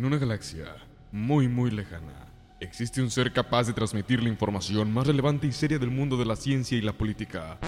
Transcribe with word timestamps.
En 0.00 0.06
una 0.06 0.16
galaxia 0.16 0.64
muy 1.12 1.46
muy 1.46 1.70
lejana, 1.70 2.26
existe 2.58 3.02
un 3.02 3.10
ser 3.10 3.34
capaz 3.34 3.66
de 3.66 3.74
transmitir 3.74 4.22
la 4.22 4.30
información 4.30 4.90
más 4.90 5.06
relevante 5.06 5.46
y 5.46 5.52
seria 5.52 5.78
del 5.78 5.90
mundo 5.90 6.16
de 6.16 6.24
la 6.24 6.36
ciencia 6.36 6.78
y 6.78 6.80
la 6.80 6.94
política. 6.94 7.58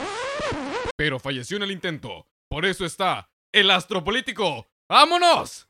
Pero 0.96 1.20
falleció 1.20 1.58
en 1.58 1.64
el 1.64 1.72
intento. 1.72 2.26
Por 2.48 2.64
eso 2.64 2.86
está 2.86 3.28
el 3.52 3.70
astropolítico. 3.70 4.66
¡Vámonos! 4.88 5.68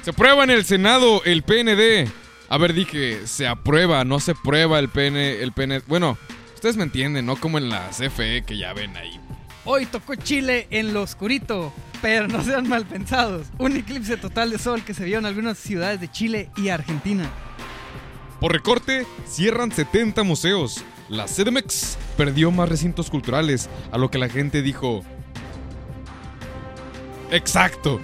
Se 0.00 0.14
prueba 0.14 0.44
en 0.44 0.50
el 0.50 0.64
Senado 0.64 1.22
el 1.26 1.42
PND. 1.42 2.10
A 2.48 2.56
ver, 2.56 2.72
dije, 2.72 3.26
se 3.26 3.46
aprueba, 3.46 4.02
no 4.02 4.20
se 4.20 4.34
prueba 4.34 4.78
el 4.78 4.88
PN, 4.88 5.42
el. 5.42 5.52
Bueno, 5.86 6.16
ustedes 6.54 6.78
me 6.78 6.84
entienden, 6.84 7.26
¿no? 7.26 7.36
Como 7.36 7.58
en 7.58 7.68
la 7.68 7.90
CFE 7.90 8.44
que 8.46 8.56
ya 8.56 8.72
ven 8.72 8.96
ahí. 8.96 9.20
Hoy 9.66 9.86
tocó 9.86 10.14
Chile 10.14 10.66
en 10.70 10.92
lo 10.92 11.02
oscurito, 11.02 11.72
pero 12.02 12.28
no 12.28 12.44
sean 12.44 12.68
mal 12.68 12.84
pensados. 12.84 13.46
Un 13.58 13.76
eclipse 13.76 14.18
total 14.18 14.50
de 14.50 14.58
sol 14.58 14.84
que 14.84 14.92
se 14.92 15.04
vio 15.04 15.18
en 15.18 15.26
algunas 15.26 15.56
ciudades 15.56 16.00
de 16.00 16.10
Chile 16.10 16.50
y 16.56 16.68
Argentina. 16.68 17.30
Por 18.40 18.52
recorte, 18.52 19.06
cierran 19.26 19.72
70 19.72 20.22
museos. 20.22 20.84
La 21.08 21.24
CDMX 21.24 21.96
perdió 22.16 22.50
más 22.50 22.68
recintos 22.68 23.08
culturales, 23.08 23.70
a 23.90 23.96
lo 23.96 24.10
que 24.10 24.18
la 24.18 24.28
gente 24.28 24.60
dijo... 24.60 25.02
Exacto. 27.30 28.00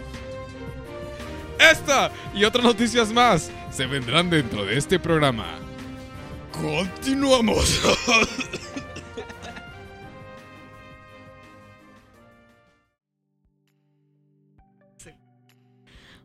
Esta 1.58 2.10
y 2.34 2.44
otras 2.44 2.64
noticias 2.64 3.12
más 3.12 3.50
se 3.70 3.84
vendrán 3.84 4.30
dentro 4.30 4.64
de 4.64 4.78
este 4.78 4.98
programa. 4.98 5.58
Continuamos. 6.52 7.80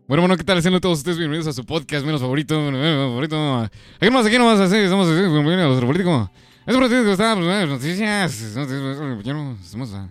Bueno, 0.08 0.22
bueno, 0.22 0.38
¿qué 0.38 0.44
tal? 0.44 0.62
Sean 0.62 0.80
todos 0.80 1.00
ustedes 1.00 1.18
bienvenidos 1.18 1.48
a 1.48 1.54
su 1.54 1.66
podcast 1.66 2.06
menos 2.06 2.22
favorito, 2.22 2.60
menos 2.62 3.10
favorito. 3.10 3.64
Aquí 3.64 4.06
nomás, 4.06 4.26
aquí 4.26 4.38
nomás, 4.38 4.60
así, 4.60 4.78
estamos 4.78 5.08
así, 5.08 5.20
bienvenidos 5.20 5.64
a 5.64 5.68
nuestro 5.68 5.88
político. 5.88 6.32
Este 6.66 6.80
político 6.80 7.12
está, 7.12 7.36
pues, 7.36 7.68
noticias, 7.68 8.56
noticias, 8.56 9.58
estamos 9.64 9.94
a... 9.94 10.10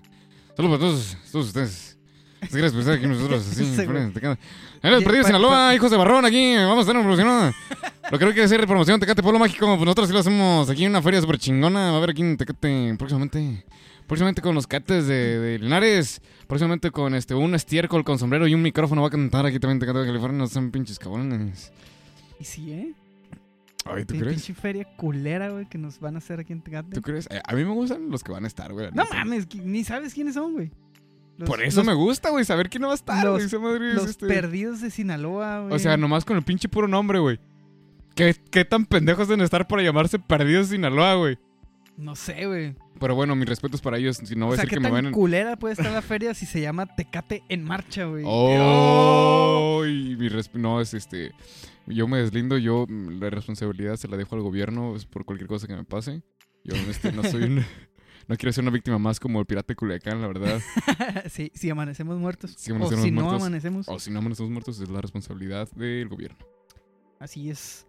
Solo 0.56 0.68
para 0.68 0.80
todos, 0.80 1.16
todos 1.30 1.46
ustedes. 1.46 1.96
Gracias 2.40 2.72
por 2.72 2.80
estar 2.80 2.94
aquí 2.96 3.06
nosotros, 3.06 3.46
así, 3.46 3.64
Sí, 3.76 3.84
güey. 3.86 4.10
te 4.12 4.20
queda. 4.20 4.38
En 4.82 4.92
el 4.92 5.02
perdido 5.02 5.22
de 5.22 5.26
Sinaloa, 5.26 5.74
hijos 5.74 5.90
de 5.90 5.96
barrón, 5.96 6.24
aquí, 6.24 6.56
vamos 6.56 6.78
a 6.78 6.80
estar 6.80 6.96
promocionando. 6.96 7.56
Lo 8.10 8.18
que 8.18 8.24
no 8.24 8.30
quiere 8.32 8.44
hacer 8.44 8.66
promoción 8.66 8.98
Tecate 9.00 9.22
Pueblo 9.22 9.38
Mágico, 9.38 9.66
pues 9.66 9.80
nosotros 9.80 10.08
sí 10.08 10.12
lo 10.12 10.18
hacemos 10.20 10.68
aquí 10.68 10.84
en 10.84 10.90
una 10.90 11.02
feria 11.02 11.20
súper 11.20 11.38
chingona. 11.38 11.86
Va 11.90 11.94
a 11.94 11.96
haber 11.98 12.10
aquí 12.10 12.20
en 12.22 12.36
Tecate 12.36 12.94
próximamente. 12.98 13.64
Próximamente 14.06 14.42
con 14.42 14.54
los 14.54 14.66
cates 14.66 15.06
de, 15.06 15.38
de 15.38 15.58
Linares. 15.58 16.20
Próximamente 16.46 16.90
con 16.90 17.14
este 17.14 17.34
un 17.34 17.54
estiércol 17.54 18.04
con 18.04 18.18
sombrero 18.18 18.46
y 18.46 18.54
un 18.54 18.62
micrófono. 18.62 19.00
Va 19.02 19.08
a 19.08 19.10
cantar 19.10 19.46
aquí 19.46 19.58
también 19.58 19.78
Tecate, 19.80 20.04
California. 20.06 20.38
No 20.38 20.46
son 20.46 20.70
pinches 20.70 20.98
cabrones. 20.98 21.72
Y 22.38 22.44
sí, 22.44 22.72
¿eh? 22.72 22.92
Ay, 23.86 24.04
¿tú 24.04 24.14
crees? 24.14 24.34
Pinche 24.36 24.54
feria 24.54 24.84
culera, 24.96 25.50
güey, 25.50 25.66
que 25.68 25.76
nos 25.78 26.00
van 26.00 26.14
a 26.14 26.18
hacer 26.18 26.40
aquí 26.40 26.52
en 26.52 26.62
Tecate. 26.62 26.90
¿Tú 26.94 27.02
crees? 27.02 27.26
Eh, 27.30 27.40
A 27.46 27.54
mí 27.54 27.64
me 27.64 27.70
gustan 27.72 28.10
los 28.10 28.22
que 28.24 28.32
van 28.32 28.44
a 28.44 28.46
estar, 28.46 28.72
güey. 28.72 28.88
No 28.94 29.04
mames, 29.12 29.46
ni 29.54 29.84
sabes 29.84 30.14
quiénes 30.14 30.34
son, 30.34 30.52
güey. 30.54 30.70
Los- 31.36 31.48
Por 31.48 31.62
eso 31.62 31.78
los- 31.80 31.86
me 31.86 31.94
gusta, 31.94 32.30
güey, 32.30 32.44
saber 32.44 32.70
quién 32.70 32.82
no 32.82 32.88
va 32.88 32.94
a 32.94 32.96
estar, 32.96 33.24
los- 33.24 33.52
güey. 33.54 33.92
Los 33.94 34.08
este- 34.10 34.26
perdidos 34.26 34.80
de 34.80 34.90
Sinaloa, 34.90 35.60
güey. 35.62 35.74
O 35.74 35.78
sea, 35.78 35.96
nomás 35.96 36.24
con 36.24 36.36
el 36.36 36.42
pinche 36.44 36.68
puro 36.68 36.88
nombre, 36.88 37.18
güey. 37.18 37.38
¿Qué, 38.14 38.36
qué 38.50 38.64
tan 38.64 38.86
pendejos 38.86 39.26
deben 39.28 39.44
estar 39.44 39.66
para 39.66 39.82
llamarse 39.82 40.18
Perdidos 40.20 40.68
de 40.70 40.76
Sinaloa, 40.76 41.14
güey? 41.16 41.36
No 41.96 42.16
sé, 42.16 42.46
güey. 42.46 42.74
Pero 42.98 43.14
bueno, 43.14 43.36
mis 43.36 43.48
respetos 43.48 43.80
para 43.80 43.98
ellos. 43.98 44.16
Si 44.16 44.34
no 44.34 44.46
voy 44.46 44.52
O 44.52 44.54
a 44.54 44.56
decir 44.56 44.68
¿qué 44.70 44.76
que 44.76 44.80
me 44.80 44.90
van 44.90 45.12
culera 45.12 45.56
puede 45.56 45.74
estar 45.74 45.92
la 45.92 46.02
feria 46.02 46.34
si 46.34 46.44
se 46.46 46.60
llama 46.60 46.86
Tecate 46.86 47.42
en 47.48 47.62
marcha, 47.64 48.04
güey? 48.06 48.24
¡Oh! 48.26 49.84
Y 49.86 50.16
mi 50.16 50.28
resp- 50.28 50.54
no, 50.54 50.80
es 50.80 50.94
este. 50.94 51.32
Yo 51.86 52.08
me 52.08 52.18
deslindo, 52.18 52.58
yo 52.58 52.86
mm, 52.88 53.20
la 53.20 53.30
responsabilidad 53.30 53.96
se 53.96 54.08
la 54.08 54.16
dejo 54.16 54.34
al 54.34 54.42
gobierno 54.42 54.96
por 55.10 55.24
cualquier 55.24 55.48
cosa 55.48 55.66
que 55.66 55.76
me 55.76 55.84
pase. 55.84 56.22
Yo 56.64 56.74
este, 56.74 57.12
no 57.12 57.22
soy 57.24 57.44
un. 57.44 57.64
No 58.26 58.36
quiero 58.36 58.54
ser 58.54 58.64
una 58.64 58.70
víctima 58.70 58.98
más 58.98 59.20
como 59.20 59.38
el 59.38 59.44
pirata 59.44 59.68
de 59.68 59.76
Culiacán, 59.76 60.22
la 60.22 60.28
verdad. 60.28 60.58
sí, 61.28 61.52
si 61.54 61.68
amanecemos 61.68 62.18
muertos. 62.18 62.54
Si 62.56 62.70
amanecemos 62.70 63.02
o 63.02 63.04
si 63.04 63.10
no 63.10 63.30
amanecemos. 63.30 63.86
O 63.86 63.98
si 63.98 64.10
no 64.10 64.20
amanecemos 64.20 64.50
muertos, 64.50 64.80
es 64.80 64.88
la 64.88 65.02
responsabilidad 65.02 65.70
del 65.72 66.08
gobierno. 66.08 66.38
Así 67.18 67.50
es. 67.50 67.86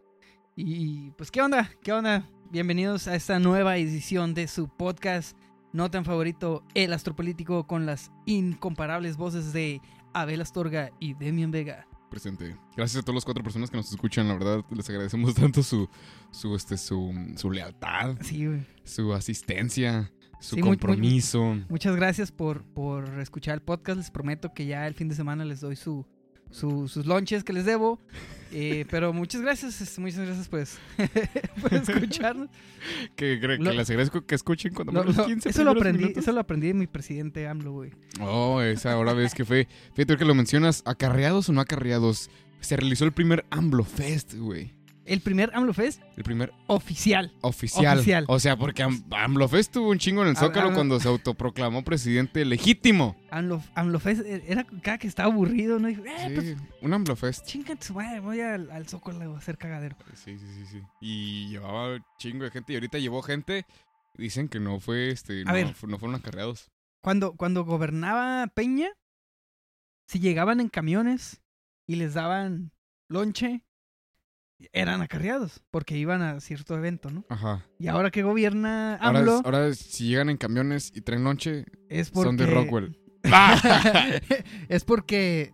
Y 0.57 1.12
pues, 1.12 1.31
¿qué 1.31 1.41
onda? 1.41 1.72
¿Qué 1.81 1.94
onda? 1.94 2.28
Bienvenidos 2.51 3.07
a 3.07 3.16
esta 3.16 3.39
nueva 3.39 3.78
edición 3.78 4.33
de 4.33 4.47
su 4.47 4.67
podcast 4.69 5.38
no 5.73 5.91
tan 5.91 6.06
favorito, 6.06 6.63
El 6.73 6.94
Astropolítico, 6.94 7.67
con 7.67 7.85
las 7.85 8.11
incomparables 8.25 9.17
voces 9.17 9.51
de 9.51 9.81
Abel 10.13 10.39
Astorga 10.41 10.91
y 11.00 11.16
Demian 11.16 11.51
Vega. 11.51 11.85
Presente. 12.09 12.56
Gracias 12.78 13.01
a 13.01 13.06
todas 13.06 13.16
las 13.16 13.25
cuatro 13.25 13.44
personas 13.44 13.69
que 13.69 13.75
nos 13.78 13.91
escuchan, 13.91 14.28
la 14.29 14.35
verdad, 14.35 14.63
les 14.72 14.89
agradecemos 14.89 15.33
tanto 15.35 15.63
su, 15.63 15.89
su, 16.31 16.56
este, 16.56 16.78
su, 16.78 17.13
su 17.35 17.51
lealtad, 17.51 18.16
Sí, 18.22 18.47
su 18.85 19.13
asistencia, 19.13 20.13
su 20.39 20.56
Sí, 20.56 20.62
muy- 20.62 20.69
muy- 20.69 20.77
compromiso. 20.77 21.57
Muchas 21.67 21.95
gracias 21.97 22.31
por, 22.31 22.63
por 22.63 23.19
escuchar 23.19 23.56
el 23.56 23.62
podcast. 23.62 23.97
Les 23.97 24.12
prometo 24.12 24.53
que 24.53 24.66
ya 24.66 24.88
el 24.88 24.94
fin 24.94 25.09
de 25.09 25.16
semana 25.16 25.44
les 25.44 25.59
doy 25.59 25.75
su, 25.75 26.06
su- 26.51 26.88
sus 26.88 27.06
lunches 27.06 27.44
que 27.44 27.53
les 27.53 27.66
debo. 27.66 28.00
Eh, 28.51 28.85
pero 28.91 29.11
muchas 29.11 29.41
gracias, 29.41 29.81
este, 29.81 30.00
muchas 30.00 30.19
gracias 30.25 30.47
pues 30.47 30.78
por 31.61 31.73
escucharnos. 31.73 32.50
Que, 33.16 33.38
que, 33.39 33.47
que 33.57 33.57
Lo- 33.57 33.72
les 33.73 33.89
agradezco 33.89 34.25
que 34.25 34.35
escuchen 34.35 34.73
cuando 34.73 34.94
Lo- 34.94 35.00
menos 35.01 35.17
lo- 35.17 35.25
15 35.25 35.50
eso, 35.50 35.63
lo 35.63 35.72
aprendí, 35.72 36.00
minutos. 36.03 36.23
eso 36.23 36.31
lo 36.31 36.39
aprendí 36.39 36.67
de 36.67 36.73
mi 36.75 36.88
presidente 36.88 37.47
AMLO, 37.47 37.72
güey. 37.72 37.91
Oh, 38.22 38.61
esa 38.61 38.94
ahora 38.94 39.13
ves 39.13 39.33
que 39.33 39.44
fue. 39.45 39.67
Fíjate 39.95 40.17
que 40.17 40.25
lo 40.25 40.35
mencionas, 40.35 40.83
¿acarreados 40.85 41.50
o 41.50 41.53
no 41.53 41.61
acarreados? 41.61 42.29
Se 42.62 42.75
realizó 42.77 43.06
el 43.06 43.12
primer 43.12 43.45
AMLO 43.50 43.83
Fest, 43.83 44.35
güey. 44.35 44.73
El 45.06 45.22
primer 45.22 45.52
AMLO 45.54 45.72
Fest 45.74 46.02
El 46.18 46.24
primer 46.24 46.52
oficial. 46.68 47.32
oficial. 47.42 47.98
Oficial. 48.00 48.26
O 48.28 48.40
sea, 48.40 48.58
porque 48.58 48.82
Am- 48.84 49.04
AMLO 49.12 49.48
Fest 49.48 49.72
tuvo 49.74 49.90
un 49.92 50.00
chingo 50.00 50.24
en 50.24 50.30
el 50.30 50.36
Zócalo 50.38 50.74
cuando 50.74 51.00
se 51.00 51.08
autoproclamó 51.08 51.84
presidente 51.84 52.44
legítimo. 52.44 53.16
AMLO, 53.30 53.62
AMLO 53.76 54.00
Fest 54.00 54.22
eh, 54.26 54.44
era 54.48 54.66
cada 54.82 54.98
que 54.98 55.08
estaba 55.08 55.32
aburrido, 55.32 55.78
¿no? 55.78 55.88
Dijo, 55.88 56.04
eh, 56.06 56.32
pues 56.34 56.56
un 56.82 56.94
AMLO 56.94 57.16
Fest. 57.16 57.46
chinga 57.46 57.76
tu 57.76 57.94
madre, 57.94 58.20
voy 58.20 58.42
al, 58.42 58.72
al 58.72 58.88
Zócalo 58.88 59.36
a 59.36 59.38
hacer 59.38 59.58
cagadero. 59.58 59.96
Sí, 60.16 60.38
sí, 60.40 60.46
sí, 60.56 60.66
sí. 60.72 60.82
Y 61.02 61.50
llevaba 61.50 61.96
un 61.96 62.04
chingo 62.18 62.44
de 62.46 62.52
gente 62.52 62.74
y 62.74 62.76
ahorita 62.78 62.98
llevó 62.98 63.22
gente. 63.22 63.66
Dicen 64.18 64.48
que 64.48 64.60
no 64.62 64.80
fue, 64.80 65.12
este, 65.12 65.42
A 65.42 65.46
no, 65.46 65.54
ver. 65.54 65.68
no 65.88 66.00
fueron 66.00 66.16
acarreados. 66.16 66.72
Cuando, 67.04 67.36
cuando 67.36 67.64
gobernaba 67.66 68.48
Peña, 68.48 68.88
si 70.08 70.20
llegaban 70.20 70.60
en 70.62 70.70
camiones 70.70 71.42
y 71.88 71.96
les 71.98 72.14
daban 72.14 72.72
lonche, 73.10 73.65
eran 74.74 75.02
acarreados, 75.02 75.62
porque 75.72 75.98
iban 75.98 76.22
a 76.22 76.40
cierto 76.40 76.78
evento, 76.78 77.10
¿no? 77.12 77.26
Ajá. 77.30 77.66
Y 77.78 77.88
ahora 77.88 78.10
que 78.12 78.24
gobierna 78.24 78.96
Ahora, 78.96 79.20
AMLO, 79.20 79.42
ahora 79.44 79.74
si 79.74 80.08
llegan 80.08 80.30
en 80.30 80.38
camiones 80.38 80.92
y 80.96 81.02
traen 81.02 81.24
lonche, 81.24 81.66
es 81.90 82.10
porque... 82.12 82.28
son 82.28 82.38
de 82.38 82.46
Rockwell. 82.48 82.98
es 84.70 84.84
porque 84.86 85.54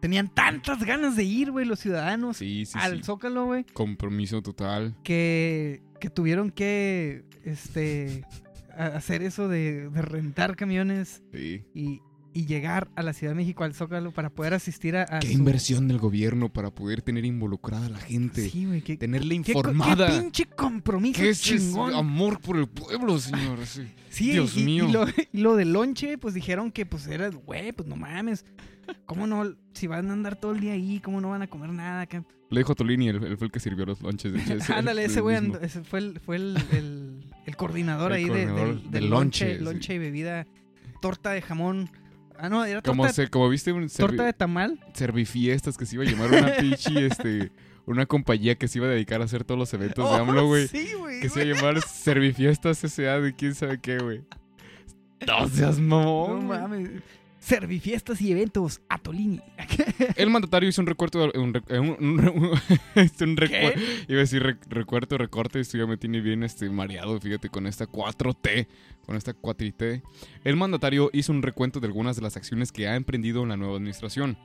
tenían 0.00 0.28
tantas 0.34 0.84
ganas 0.84 1.14
de 1.16 1.24
ir, 1.24 1.50
güey, 1.52 1.64
los 1.66 1.78
ciudadanos 1.78 2.36
Sí, 2.38 2.66
sí, 2.66 2.76
al 2.80 2.98
sí. 2.98 3.02
Zócalo, 3.04 3.44
güey, 3.46 3.64
Compromiso 3.72 4.42
total. 4.42 4.96
que, 5.04 5.82
que 6.00 6.10
tuvieron 6.10 6.50
que, 6.50 7.24
este, 7.44 8.24
hacer 8.76 9.22
eso 9.22 9.48
de, 9.48 9.88
de 9.90 10.02
rentar 10.02 10.56
camiones 10.56 11.22
Sí. 11.32 11.64
y, 11.74 12.00
y 12.34 12.46
llegar 12.46 12.88
a 12.96 13.02
la 13.02 13.12
Ciudad 13.12 13.32
de 13.32 13.36
México, 13.36 13.64
al 13.64 13.74
Zócalo, 13.74 14.10
para 14.12 14.30
poder 14.30 14.54
asistir 14.54 14.96
a, 14.96 15.02
a 15.08 15.18
Qué 15.20 15.28
su- 15.28 15.32
inversión 15.34 15.88
del 15.88 15.98
gobierno 15.98 16.48
para 16.52 16.70
poder 16.70 17.02
tener 17.02 17.24
involucrada 17.24 17.86
a 17.86 17.90
la 17.90 17.98
gente. 17.98 18.48
Sí, 18.48 18.64
güey, 18.66 18.82
qué, 18.82 18.96
Tenerla 18.96 19.28
qué 19.30 19.34
informada. 19.52 20.06
qué 20.08 20.20
pinche 20.20 20.46
compromiso 20.46 21.20
¿Qué 21.20 21.30
es 21.30 21.40
chingón. 21.42 21.94
amor 21.94 22.40
por 22.40 22.56
el 22.56 22.68
pueblo, 22.68 23.18
señor? 23.18 23.66
Sí. 23.66 23.82
Sí, 24.10 24.30
Dios 24.32 24.56
y, 24.56 24.60
y 24.60 24.64
mío. 24.64 24.88
lo, 24.90 25.06
y 25.32 25.38
lo 25.38 25.56
del 25.56 25.72
lonche, 25.72 26.18
pues 26.18 26.34
dijeron 26.34 26.70
que 26.72 26.86
pues 26.86 27.06
era, 27.06 27.28
güey, 27.30 27.72
pues 27.72 27.88
no 27.88 27.96
mames. 27.96 28.44
¿Cómo 29.06 29.26
no? 29.26 29.54
Si 29.74 29.86
van 29.86 30.10
a 30.10 30.12
andar 30.12 30.36
todo 30.36 30.52
el 30.52 30.60
día 30.60 30.72
ahí, 30.72 31.00
¿cómo 31.00 31.20
no 31.20 31.30
van 31.30 31.42
a 31.42 31.46
comer 31.46 31.70
nada? 31.70 32.02
acá? 32.02 32.24
Le 32.50 32.60
dijo 32.60 32.74
Tolini, 32.74 33.08
él, 33.08 33.22
él 33.24 33.38
fue 33.38 33.46
el 33.46 33.52
que 33.52 33.60
sirvió 33.60 33.86
los 33.86 34.02
lonches. 34.02 34.32
de 34.32 34.40
Ándale, 34.74 35.04
ese 35.04 35.20
güey 35.20 35.38
fue 35.84 35.98
el, 36.00 36.20
fue 36.20 36.36
el, 36.36 36.56
el- 36.72 37.24
el 37.46 37.56
coordinador 37.56 38.12
ahí 38.12 38.24
de- 38.28 38.46
del, 38.46 38.54
del 38.82 38.90
del 38.90 39.10
lonche, 39.10 39.58
lonche 39.60 39.94
y 39.94 39.98
bebida, 39.98 40.46
torta 41.00 41.30
de 41.30 41.40
jamón. 41.42 41.88
Ah, 42.44 42.48
no, 42.48 42.64
era 42.64 42.82
Como, 42.82 43.04
torta, 43.04 43.14
se, 43.14 43.28
como 43.30 43.48
viste, 43.48 43.72
un 43.72 43.88
torta 43.88 44.24
de 44.24 44.32
tamal. 44.32 44.80
servifiestas 44.94 45.76
que 45.78 45.86
se 45.86 45.94
iba 45.94 46.02
a 46.02 46.06
llamar 46.08 46.28
una 46.30 46.56
pinche, 46.60 47.06
este, 47.06 47.52
una 47.86 48.04
compañía 48.06 48.56
que 48.56 48.66
se 48.66 48.78
iba 48.78 48.88
a 48.88 48.90
dedicar 48.90 49.20
a 49.22 49.26
hacer 49.26 49.44
todos 49.44 49.58
los 49.60 49.72
eventos 49.74 50.04
de 50.10 50.16
Oh, 50.16 50.22
AMLO, 50.22 50.46
güey. 50.48 50.66
Sí, 50.66 50.88
güey. 50.98 51.20
Que 51.20 51.28
se 51.28 51.46
iba 51.46 51.52
a 51.52 51.62
llamar 51.62 51.82
Servifiestas 51.82 52.82
S.A. 52.82 53.20
de 53.20 53.32
quién 53.36 53.54
sabe 53.54 53.78
qué, 53.80 53.98
güey. 53.98 54.22
No 55.26 55.48
seas 55.48 55.78
mamón. 55.78 56.40
No 56.40 56.42
mames. 56.48 56.90
Servifiestas 57.42 58.20
y 58.20 58.30
eventos, 58.30 58.80
Atolini. 58.88 59.40
El 60.16 60.30
mandatario 60.30 60.68
hizo 60.68 60.80
un 60.80 60.86
recuerdo, 60.86 61.28
un, 61.34 61.60
un, 61.70 61.88
un, 61.98 62.28
un- 62.28 62.60
este, 62.94 63.24
un 63.24 63.32
Iba 63.32 64.18
a 64.18 64.20
decir 64.20 64.44
rec- 64.44 64.64
recuerdo, 64.68 65.18
recorte, 65.18 65.58
esto 65.58 65.76
ya 65.76 65.86
me 65.86 65.96
tiene 65.96 66.20
bien 66.20 66.44
este, 66.44 66.70
mareado, 66.70 67.20
fíjate, 67.20 67.48
con 67.48 67.66
esta 67.66 67.86
4T, 67.88 68.68
con 69.04 69.16
esta 69.16 69.34
4T. 69.34 70.02
El 70.44 70.56
mandatario 70.56 71.10
hizo 71.12 71.32
un 71.32 71.42
recuento 71.42 71.80
de 71.80 71.88
algunas 71.88 72.14
de 72.14 72.22
las 72.22 72.36
acciones 72.36 72.70
que 72.70 72.86
ha 72.86 72.94
emprendido 72.94 73.42
en 73.42 73.48
la 73.48 73.56
nueva 73.56 73.74
administración. 73.76 74.36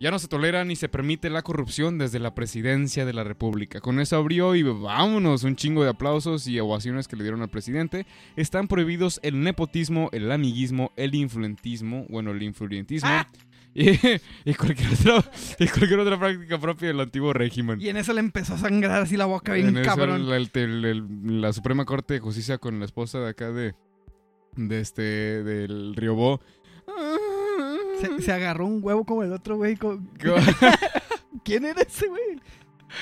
Ya 0.00 0.12
no 0.12 0.18
se 0.20 0.28
tolera 0.28 0.64
ni 0.64 0.76
se 0.76 0.88
permite 0.88 1.28
la 1.28 1.42
corrupción 1.42 1.98
desde 1.98 2.20
la 2.20 2.34
presidencia 2.34 3.04
de 3.04 3.12
la 3.12 3.24
República. 3.24 3.80
Con 3.80 3.98
eso 3.98 4.16
abrió 4.16 4.54
y 4.54 4.62
vámonos, 4.62 5.42
un 5.42 5.56
chingo 5.56 5.82
de 5.82 5.90
aplausos 5.90 6.46
y 6.46 6.60
ovaciones 6.60 7.08
que 7.08 7.16
le 7.16 7.24
dieron 7.24 7.42
al 7.42 7.48
presidente. 7.48 8.06
Están 8.36 8.68
prohibidos 8.68 9.18
el 9.24 9.40
nepotismo, 9.42 10.08
el 10.12 10.30
amiguismo, 10.30 10.92
el 10.96 11.14
influentismo, 11.16 12.06
bueno, 12.08 12.30
el 12.30 12.42
influyentismo. 12.42 13.08
Ah. 13.10 13.26
Y, 13.74 13.90
y 14.44 14.54
cualquier 14.54 14.88
otra, 14.92 15.30
y 15.60 15.68
cualquier 15.68 16.00
otra 16.00 16.18
práctica 16.18 16.58
propia 16.58 16.88
del 16.88 16.98
antiguo 17.00 17.32
régimen. 17.32 17.80
Y 17.80 17.88
en 17.90 17.96
eso 17.98 18.12
le 18.12 18.18
empezó 18.20 18.54
a 18.54 18.58
sangrar 18.58 19.02
así 19.02 19.16
la 19.16 19.26
boca 19.26 19.52
bien 19.52 19.76
En 19.76 19.84
cabrón. 19.84 20.22
el- 20.22 20.32
el- 20.32 20.50
el- 20.54 20.84
el- 20.84 21.40
la 21.42 21.52
Suprema 21.52 21.84
Corte 21.84 22.14
de 22.14 22.20
Justicia 22.20 22.58
con 22.58 22.78
la 22.80 22.86
esposa 22.86 23.20
de 23.20 23.28
acá 23.28 23.52
de, 23.52 23.74
de 24.56 24.80
este, 24.80 25.02
del 25.44 25.94
Riobó. 25.94 26.40
Se, 28.00 28.22
se 28.22 28.32
agarró 28.32 28.66
un 28.66 28.80
huevo 28.82 29.04
como 29.04 29.22
el 29.22 29.32
otro, 29.32 29.56
güey. 29.56 29.76
co- 29.76 30.00
¿Qué- 30.18 30.32
¿Quién 31.44 31.64
era 31.64 31.82
ese, 31.82 32.06
güey? 32.08 32.40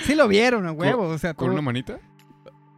Sí 0.05 0.15
lo 0.15 0.27
vieron 0.29 0.67
a 0.67 0.73
huevo, 0.73 1.05
o 1.09 1.19
sea, 1.19 1.35
¿Con 1.35 1.47
todo- 1.47 1.53
una 1.55 1.63
manita? 1.63 1.99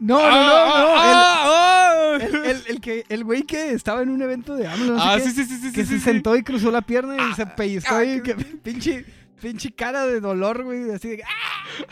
No, 0.00 0.18
no, 0.18 0.30
no, 0.30 0.30
no. 0.30 0.94
¡Ah! 0.96 2.18
El, 2.20 2.34
el, 2.34 2.44
el- 2.46 2.62
el 2.68 2.80
que, 2.80 3.04
el 3.08 3.24
güey 3.24 3.42
que 3.42 3.72
estaba 3.72 4.02
en 4.02 4.10
un 4.10 4.22
evento 4.22 4.54
de 4.54 4.66
AMLO, 4.68 4.92
no 4.94 4.98
sé 5.00 5.04
Ah, 5.08 5.14
qué, 5.16 5.22
sí, 5.22 5.30
sí, 5.30 5.44
sí, 5.44 5.56
sí. 5.58 5.72
que 5.72 5.82
sí, 5.84 5.94
se 5.94 5.98
sí. 5.98 6.04
sentó 6.04 6.36
y 6.36 6.42
cruzó 6.42 6.70
la 6.70 6.82
pierna 6.82 7.16
y 7.30 7.34
se 7.34 7.46
pellizcó 7.46 7.96
ah, 7.96 8.04
y 8.04 8.22
que 8.22 8.34
pinche, 8.62 9.04
pinche 9.40 9.72
cara 9.72 10.06
de 10.06 10.20
dolor, 10.20 10.62
güey, 10.64 10.90
así 10.92 11.08
de 11.08 11.22
¡ah! 11.24 11.86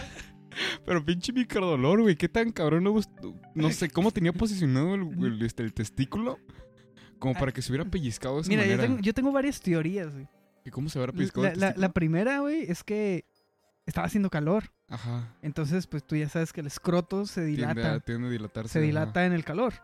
Pero 0.87 1.05
pinche 1.05 1.33
microdolor, 1.33 2.01
güey. 2.03 2.17
¿Qué 2.17 2.29
tan 2.29 2.51
cabrón? 2.51 2.85
No, 2.85 2.95
no 3.55 3.71
sé 3.71 3.91
cómo 3.91 4.11
tenía 4.11 4.33
posicionado 4.33 4.95
el, 4.95 5.03
el, 5.25 5.43
este, 5.43 5.63
el 5.63 5.73
testículo. 5.75 6.39
Como 7.29 7.39
para 7.41 7.53
que 7.53 7.63
se 7.63 7.71
hubiera 7.73 7.89
pellizcado 7.89 8.37
de 8.37 8.41
esa 8.43 8.49
Mira, 8.51 8.67
yo 8.67 8.79
tengo, 8.79 8.99
yo 9.01 9.15
tengo 9.15 9.33
varias 9.33 9.61
teorías, 9.61 10.13
güey. 10.13 10.27
¿Y 10.65 10.71
cómo 10.71 10.89
se 10.89 10.99
hubiera 10.99 11.13
pellizcado 11.13 11.47
La, 11.47 11.55
la- 11.55 11.75
la 11.77 11.89
primera, 11.91 12.41
güey, 12.41 12.63
es 12.71 12.83
que 12.85 13.25
estaba 13.87 14.07
haciendo 14.07 14.31
calor. 14.31 14.65
Ajá. 14.89 15.33
Entonces, 15.43 15.87
pues 15.87 16.05
tú 16.05 16.17
ya 16.17 16.29
sabes 16.29 16.53
que 16.53 16.61
el 16.61 16.67
escroto 16.67 17.27
se 17.27 17.43
Tiende 17.47 17.75
dilata. 17.75 17.95
a, 17.95 18.01
tiende 18.01 18.29
a 18.29 18.31
dilatarse. 18.31 18.73
se 18.73 18.79
ajá. 18.81 18.87
dilata 18.87 19.27
en 19.27 19.33
el 19.33 19.45
calor. 19.45 19.75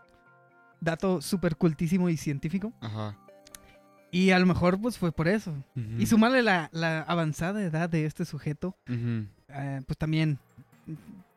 Dato 0.81 1.21
súper 1.23 1.57
cultísimo 1.57 2.09
y 2.09 2.17
científico. 2.17 2.73
Ajá. 2.81 3.17
Y 4.11 4.31
a 4.33 4.39
lo 4.39 4.47
mejor, 4.47 4.81
pues 4.81 4.99
fue 4.99 5.11
por 5.13 5.27
eso. 5.29 5.55
Y 5.99 6.07
sumarle 6.07 6.43
la, 6.43 6.69
la 6.73 7.01
avanzada 7.03 7.63
edad 7.63 7.89
de 7.89 8.05
este 8.05 8.25
sujeto, 8.25 8.77
eh, 8.89 9.81
pues 9.87 9.97
también 9.97 10.39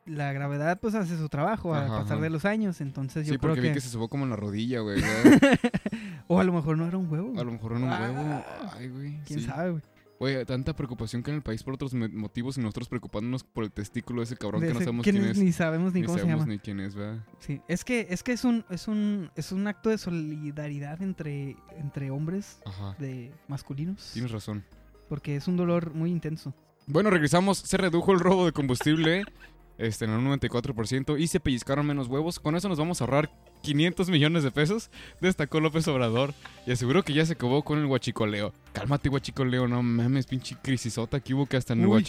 la 0.06 0.32
gravedad, 0.32 0.78
pues 0.80 0.94
hace 0.94 1.16
su 1.18 1.28
trabajo 1.28 1.74
al 1.74 1.84
Ajá, 1.86 1.98
pasar 2.02 2.14
ajá. 2.14 2.22
de 2.22 2.30
los 2.30 2.44
años. 2.44 2.80
Entonces, 2.80 3.26
yo 3.26 3.34
Sí, 3.34 3.38
creo 3.38 3.50
porque 3.50 3.62
que. 3.62 3.68
vi 3.68 3.74
que 3.74 3.80
se 3.80 3.88
sobó 3.90 4.08
como 4.08 4.24
en 4.24 4.30
la 4.30 4.36
rodilla, 4.36 4.80
güey. 4.80 5.02
o 6.28 6.40
a 6.40 6.44
lo 6.44 6.52
mejor 6.52 6.78
no 6.78 6.86
era 6.86 6.96
un 6.98 7.10
huevo. 7.10 7.38
A 7.38 7.44
lo 7.44 7.52
mejor 7.52 7.72
en 7.72 7.84
un 7.84 7.90
huevo. 7.90 8.22
Ah. 8.22 8.72
Ay, 8.76 8.88
güey. 8.88 9.18
Quién 9.26 9.40
sí. 9.40 9.46
sabe, 9.46 9.70
güey. 9.72 9.82
Oye, 10.18 10.46
tanta 10.46 10.74
preocupación 10.74 11.22
que 11.22 11.30
en 11.30 11.36
el 11.36 11.42
país 11.42 11.62
por 11.62 11.74
otros 11.74 11.92
motivos 11.92 12.56
y 12.56 12.62
nosotros 12.62 12.88
preocupándonos 12.88 13.44
por 13.44 13.64
el 13.64 13.70
testículo 13.70 14.22
de 14.22 14.24
ese 14.24 14.36
cabrón 14.38 14.62
De 14.62 14.68
que 14.68 14.72
no 14.72 14.80
sabemos 14.80 15.04
quién 15.04 15.20
ni, 15.22 15.28
es. 15.28 15.36
ni 15.36 15.52
sabemos 15.52 15.92
ni, 15.92 16.00
Ni 16.00 16.06
cómo 16.06 16.16
se 16.16 16.22
sabemos 16.22 16.40
llama. 16.44 16.52
ni 16.54 16.58
quién 16.58 16.80
es, 16.80 16.94
¿verdad? 16.94 17.22
Sí, 17.38 17.60
es 17.68 17.84
que 17.84 18.06
es 18.08 18.22
que 18.22 18.32
es 18.32 18.44
un 18.44 18.64
es 18.70 18.88
un 18.88 19.30
es 19.36 19.52
un 19.52 19.66
acto 19.66 19.90
de 19.90 19.98
solidaridad 19.98 21.02
entre 21.02 21.56
entre 21.76 22.10
hombres 22.10 22.60
Ajá. 22.64 22.96
de 22.98 23.30
masculinos, 23.48 24.08
Tienes 24.14 24.30
razón. 24.30 24.64
porque 25.10 25.36
es 25.36 25.48
un 25.48 25.58
dolor 25.58 25.92
muy 25.92 26.10
intenso. 26.10 26.54
Bueno, 26.86 27.10
regresamos. 27.10 27.58
Se 27.58 27.76
redujo 27.76 28.12
el 28.12 28.20
robo 28.20 28.46
de 28.46 28.52
combustible 28.52 29.24
este, 29.78 30.04
en 30.04 30.12
un 30.12 30.26
94% 30.38 31.18
y 31.18 31.26
se 31.26 31.40
pellizcaron 31.40 31.86
menos 31.86 32.08
huevos. 32.08 32.38
Con 32.38 32.56
eso 32.56 32.68
nos 32.68 32.78
vamos 32.78 33.00
a 33.00 33.04
ahorrar 33.04 33.30
500 33.62 34.08
millones 34.10 34.42
de 34.42 34.50
pesos, 34.50 34.90
destacó 35.20 35.60
López 35.60 35.86
Obrador. 35.88 36.34
Y 36.66 36.72
aseguró 36.72 37.02
que 37.02 37.12
ya 37.12 37.24
se 37.26 37.34
acabó 37.34 37.62
con 37.62 37.78
el 37.78 37.86
guachicoleo. 37.86 38.52
Cálmate, 38.72 39.08
guachicoleo. 39.08 39.68
No 39.68 39.82
mames, 39.82 40.26
pinche 40.26 40.56
crisisota 40.62 41.20
que 41.20 41.34
hubo 41.34 41.46
que 41.46 41.56
hasta 41.56 41.72
en 41.72 41.80
el 41.80 41.86
Uy. 41.86 42.04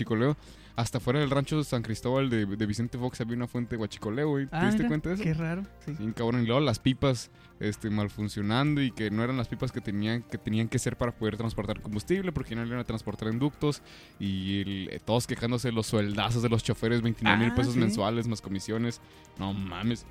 Hasta 0.78 1.00
fuera 1.00 1.20
del 1.20 1.32
rancho 1.32 1.62
San 1.64 1.82
Cristóbal 1.82 2.30
de, 2.30 2.46
de 2.46 2.66
Vicente 2.68 2.98
Fox 3.00 3.20
había 3.20 3.36
una 3.36 3.48
fuente 3.48 3.72
de 3.72 3.78
guachicoleo, 3.78 4.30
güey. 4.30 4.46
¿Te 4.46 4.56
Ah, 4.56 4.66
diste 4.68 4.78
mira, 4.78 4.88
cuenta 4.90 5.10
de 5.10 5.16
eso? 5.16 5.24
Qué 5.24 5.34
raro, 5.34 5.64
sí. 5.84 5.96
Sí, 5.98 6.12
cabrón. 6.16 6.44
Y 6.44 6.46
luego 6.46 6.62
las 6.62 6.78
pipas 6.78 7.32
este, 7.60 7.90
mal 7.90 8.12
funcionando 8.12 8.80
y 8.84 8.92
que 8.92 9.10
no 9.10 9.24
eran 9.24 9.38
las 9.38 9.48
pipas 9.48 9.72
que 9.72 9.82
tenían 9.82 10.22
que, 10.22 10.38
tenían 10.38 10.68
que 10.70 10.78
ser 10.78 10.96
para 10.96 11.12
poder 11.12 11.36
transportar 11.36 11.82
combustible 11.82 12.32
porque 12.32 12.56
no 12.56 12.64
iban 12.64 12.78
a 12.78 12.84
transportar 12.84 13.30
en 13.30 13.40
ductos 13.40 13.82
y 14.20 14.62
el- 14.62 14.90
eh, 14.92 15.00
todos 15.04 15.26
quejándose 15.26 15.70
de 15.70 15.72
los 15.72 15.88
sueldazos 15.88 16.44
de 16.44 16.50
los 16.50 16.64
choferes, 16.64 17.02
29 17.02 17.40
mil 17.40 17.50
Ah, 17.52 17.56
pesos 17.56 17.74
sí. 17.74 17.80
mensuales 17.80 18.28
más 18.28 18.40
comisiones. 18.42 19.02
No 19.40 19.54
mames. 19.54 20.06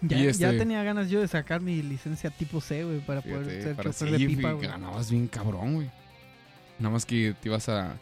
Ya, 0.00 0.18
este- 0.24 0.52
tenía 0.58 0.82
ganas 0.82 1.10
yo 1.10 1.20
de 1.20 1.28
sacar 1.28 1.60
mi 1.60 1.82
licencia 1.82 2.30
tipo 2.30 2.62
C, 2.62 2.84
güey, 2.84 3.00
para 3.00 3.20
Fíjate, 3.20 3.42
poder 3.44 3.62
ser 3.62 3.76
para 3.76 3.90
chofer 3.90 4.16
sí, 4.16 4.26
de 4.26 4.34
pipa, 4.34 4.52
güey. 4.52 4.66
ganabas 4.66 5.10
bien 5.10 5.26
cabrón, 5.28 5.74
güey. 5.74 5.90
Nada 6.78 6.90
más 6.92 7.04
que 7.04 7.34
te 7.40 7.48
ibas 7.50 7.68
a... 7.68 7.96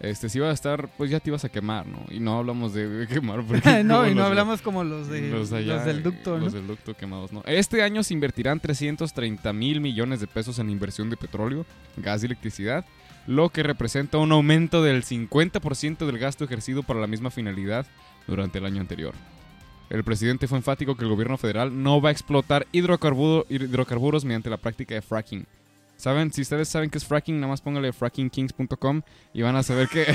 Este, 0.00 0.28
si 0.28 0.38
ibas 0.38 0.50
a 0.50 0.54
estar, 0.54 0.88
pues 0.96 1.10
ya 1.10 1.18
te 1.18 1.30
ibas 1.30 1.44
a 1.44 1.48
quemar, 1.48 1.84
¿no? 1.86 2.04
Y 2.08 2.20
no 2.20 2.38
hablamos 2.38 2.72
de, 2.72 2.88
de 2.88 3.06
quemar 3.08 3.42
porque... 3.42 3.82
no, 3.84 4.06
y 4.08 4.14
no 4.14 4.24
hablamos 4.24 4.62
como 4.62 4.84
los 4.84 5.08
de 5.08 5.28
los, 5.28 5.52
allá, 5.52 5.84
del 5.84 6.04
ducto, 6.04 6.36
eh, 6.36 6.38
¿no? 6.38 6.44
Los 6.44 6.52
del 6.52 6.68
ducto 6.68 6.94
quemados, 6.94 7.32
¿no? 7.32 7.42
Este 7.46 7.82
año 7.82 8.04
se 8.04 8.14
invertirán 8.14 8.60
330 8.60 9.52
mil 9.52 9.80
millones 9.80 10.20
de 10.20 10.28
pesos 10.28 10.60
en 10.60 10.70
inversión 10.70 11.10
de 11.10 11.16
petróleo, 11.16 11.66
gas 11.96 12.22
y 12.22 12.26
electricidad, 12.26 12.84
lo 13.26 13.48
que 13.48 13.64
representa 13.64 14.18
un 14.18 14.30
aumento 14.30 14.82
del 14.84 15.02
50% 15.04 16.06
del 16.06 16.18
gasto 16.18 16.44
ejercido 16.44 16.84
para 16.84 17.00
la 17.00 17.08
misma 17.08 17.30
finalidad 17.30 17.84
durante 18.28 18.58
el 18.58 18.66
año 18.66 18.80
anterior. 18.80 19.14
El 19.90 20.04
presidente 20.04 20.46
fue 20.46 20.58
enfático 20.58 20.96
que 20.96 21.02
el 21.04 21.10
gobierno 21.10 21.38
federal 21.38 21.82
no 21.82 22.00
va 22.00 22.10
a 22.10 22.12
explotar 22.12 22.66
hidrocarburo- 22.72 23.46
hidrocarburos 23.48 24.24
mediante 24.24 24.50
la 24.50 24.58
práctica 24.58 24.94
de 24.94 25.02
fracking. 25.02 25.46
¿Saben? 25.98 26.32
Si 26.32 26.40
ustedes 26.42 26.68
saben 26.68 26.88
qué 26.90 26.96
es 26.98 27.04
fracking, 27.04 27.36
nada 27.40 27.48
más 27.50 27.60
póngale 27.60 27.92
frackingkings.com 27.92 29.02
y 29.34 29.42
van 29.42 29.56
a 29.56 29.62
saber 29.62 29.88
que... 29.88 30.06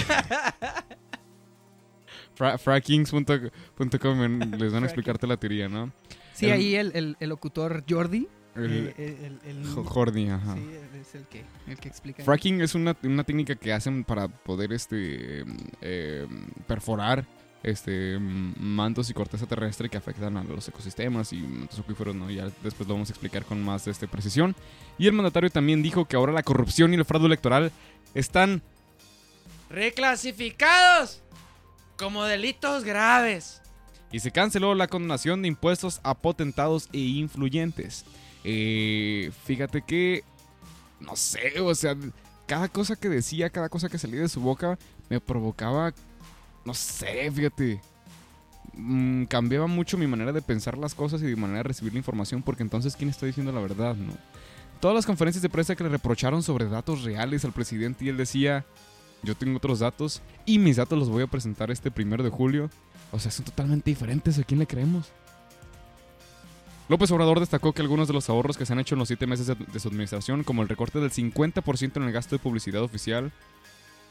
Fra- 2.36 2.58
frackings.com 2.58 4.40
les 4.58 4.74
van 4.74 4.84
a 4.84 4.86
explicarte 4.88 5.28
la 5.28 5.38
teoría, 5.38 5.70
¿no? 5.70 5.92
Sí, 6.34 6.48
el- 6.48 6.52
ahí 6.54 6.76
el, 6.76 6.92
el, 6.96 7.18
el 7.20 7.30
locutor 7.30 7.84
Jordi. 7.88 8.28
El, 8.56 8.94
eh, 8.98 9.40
el, 9.44 9.50
el- 9.50 9.66
Jo- 9.68 9.84
Jordi, 9.84 10.30
ajá. 10.30 10.56
Sí, 10.56 10.70
es 11.02 11.16
el 11.16 11.24
que, 11.28 11.44
el 11.68 11.78
que 11.78 11.88
explica. 11.90 12.24
Fracking 12.24 12.62
es 12.62 12.76
una, 12.76 12.96
una 13.04 13.24
técnica 13.24 13.56
que 13.56 13.74
hacen 13.74 14.04
para 14.04 14.28
poder 14.28 14.74
este 14.74 15.44
eh, 15.82 16.28
perforar 16.68 17.26
este 17.64 18.20
mm, 18.20 18.56
mantos 18.60 19.10
y 19.10 19.14
corteza 19.14 19.46
terrestre 19.46 19.90
que 19.90 19.98
afectan 19.98 20.38
a 20.38 20.44
los 20.44 20.68
ecosistemas 20.68 21.34
y 21.34 21.38
mantos 21.38 21.80
acuíferos, 21.80 22.14
¿no? 22.14 22.30
Ya 22.30 22.50
después 22.62 22.88
lo 22.88 22.96
vamos 22.96 23.10
a 23.10 23.14
explicar 23.14 23.46
con 23.46 23.64
más 23.64 23.88
este, 23.88 24.08
precisión. 24.08 24.56
Y 24.98 25.08
el 25.08 25.14
mandatario 25.14 25.50
también 25.50 25.82
dijo 25.82 26.06
que 26.06 26.16
ahora 26.16 26.34
la 26.34 26.44
corrupción 26.44 26.94
y 26.94 26.98
el 26.98 27.06
fraude 27.06 27.28
electoral 27.28 27.72
están 28.14 28.62
reclasificados 29.70 31.24
como 31.98 32.26
delitos 32.26 32.84
graves. 32.84 33.62
y 34.12 34.20
se 34.20 34.32
canceló 34.32 34.76
la 34.76 34.88
condonación 34.88 35.42
de 35.42 35.48
impuestos 35.48 36.00
a 36.04 36.14
potentados 36.14 36.88
e 36.94 37.00
influyentes. 37.00 38.06
Eh, 38.44 39.32
fíjate 39.46 39.82
que, 39.82 40.24
no 41.00 41.16
sé, 41.16 41.60
o 41.60 41.74
sea, 41.74 41.96
cada 42.46 42.68
cosa 42.68 42.96
que 42.96 43.10
decía, 43.10 43.50
cada 43.50 43.70
cosa 43.70 43.90
que 43.90 43.98
salía 43.98 44.22
de 44.22 44.30
su 44.30 44.42
boca 44.42 44.78
me 45.10 45.20
provocaba, 45.20 45.94
no 46.66 46.74
sé, 46.74 47.32
fíjate. 47.32 47.82
Mm, 48.74 49.26
cambiaba 49.26 49.68
mucho 49.68 49.98
mi 49.98 50.08
manera 50.08 50.32
de 50.32 50.42
pensar 50.42 50.78
las 50.78 50.96
cosas 50.96 51.22
y 51.22 51.26
mi 51.26 51.36
manera 51.36 51.60
de 51.60 51.64
recibir 51.64 51.94
la 51.94 52.00
información 52.00 52.42
porque 52.42 52.64
entonces 52.64 52.96
quién 52.96 53.10
está 53.10 53.26
diciendo 53.26 53.52
la 53.52 53.62
verdad, 53.62 53.96
¿no? 53.96 54.14
Todas 54.80 54.96
las 54.96 55.06
conferencias 55.06 55.42
de 55.42 55.50
prensa 55.50 55.76
que 55.76 55.84
le 55.84 55.90
reprocharon 55.90 56.44
sobre 56.44 56.66
datos 56.66 57.04
reales 57.04 57.46
al 57.46 57.54
presidente 57.54 58.04
y 58.04 58.10
él 58.10 58.18
decía, 58.18 58.66
yo 59.22 59.36
tengo 59.36 59.58
otros 59.58 59.80
datos 59.80 60.22
y 60.46 60.60
mis 60.60 60.76
datos 60.76 61.00
los 61.00 61.10
voy 61.10 61.24
a 61.24 61.28
presentar 61.28 61.72
este 61.72 61.90
primero 61.92 62.24
de 62.24 62.30
julio. 62.30 62.70
O 63.12 63.20
sea, 63.20 63.32
son 63.32 63.46
totalmente 63.46 63.90
diferentes. 63.90 64.38
¿A 64.40 64.44
quién 64.44 64.60
le 64.60 64.68
creemos? 64.68 65.12
López 66.90 67.10
Obrador 67.12 67.40
destacó 67.40 67.72
que 67.72 67.82
algunos 67.82 68.08
de 68.08 68.14
los 68.14 68.30
ahorros 68.30 68.58
que 68.58 68.66
se 68.66 68.74
han 68.74 68.80
hecho 68.80 68.96
en 68.96 69.00
los 69.00 69.08
siete 69.08 69.26
meses 69.26 69.48
de, 69.48 69.80
su 69.80 69.88
administración, 69.88 70.44
como 70.44 70.62
el 70.62 70.70
recorte 70.70 71.00
del 71.00 71.12
50% 71.12 71.98
en 71.98 72.04
el 72.04 72.12
gasto 72.12 72.36
de 72.36 72.44
publicidad 72.44 72.82
oficial, 72.82 73.32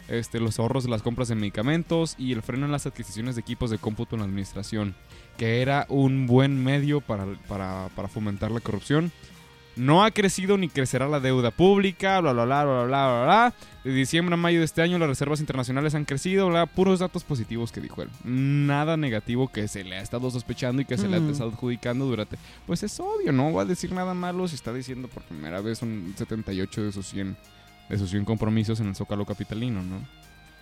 este, 0.09 0.41
los 0.41 0.59
ahorros 0.59 0.85
de 0.85 0.91
las 0.91 1.03
compras 1.03 1.29
de 1.29 1.35
medicamentos 1.35 2.15
y 2.19 2.33
el 2.33 2.43
freno 2.43 2.67
en 2.67 2.73
las 2.73 2.87
adquisiciones 2.87 3.35
de 3.35 3.41
equipos 3.41 3.71
de 3.71 3.79
cómputo 3.79 4.15
en 4.15 4.21
la 4.21 4.27
administración, 4.27 4.95
que 5.37 5.63
era 5.63 5.87
un 5.89 6.27
buen 6.27 6.63
medio 6.63 7.01
para, 7.01 7.27
para, 7.49 7.89
para 7.95 8.09
fomentar 8.09 8.51
la 8.51 8.61
corrupción. 8.61 9.13
No 9.75 10.05
ha 10.05 10.11
crecido 10.11 10.59
ni 10.59 10.69
crecerá 10.69 11.09
la 11.09 11.19
deuda 11.19 11.51
pública, 11.51 12.21
bla, 12.21 12.35
bla, 12.35 12.45
bla, 12.45 12.65
bla, 12.65 12.85
bla, 12.85 12.85
bla, 12.85 13.25
bla. 13.25 13.55
De 13.85 13.93
diciembre 13.93 14.35
a 14.35 14.37
mayo 14.37 14.59
de 14.59 14.67
este 14.67 14.83
año 14.83 14.99
las 14.99 15.09
reservas 15.09 15.41
internacionales 15.41 15.95
han 15.95 16.05
crecido, 16.05 16.49
bla, 16.49 16.67
puros 16.67 16.99
datos 16.99 17.25
positivos 17.25 17.73
que 17.73 17.81
dijo 17.81 18.03
él. 18.03 18.11
Nada 18.23 18.99
negativo 18.99 19.49
que 19.49 19.69
se 19.69 19.83
le 19.83 19.97
ha 19.97 20.03
estado 20.03 20.31
sospechando 20.31 20.83
y 20.83 20.85
que 20.85 20.99
se 20.99 21.09
le 21.09 21.17
ha 21.17 21.21
estado 21.21 21.51
adjudicando 21.51 22.05
durante... 22.05 22.37
Pues 22.67 22.83
es 22.83 23.01
obvio, 23.01 23.33
no 23.33 23.51
va 23.53 23.63
a 23.63 23.65
decir 23.65 23.93
nada 23.93 24.13
malo 24.13 24.47
si 24.47 24.57
está 24.57 24.75
diciendo 24.75 25.09
por 25.09 25.23
primera 25.23 25.63
vez 25.63 25.81
un 25.81 26.13
78 26.19 26.83
de 26.83 26.93
sus 26.93 27.07
100, 27.07 27.35
de 27.89 27.99
sus 27.99 28.11
100 28.11 28.25
compromisos 28.25 28.81
en 28.81 28.89
el 28.89 28.97
Zócalo 28.97 29.27
Capitalino, 29.27 29.83
¿no? 29.83 29.99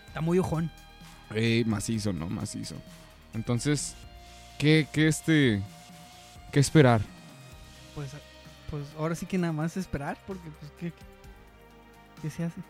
Está 0.07 0.21
muy 0.21 0.39
ojón. 0.39 0.71
Eh, 1.35 1.65
macizo, 1.67 2.13
¿no? 2.13 2.29
Macizo. 2.29 2.77
Entonces, 3.35 3.95
¿qué, 4.59 4.89
qué 4.93 5.09
este... 5.09 5.63
¿Qué 6.53 6.59
esperar? 6.59 7.01
Pues, 7.95 8.11
pues 8.71 8.85
ahora 8.99 9.15
sí 9.15 9.27
que 9.27 9.39
nada 9.39 9.53
más 9.53 9.77
esperar, 9.77 10.19
porque 10.27 10.51
pues 10.59 10.73
que 10.73 10.93
¿Qué 12.23 12.31
se 12.31 12.45
hace? 12.45 12.61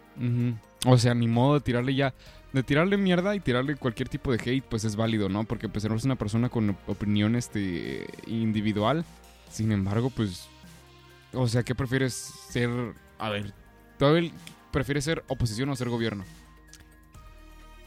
O 0.87 0.99
sea, 0.99 1.14
ni 1.14 1.26
modo 1.26 1.54
de 1.54 1.61
tirarle 1.61 1.95
ya. 1.95 2.14
De 2.52 2.62
tirarle 2.62 2.97
mierda 2.97 3.35
y 3.35 3.40
tirarle 3.40 3.76
cualquier 3.76 4.09
tipo 4.09 4.33
de 4.33 4.38
hate, 4.38 4.64
pues 4.64 4.85
es 4.85 4.97
válido, 4.97 5.28
¿no? 5.28 5.45
Porque 5.45 5.69
pues 5.69 5.85
eres 5.85 6.04
una 6.04 6.16
persona 6.16 6.49
con 6.49 6.76
opinión 6.87 7.37
este, 7.37 8.07
individual. 8.26 9.04
Sin 9.50 9.73
embargo, 9.73 10.11
pues. 10.11 10.49
O 11.33 11.47
sea, 11.49 11.62
¿qué 11.62 11.75
prefieres 11.75 12.14
ser? 12.50 12.71
A 13.19 13.30
ver, 13.30 13.52
¿tú 14.00 14.07
Abel, 14.07 14.33
prefieres 14.73 15.04
ser 15.04 15.23
oposición 15.28 15.69
o 15.69 15.76
ser 15.76 15.90
gobierno? 15.90 16.25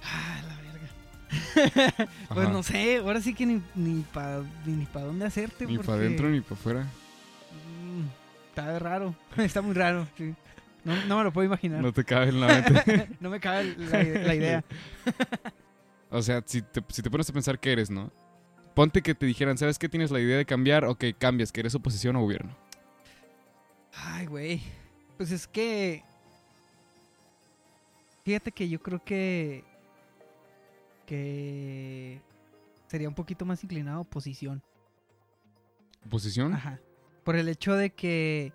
Ah, 0.03 0.41
la 0.47 0.55
verga. 0.61 2.07
pues 2.29 2.49
no 2.49 2.61
sé, 2.61 2.97
ahora 2.97 3.19
sí 3.19 3.33
que 3.33 3.47
ni, 3.47 3.63
ni 3.73 4.01
para 4.13 4.43
ni 4.63 4.85
pa 4.85 5.01
dónde 5.01 5.25
hacerte. 5.25 5.65
Ni 5.65 5.75
porque, 5.75 5.87
para 5.87 5.97
adentro 5.97 6.29
ni 6.29 6.39
para 6.41 6.53
afuera. 6.53 6.81
mm, 6.83 8.03
está 8.49 8.77
raro, 8.77 9.15
está 9.37 9.61
muy 9.63 9.73
raro. 9.73 10.07
sí. 10.15 10.35
No, 10.83 10.93
no 11.07 11.17
me 11.17 11.23
lo 11.23 11.33
puedo 11.33 11.47
imaginar. 11.47 11.79
No 11.79 11.87
No, 11.87 11.93
te 11.93 12.03
cabe 12.03 12.27
en 12.29 12.41
la 12.41 12.47
mente. 12.47 13.07
me 13.19 13.39
cabe 13.39 13.73
la, 13.77 14.03
la 14.03 14.35
idea. 14.35 14.63
o 16.11 16.21
sea, 16.21 16.43
si 16.45 16.61
te, 16.61 16.83
si 16.89 17.01
te 17.01 17.09
pones 17.09 17.27
a 17.29 17.33
pensar 17.33 17.57
qué 17.57 17.71
eres, 17.71 17.89
¿no? 17.89 18.11
Ponte 18.75 19.01
que 19.01 19.15
te 19.15 19.25
dijeran, 19.25 19.57
¿sabes 19.57 19.79
qué? 19.79 19.87
Tienes 19.89 20.11
la 20.11 20.19
idea 20.19 20.37
de 20.37 20.45
cambiar, 20.45 20.83
ok, 20.85 21.05
cambias, 21.17 21.51
que 21.53 21.61
eres 21.61 21.73
oposición 21.73 22.17
o 22.17 22.21
gobierno. 22.21 22.55
Ay, 23.93 24.25
güey. 24.25 24.61
Pues 25.17 25.31
es 25.31 25.47
que. 25.47 26.03
Fíjate 28.23 28.51
que 28.51 28.67
yo 28.69 28.81
creo 28.81 29.03
que. 29.03 29.63
Que. 31.05 32.21
Sería 32.87 33.09
un 33.09 33.15
poquito 33.15 33.45
más 33.45 33.63
inclinado 33.63 33.97
a 33.97 34.01
oposición. 34.01 34.61
¿Oposición? 36.05 36.53
Ajá. 36.53 36.79
Por 37.23 37.35
el 37.35 37.47
hecho 37.49 37.73
de 37.75 37.89
que. 37.91 38.53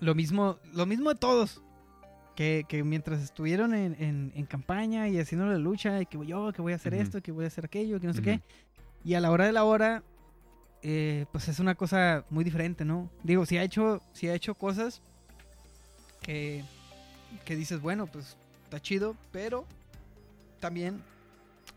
lo 0.00 0.14
mismo. 0.14 0.58
Lo 0.72 0.86
mismo 0.86 1.10
de 1.10 1.16
todos. 1.16 1.62
Que, 2.36 2.64
que 2.68 2.82
mientras 2.84 3.20
estuvieron 3.20 3.74
en, 3.74 3.94
en- 4.02 4.32
en 4.34 4.46
campaña 4.46 5.08
y 5.08 5.18
haciendo 5.18 5.46
la 5.46 5.58
lucha, 5.58 6.00
y 6.00 6.06
que 6.06 6.24
yo, 6.24 6.52
que 6.54 6.62
voy 6.62 6.72
a 6.72 6.76
hacer 6.76 6.94
esto, 6.94 7.20
que 7.20 7.32
voy 7.32 7.44
a 7.44 7.48
hacer 7.48 7.66
aquello, 7.66 8.00
que 8.00 8.06
no 8.06 8.14
sé 8.14 8.22
qué. 8.22 8.40
Y 9.04 9.12
a 9.14 9.20
la 9.20 9.30
hora 9.30 9.44
de 9.44 9.52
la 9.52 9.64
hora, 9.64 10.02
eh, 10.82 11.26
pues 11.32 11.48
es 11.48 11.58
una 11.58 11.74
cosa 11.74 12.24
muy 12.30 12.44
diferente, 12.44 12.84
¿no? 12.84 13.10
Digo, 13.22 13.44
si 13.46 13.58
ha 13.58 13.62
hecho, 13.62 14.00
si 14.12 14.28
ha 14.28 14.34
hecho 14.34 14.54
cosas 14.54 15.02
que, 16.22 16.64
que 17.44 17.56
dices, 17.56 17.80
bueno, 17.80 18.06
pues 18.06 18.36
está 18.64 18.80
chido, 18.80 19.16
pero 19.32 19.66
también 20.60 21.02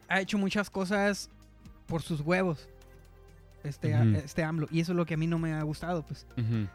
ha 0.07 0.21
hecho 0.21 0.37
muchas 0.37 0.69
cosas 0.69 1.29
por 1.87 2.01
sus 2.01 2.21
huevos. 2.21 2.67
Este, 3.63 3.93
este 4.17 4.43
AMLO. 4.43 4.67
Y 4.71 4.81
eso 4.81 4.91
es 4.91 4.95
lo 4.97 5.05
que 5.05 5.13
a 5.13 5.17
mí 5.17 5.25
no 5.25 5.39
me 5.39 5.53
ha 5.53 5.63
gustado, 5.63 6.03
pues. 6.05 6.25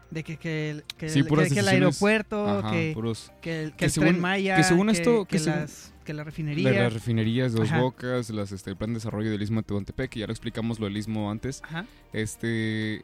De 0.09 0.23
que, 0.23 0.37
que, 0.37 0.71
el- 0.71 0.83
que, 0.97 1.09
Sí, 1.09 1.19
el- 1.19 1.27
que- 1.27 1.49
que 1.53 1.59
el 1.59 1.67
aeropuerto, 1.67 2.47
Ajá, 2.47 2.71
que, 2.71 2.91
puros. 2.93 3.31
que 3.41 3.63
el, 3.63 3.73
el 3.77 3.91
según- 3.91 4.09
tren 4.09 4.19
Maya, 4.21 4.55
que 4.57 4.63
según 4.63 4.89
esto- 4.89 5.25
que, 5.25 5.37
según- 5.39 5.59
las, 5.59 5.93
que 6.03 6.13
la 6.13 6.23
refinería. 6.23 6.71
las 6.71 6.93
refinerías, 6.93 7.53
de 7.53 7.59
Dos 7.59 7.69
Ajá. 7.71 7.81
Bocas, 7.81 8.29
las, 8.31 8.51
este, 8.51 8.71
el 8.71 8.77
plan 8.77 8.89
de 8.91 8.95
desarrollo 8.95 9.29
del 9.29 9.41
Istmo 9.41 9.61
de 9.61 9.67
Tehuantepec, 9.67 10.09
que 10.09 10.19
ya 10.21 10.25
lo 10.27 10.33
explicamos 10.33 10.79
lo 10.79 10.87
del 10.87 10.97
Istmo 10.97 11.29
antes. 11.29 11.61
Ajá. 11.63 11.85
Este. 12.13 13.03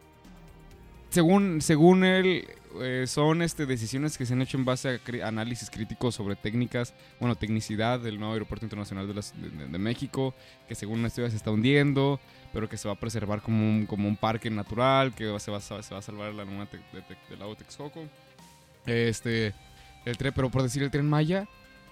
Según, 1.15 1.61
según 1.61 2.03
él, 2.03 2.45
eh, 2.81 3.05
son 3.07 3.41
este, 3.41 3.65
decisiones 3.65 4.17
que 4.17 4.25
se 4.25 4.33
han 4.33 4.41
hecho 4.41 4.57
en 4.57 4.65
base 4.65 4.99
a 5.23 5.27
análisis 5.29 5.69
críticos 5.69 6.13
sobre 6.13 6.35
técnicas, 6.35 6.93
bueno, 7.21 7.35
tecnicidad 7.37 8.01
del 8.01 8.19
nuevo 8.19 8.33
aeropuerto 8.33 8.65
internacional 8.65 9.07
de, 9.07 9.13
las- 9.13 9.33
de- 9.41 9.49
de- 9.49 9.67
de 9.67 9.77
México, 9.77 10.33
que 10.67 10.75
según 10.75 10.99
una 10.99 11.07
estudia 11.07 11.29
se 11.29 11.37
está 11.37 11.51
hundiendo, 11.51 12.19
pero 12.51 12.67
que 12.67 12.75
se 12.75 12.89
va 12.89 12.95
a 12.95 12.99
preservar 12.99 13.41
como 13.41 13.65
un, 13.65 13.85
como 13.85 14.09
un 14.09 14.17
parque 14.17 14.49
natural, 14.49 15.15
que 15.15 15.23
se 15.39 15.51
va, 15.51 15.61
se 15.61 15.73
va 15.73 15.79
a 15.79 16.01
salvar 16.01 16.33
la 16.33 16.43
luna 16.43 16.67
de- 16.69 16.79
de- 16.99 17.17
del 17.29 17.39
lago 17.39 17.55
Texcoco. 17.55 18.03
Este, 18.85 19.53
el 20.03 20.17
tren, 20.17 20.33
pero 20.35 20.49
por 20.51 20.63
decir 20.63 20.83
el 20.83 20.91
tren 20.91 21.07
Maya, 21.09 21.47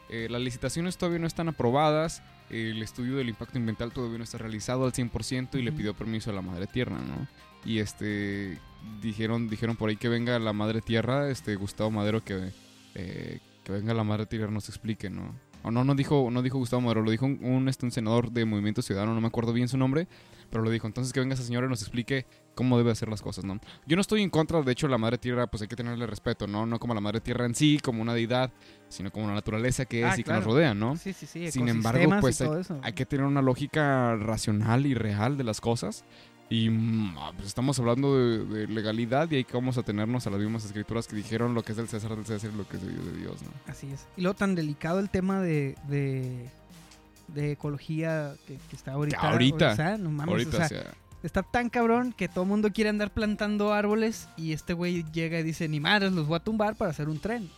eh, 0.10 0.28
las 0.30 0.42
licitaciones 0.42 0.98
todavía 0.98 1.20
no 1.20 1.28
están 1.28 1.48
aprobadas, 1.48 2.22
el 2.50 2.84
estudio 2.84 3.16
del 3.16 3.30
impacto 3.30 3.58
ambiental 3.58 3.94
todavía 3.94 4.18
no 4.18 4.26
está 4.26 4.38
realizado 4.38 4.86
al 4.86 4.92
100% 4.92 5.58
y 5.58 5.62
le 5.64 5.72
pidió 5.72 5.94
permiso 5.94 6.30
a 6.30 6.34
la 6.34 6.42
madre 6.42 6.68
tierra, 6.68 6.98
¿no? 7.00 7.26
Y 7.66 7.80
este 7.80 8.60
dijeron 9.02 9.50
dijeron 9.50 9.76
por 9.76 9.90
ahí 9.90 9.98
que 9.98 10.10
venga 10.10 10.38
la 10.40 10.54
madre 10.54 10.82
tierra, 10.82 11.30
este 11.30 11.56
Gustavo 11.56 11.92
Madero 11.92 12.24
que 12.24 12.52
eh, 12.96 13.40
que 13.64 13.72
venga 13.72 13.94
la 13.94 14.04
madre 14.04 14.26
tierra 14.26 14.52
nos 14.52 14.70
explique, 14.70 15.10
¿no? 15.10 15.34
O 15.64 15.72
no 15.72 15.84
no 15.84 15.96
dijo 15.96 16.30
no 16.30 16.42
dijo 16.42 16.58
Gustavo 16.58 16.82
Madero, 16.82 17.02
lo 17.02 17.12
dijo 17.12 17.26
un, 17.26 17.40
un, 17.44 17.70
este, 17.70 17.86
un 17.86 17.92
senador 17.92 18.32
de 18.32 18.46
Movimiento 18.46 18.82
Ciudadano, 18.82 19.14
no 19.14 19.22
me 19.22 19.28
acuerdo 19.28 19.54
bien 19.54 19.68
su 19.68 19.78
nombre, 19.78 20.08
pero 20.50 20.64
lo 20.64 20.70
dijo. 20.70 20.86
Entonces 20.86 21.14
que 21.14 21.20
venga 21.20 21.34
esa 21.34 21.44
señora 21.44 21.66
y 21.66 21.70
nos 21.70 21.82
explique 21.82 22.26
cómo 22.54 22.78
debe 22.78 22.92
hacer 22.92 23.10
las 23.10 23.22
cosas, 23.22 23.44
¿no? 23.44 23.60
Yo 23.88 23.96
no 23.96 24.02
estoy 24.02 24.22
en 24.22 24.30
contra, 24.30 24.62
de 24.62 24.72
hecho 24.72 24.88
la 24.88 24.98
madre 24.98 25.18
tierra 25.18 25.48
pues 25.48 25.62
hay 25.62 25.68
que 25.68 25.76
tenerle 25.76 26.06
respeto, 26.06 26.46
¿no? 26.48 26.66
No 26.66 26.80
como 26.80 26.94
la 26.94 27.02
madre 27.02 27.22
tierra 27.22 27.46
en 27.46 27.56
sí, 27.56 27.80
como 27.82 28.02
una 28.02 28.14
deidad, 28.14 28.52
sino 28.90 29.10
como 29.12 29.28
la 29.28 29.34
naturaleza 29.34 29.86
que 29.86 30.02
es 30.02 30.06
Ah, 30.06 30.16
y 30.20 30.24
que 30.24 30.32
nos 30.32 30.44
rodea, 30.44 30.74
¿no? 30.74 30.96
Sí, 30.98 31.14
sí, 31.14 31.26
sí. 31.26 31.52
Sin 31.52 31.68
embargo, 31.68 32.12
pues, 32.22 32.42
eso. 32.42 32.80
Hay 32.84 32.94
que 32.94 33.06
tener 33.06 33.26
una 33.26 33.42
lógica 33.42 34.16
racional 34.18 34.86
y 34.86 34.94
real 34.94 35.38
de 35.38 35.44
las 35.44 35.60
cosas. 35.62 36.04
Y 36.50 36.70
mm, 36.70 37.18
ah, 37.18 37.32
pues 37.36 37.48
estamos 37.48 37.80
hablando 37.80 38.18
de, 38.18 38.46
de 38.46 38.68
legalidad 38.68 39.30
y 39.32 39.44
que 39.44 39.54
vamos 39.54 39.78
a 39.78 39.84
tenernos 39.84 40.28
a 40.28 40.30
las 40.30 40.40
mismas 40.40 40.66
escrituras 40.66 41.08
que 41.08 41.16
dijeron 41.16 41.54
lo 41.54 41.64
que 41.64 41.72
es 41.72 41.78
del 41.78 41.88
César 41.88 42.16
del 42.16 42.26
César 42.26 42.52
y 42.54 42.58
lo 42.58 42.68
que 42.68 42.78
es 42.78 42.84
de 42.84 42.92
Dios 42.92 43.06
de 43.06 43.18
Dios, 43.18 43.42
¿no? 43.42 43.50
Así 43.68 43.90
es. 43.92 44.06
Y 44.18 44.22
luego 44.22 44.36
tan 44.36 44.54
delicado 44.56 45.00
el 45.00 45.10
tema 45.10 45.42
de, 45.42 45.76
de, 45.88 46.50
de 47.30 47.52
ecología 47.54 48.36
que, 48.46 48.58
que 48.70 48.76
está 48.76 48.94
ahorita. 48.94 49.18
ahorita, 49.20 49.72
o 49.72 49.76
sea, 49.76 49.98
no 49.98 50.10
mames, 50.12 50.32
Ahorita, 50.32 50.50
o 50.50 50.54
sea, 50.58 50.66
o 50.66 50.70
sea, 50.70 50.94
está 51.24 51.42
tan 51.42 51.70
cabrón 51.70 52.14
que 52.14 52.28
todo 52.28 52.44
el 52.44 52.50
mundo 52.50 52.72
quiere 52.72 52.90
andar 52.90 53.12
plantando 53.12 53.74
árboles 53.74 54.28
y 54.38 54.52
este 54.52 54.74
güey 54.74 55.06
llega 55.12 55.40
y 55.40 55.44
dice, 55.44 55.68
ni 55.68 55.80
madres, 55.80 56.12
los 56.12 56.28
voy 56.28 56.36
a 56.36 56.40
tumbar 56.40 56.76
para 56.76 56.92
hacer 56.92 57.10
un 57.10 57.20
tren. 57.20 57.50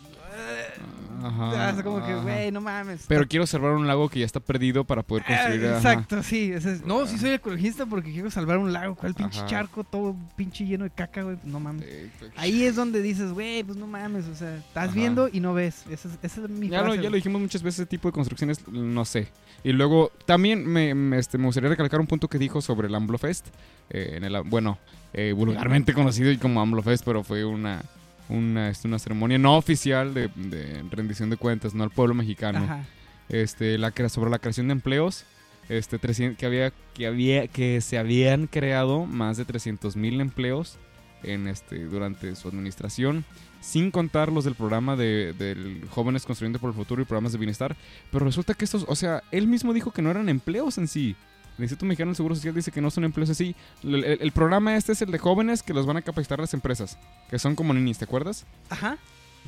Ajá, 1.23 1.69
es 1.71 1.83
como 1.83 2.05
que, 2.05 2.13
güey, 2.15 2.51
no 2.51 2.61
mames. 2.61 3.05
Pero 3.07 3.27
quiero 3.27 3.47
salvar 3.47 3.71
un 3.71 3.87
lago 3.87 4.09
que 4.09 4.19
ya 4.19 4.25
está 4.25 4.39
perdido 4.39 4.83
para 4.83 5.01
poder 5.03 5.23
Ah, 5.27 5.35
construir. 5.35 5.65
ajá. 5.67 5.77
Exacto, 5.77 6.23
sí. 6.23 6.51
es- 6.53 6.85
no, 6.85 7.05
sí 7.07 7.17
soy 7.17 7.31
ecologista 7.31 7.85
porque 7.85 8.11
quiero 8.11 8.29
salvar 8.29 8.57
un 8.57 8.71
lago. 8.73 8.95
¿Cuál 8.95 9.13
pinche 9.13 9.41
charco 9.47 9.83
todo 9.83 10.15
pinche 10.35 10.65
lleno 10.65 10.83
de 10.83 10.91
caca, 10.91 11.23
güey? 11.23 11.37
No 11.43 11.59
mames. 11.59 11.85
Pues, 12.19 12.31
Ahí 12.37 12.63
es 12.63 12.75
donde 12.75 13.01
dices, 13.01 13.31
güey, 13.31 13.63
pues 13.63 13.77
no 13.77 13.87
mames, 13.87 14.25
o 14.27 14.35
sea, 14.35 14.57
estás 14.57 14.93
viendo 14.93 15.29
y 15.31 15.39
no 15.39 15.53
ves. 15.53 15.83
Esa 15.89 16.09
es, 16.09 16.19
esa 16.21 16.41
es 16.41 16.49
mi 16.49 16.69
Ya 16.69 16.79
lo, 16.79 16.85
frase, 16.85 17.01
ya 17.03 17.09
lo 17.09 17.15
dijimos 17.15 17.41
muchas 17.41 17.63
veces, 17.63 17.79
ese 17.81 17.85
tipo 17.87 18.07
de 18.07 18.13
construcciones, 18.13 18.67
no 18.67 19.05
sé. 19.05 19.27
Y 19.63 19.71
luego, 19.71 20.11
también 20.25 20.65
me, 20.65 20.93
me, 20.93 21.17
este, 21.17 21.37
me 21.37 21.45
gustaría 21.45 21.69
recalcar 21.69 21.99
un 21.99 22.07
punto 22.07 22.27
que 22.27 22.37
dijo 22.37 22.61
sobre 22.61 22.87
el 22.87 22.95
AMLOFest. 22.95 23.47
eh, 23.89 24.13
en 24.17 24.23
el, 24.23 24.41
bueno, 24.43 24.77
eh, 25.13 25.31
vulgarmente 25.35 25.93
conocido 25.93 26.31
y 26.31 26.37
como 26.37 26.59
AMLOFest, 26.61 27.03
pero 27.05 27.23
fue 27.23 27.45
una, 27.45 27.81
una, 28.29 28.69
este, 28.69 28.87
una 28.87 28.99
ceremonia 28.99 29.37
no 29.37 29.57
oficial 29.57 30.13
de, 30.13 30.29
de 30.35 30.83
rendición 30.89 31.29
de 31.29 31.37
cuentas, 31.37 31.73
no 31.73 31.83
al 31.83 31.91
pueblo 31.91 32.13
mexicano. 32.13 32.63
Ajá. 32.63 32.85
Este, 33.29 33.77
la, 33.77 33.91
sobre 34.09 34.29
la 34.29 34.39
creación 34.39 34.67
de 34.67 34.73
empleos. 34.73 35.25
Este, 35.67 35.97
300 35.97 36.37
que, 36.37 36.45
había, 36.45 36.71
que, 36.93 37.07
había, 37.07 37.47
que 37.47 37.81
se 37.81 37.97
habían 37.97 38.45
creado 38.45 39.05
más 39.05 39.37
de 39.37 39.45
300 39.45 39.95
mil 39.95 40.21
empleos 40.21 40.77
en 41.23 41.47
este, 41.47 41.85
durante 41.85 42.35
su 42.35 42.47
administración, 42.47 43.25
sin 43.61 43.89
contar 43.89 44.31
los 44.31 44.43
del 44.45 44.53
programa 44.53 44.95
de, 44.95 45.33
del 45.33 45.87
Jóvenes 45.89 46.23
Construyendo 46.23 46.59
por 46.59 46.69
el 46.69 46.75
Futuro 46.75 47.01
y 47.01 47.05
programas 47.05 47.31
de 47.31 47.39
bienestar. 47.39 47.75
Pero 48.11 48.25
resulta 48.25 48.53
que 48.53 48.63
estos, 48.63 48.85
o 48.87 48.95
sea, 48.95 49.23
él 49.31 49.47
mismo 49.47 49.73
dijo 49.73 49.91
que 49.91 50.03
no 50.03 50.11
eran 50.11 50.29
empleos 50.29 50.77
en 50.77 50.87
sí. 50.87 51.15
El 51.57 51.63
Instituto 51.63 51.85
Mexicano 51.85 52.09
del 52.09 52.15
Seguro 52.17 52.35
Social 52.35 52.53
dice 52.53 52.71
que 52.71 52.81
no 52.81 52.91
son 52.91 53.03
empleos 53.05 53.29
en 53.29 53.35
sí. 53.35 53.55
El, 53.83 54.03
el- 54.03 54.21
el 54.21 54.31
programa 54.31 54.75
este 54.75 54.91
es 54.91 55.01
el 55.01 55.11
de 55.11 55.17
jóvenes 55.19 55.63
que 55.63 55.73
los 55.73 55.85
van 55.85 55.97
a 55.97 56.01
capacitar 56.01 56.39
las 56.39 56.53
empresas, 56.53 56.97
que 57.29 57.39
son 57.39 57.55
como 57.55 57.73
ninis, 57.73 57.97
¿te 57.97 58.05
acuerdas? 58.05 58.45
Ajá. 58.69 58.97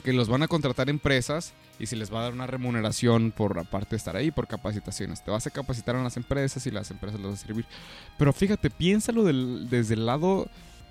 que 0.03 0.13
los 0.13 0.29
van 0.29 0.43
a 0.43 0.47
contratar 0.47 0.89
empresas 0.91 1.53
y 1.79 1.87
se 1.87 1.95
les 1.95 2.13
va 2.13 2.19
a 2.19 2.23
dar 2.23 2.33
una 2.33 2.45
remuneración 2.45 3.31
por 3.31 3.57
aparte 3.57 3.91
de 3.91 3.97
estar 3.97 4.15
ahí, 4.15 4.29
por 4.29 4.47
capacitaciones. 4.47 5.23
Te 5.23 5.31
vas 5.31 5.47
a 5.47 5.49
capacitar 5.49 5.95
en 5.95 6.03
las 6.03 6.17
empresas 6.17 6.67
y 6.67 6.71
las 6.71 6.91
empresas 6.91 7.19
les 7.19 7.31
vas 7.31 7.41
a 7.43 7.45
servir. 7.47 7.65
Pero 8.15 8.31
fíjate, 8.31 8.69
piénsalo 8.69 9.23
del- 9.23 9.67
desde 9.71 9.95
el 9.95 10.05
lado, 10.05 10.47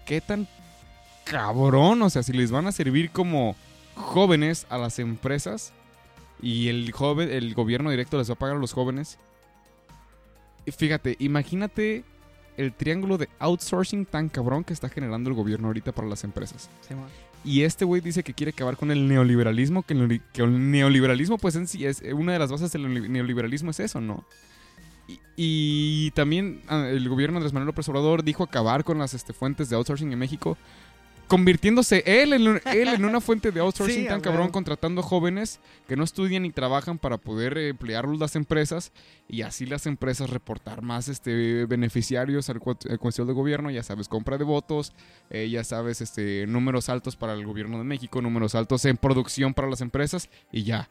qué 0.06 0.20
tan 0.20 0.49
cabrón, 1.25 2.02
o 2.02 2.11
sea, 2.11 2.23
si 2.23 2.32
les 2.32 2.50
van 2.50 2.66
a 2.66 2.73
servir 2.73 3.11
como 3.11 3.56
jóvenes 3.94 4.66
a 4.70 4.78
las 4.78 4.99
empresas 4.99 5.73
y 6.42 6.68
el 6.68 6.90
joven, 6.92 7.30
el 7.30 7.54
gobierno 7.54 7.90
directo 7.90 8.18
les 8.18 8.28
va 8.28 8.35
a 8.35 8.38
pagar 8.38 8.56
a 8.56 8.61
los 8.61 8.73
jóvenes. 8.73 9.18
Fíjate, 10.66 11.16
imagínate 11.18 12.04
el 12.56 12.73
triángulo 12.73 13.18
de 13.18 13.28
outsourcing 13.38 14.06
tan 14.06 14.28
cabrón 14.28 14.64
que 14.64 14.73
está 14.73 14.88
generando 14.88 15.28
el 15.30 15.37
gobierno 15.37 15.68
ahorita 15.68 15.92
para 15.92 16.08
las 16.08 16.25
empresas. 16.25 16.70
Y 17.44 17.62
este 17.62 17.85
güey 17.85 18.00
dice 18.00 18.23
que 18.25 18.35
quiere 18.35 18.50
acabar 18.50 18.76
con 18.76 18.90
el 18.90 19.06
neoliberalismo, 19.06 19.82
que 19.85 19.94
el, 19.94 20.00
neoli- 20.00 20.23
que 20.32 20.42
el 20.42 20.70
neoliberalismo, 20.70 21.38
pues 21.38 21.54
en 21.54 21.68
sí, 21.68 21.85
es 21.87 22.02
una 22.12 22.32
de 22.32 22.38
las 22.40 22.50
bases 22.50 22.73
del 22.73 22.87
neoli- 22.87 23.08
neoliberalismo 23.08 23.70
es 23.70 23.78
eso, 23.80 24.00
¿no? 24.00 24.25
Y, 25.06 25.20
y 25.37 26.11
también 26.12 26.62
ah, 26.66 26.88
el 26.88 27.08
gobierno 27.08 27.35
de 27.35 27.38
Andrés 27.38 27.52
Manuel 27.52 27.66
López 27.66 27.88
Obrador 27.88 28.25
dijo 28.25 28.42
acabar 28.42 28.82
con 28.82 28.99
las 28.99 29.14
este, 29.14 29.32
fuentes 29.32 29.68
de 29.68 29.76
outsourcing 29.76 30.11
en 30.12 30.18
México. 30.18 30.58
Convirtiéndose 31.26 32.02
él 32.06 32.33
en, 32.33 32.61
él 32.66 32.88
en 32.88 33.04
una 33.04 33.21
fuente 33.21 33.50
de 33.52 33.61
outsourcing 33.61 34.02
Sí, 34.02 34.09
tan 34.09 34.21
cabrón, 34.21 34.42
huevo. 34.42 34.52
contratando 34.52 35.02
jóvenes 35.02 35.61
que 35.88 35.97
no 35.97 36.04
estudian 36.04 36.42
ni 36.42 36.50
trabajan 36.50 36.99
para 36.99 37.18
poder 37.18 37.56
emplearlos 37.59 38.18
las 38.18 38.37
empresas 38.37 38.92
y 39.28 39.42
así 39.42 39.66
las 39.66 39.87
empresas 39.87 40.30
reportar 40.30 40.83
más 40.83 41.09
este 41.09 41.66
beneficiarios 41.66 42.49
al 42.50 42.61
al 42.90 42.99
cuestión 42.99 43.26
de 43.26 43.33
gobierno, 43.33 43.71
ya 43.71 43.83
sabes, 43.83 44.09
compra 44.09 44.38
de 44.38 44.45
votos, 44.45 44.92
eh, 45.30 45.49
ya 45.50 45.64
sabes, 45.64 46.00
este 46.00 46.47
números 46.47 46.88
altos 46.88 47.16
para 47.16 47.35
el 47.35 47.45
gobierno 47.47 47.78
de 47.78 47.85
México, 47.85 48.23
números 48.23 48.54
altos 48.54 48.85
en 48.85 48.97
producción 48.97 49.54
para 49.54 49.68
las 49.68 49.80
empresas 49.80 50.30
y 50.52 50.62
ya. 50.64 50.88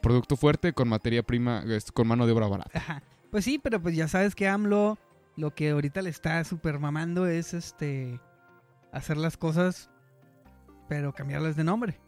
Producto 0.00 0.36
fuerte 0.36 0.72
con 0.72 0.88
materia 0.88 1.22
prima, 1.22 1.64
con 1.94 2.08
mano 2.08 2.26
de 2.26 2.32
obra 2.32 2.48
barata. 2.48 2.70
Ajá. 2.74 3.02
Pues 3.30 3.44
sí, 3.44 3.60
pero 3.62 3.80
pues 3.80 3.94
ya 3.94 4.08
sabes 4.08 4.34
que 4.34 4.48
AMLO 4.48 4.98
lo 5.36 5.54
que 5.54 5.70
ahorita 5.70 6.02
le 6.02 6.10
está 6.10 6.42
super 6.44 6.78
mamando 6.78 7.26
es 7.26 7.54
este 7.54 8.20
hacer 8.92 9.16
las 9.16 9.36
cosas 9.36 9.88
pero 10.88 11.12
cambiarlas 11.14 11.56
de 11.56 11.64
nombre. 11.64 11.98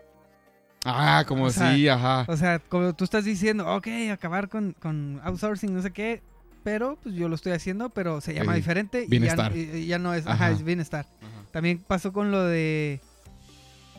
Ah, 0.85 1.25
como 1.27 1.49
sí, 1.51 1.89
ajá. 1.89 2.27
O 2.29 2.37
sea, 2.37 2.59
como 2.59 2.95
tú 2.95 3.05
estás 3.05 3.25
diciendo, 3.25 3.67
ok, 3.75 3.87
acabar 4.13 4.51
con, 4.51 4.73
con 4.79 5.19
outsourcing, 5.25 5.73
no 5.73 5.81
sé 5.81 5.91
qué, 5.93 6.23
pero 6.63 6.99
pues 7.03 7.15
yo 7.15 7.29
lo 7.29 7.35
estoy 7.37 7.53
haciendo, 7.53 7.89
pero 7.89 8.21
se 8.21 8.35
llama 8.35 8.55
diferente 8.55 9.05
y 9.05 9.09
bienestar. 9.09 9.53
ya, 9.55 9.59
y- 9.59 9.77
y 9.85 9.87
ya 9.87 9.99
no 9.99 10.13
es, 10.13 10.27
ajá, 10.27 10.35
Ajá. 10.47 10.51
es 10.51 10.63
bienestar. 10.63 11.07
También 11.53 11.79
pasó 11.79 12.13
con 12.13 12.31
lo 12.31 12.43
de... 12.45 13.01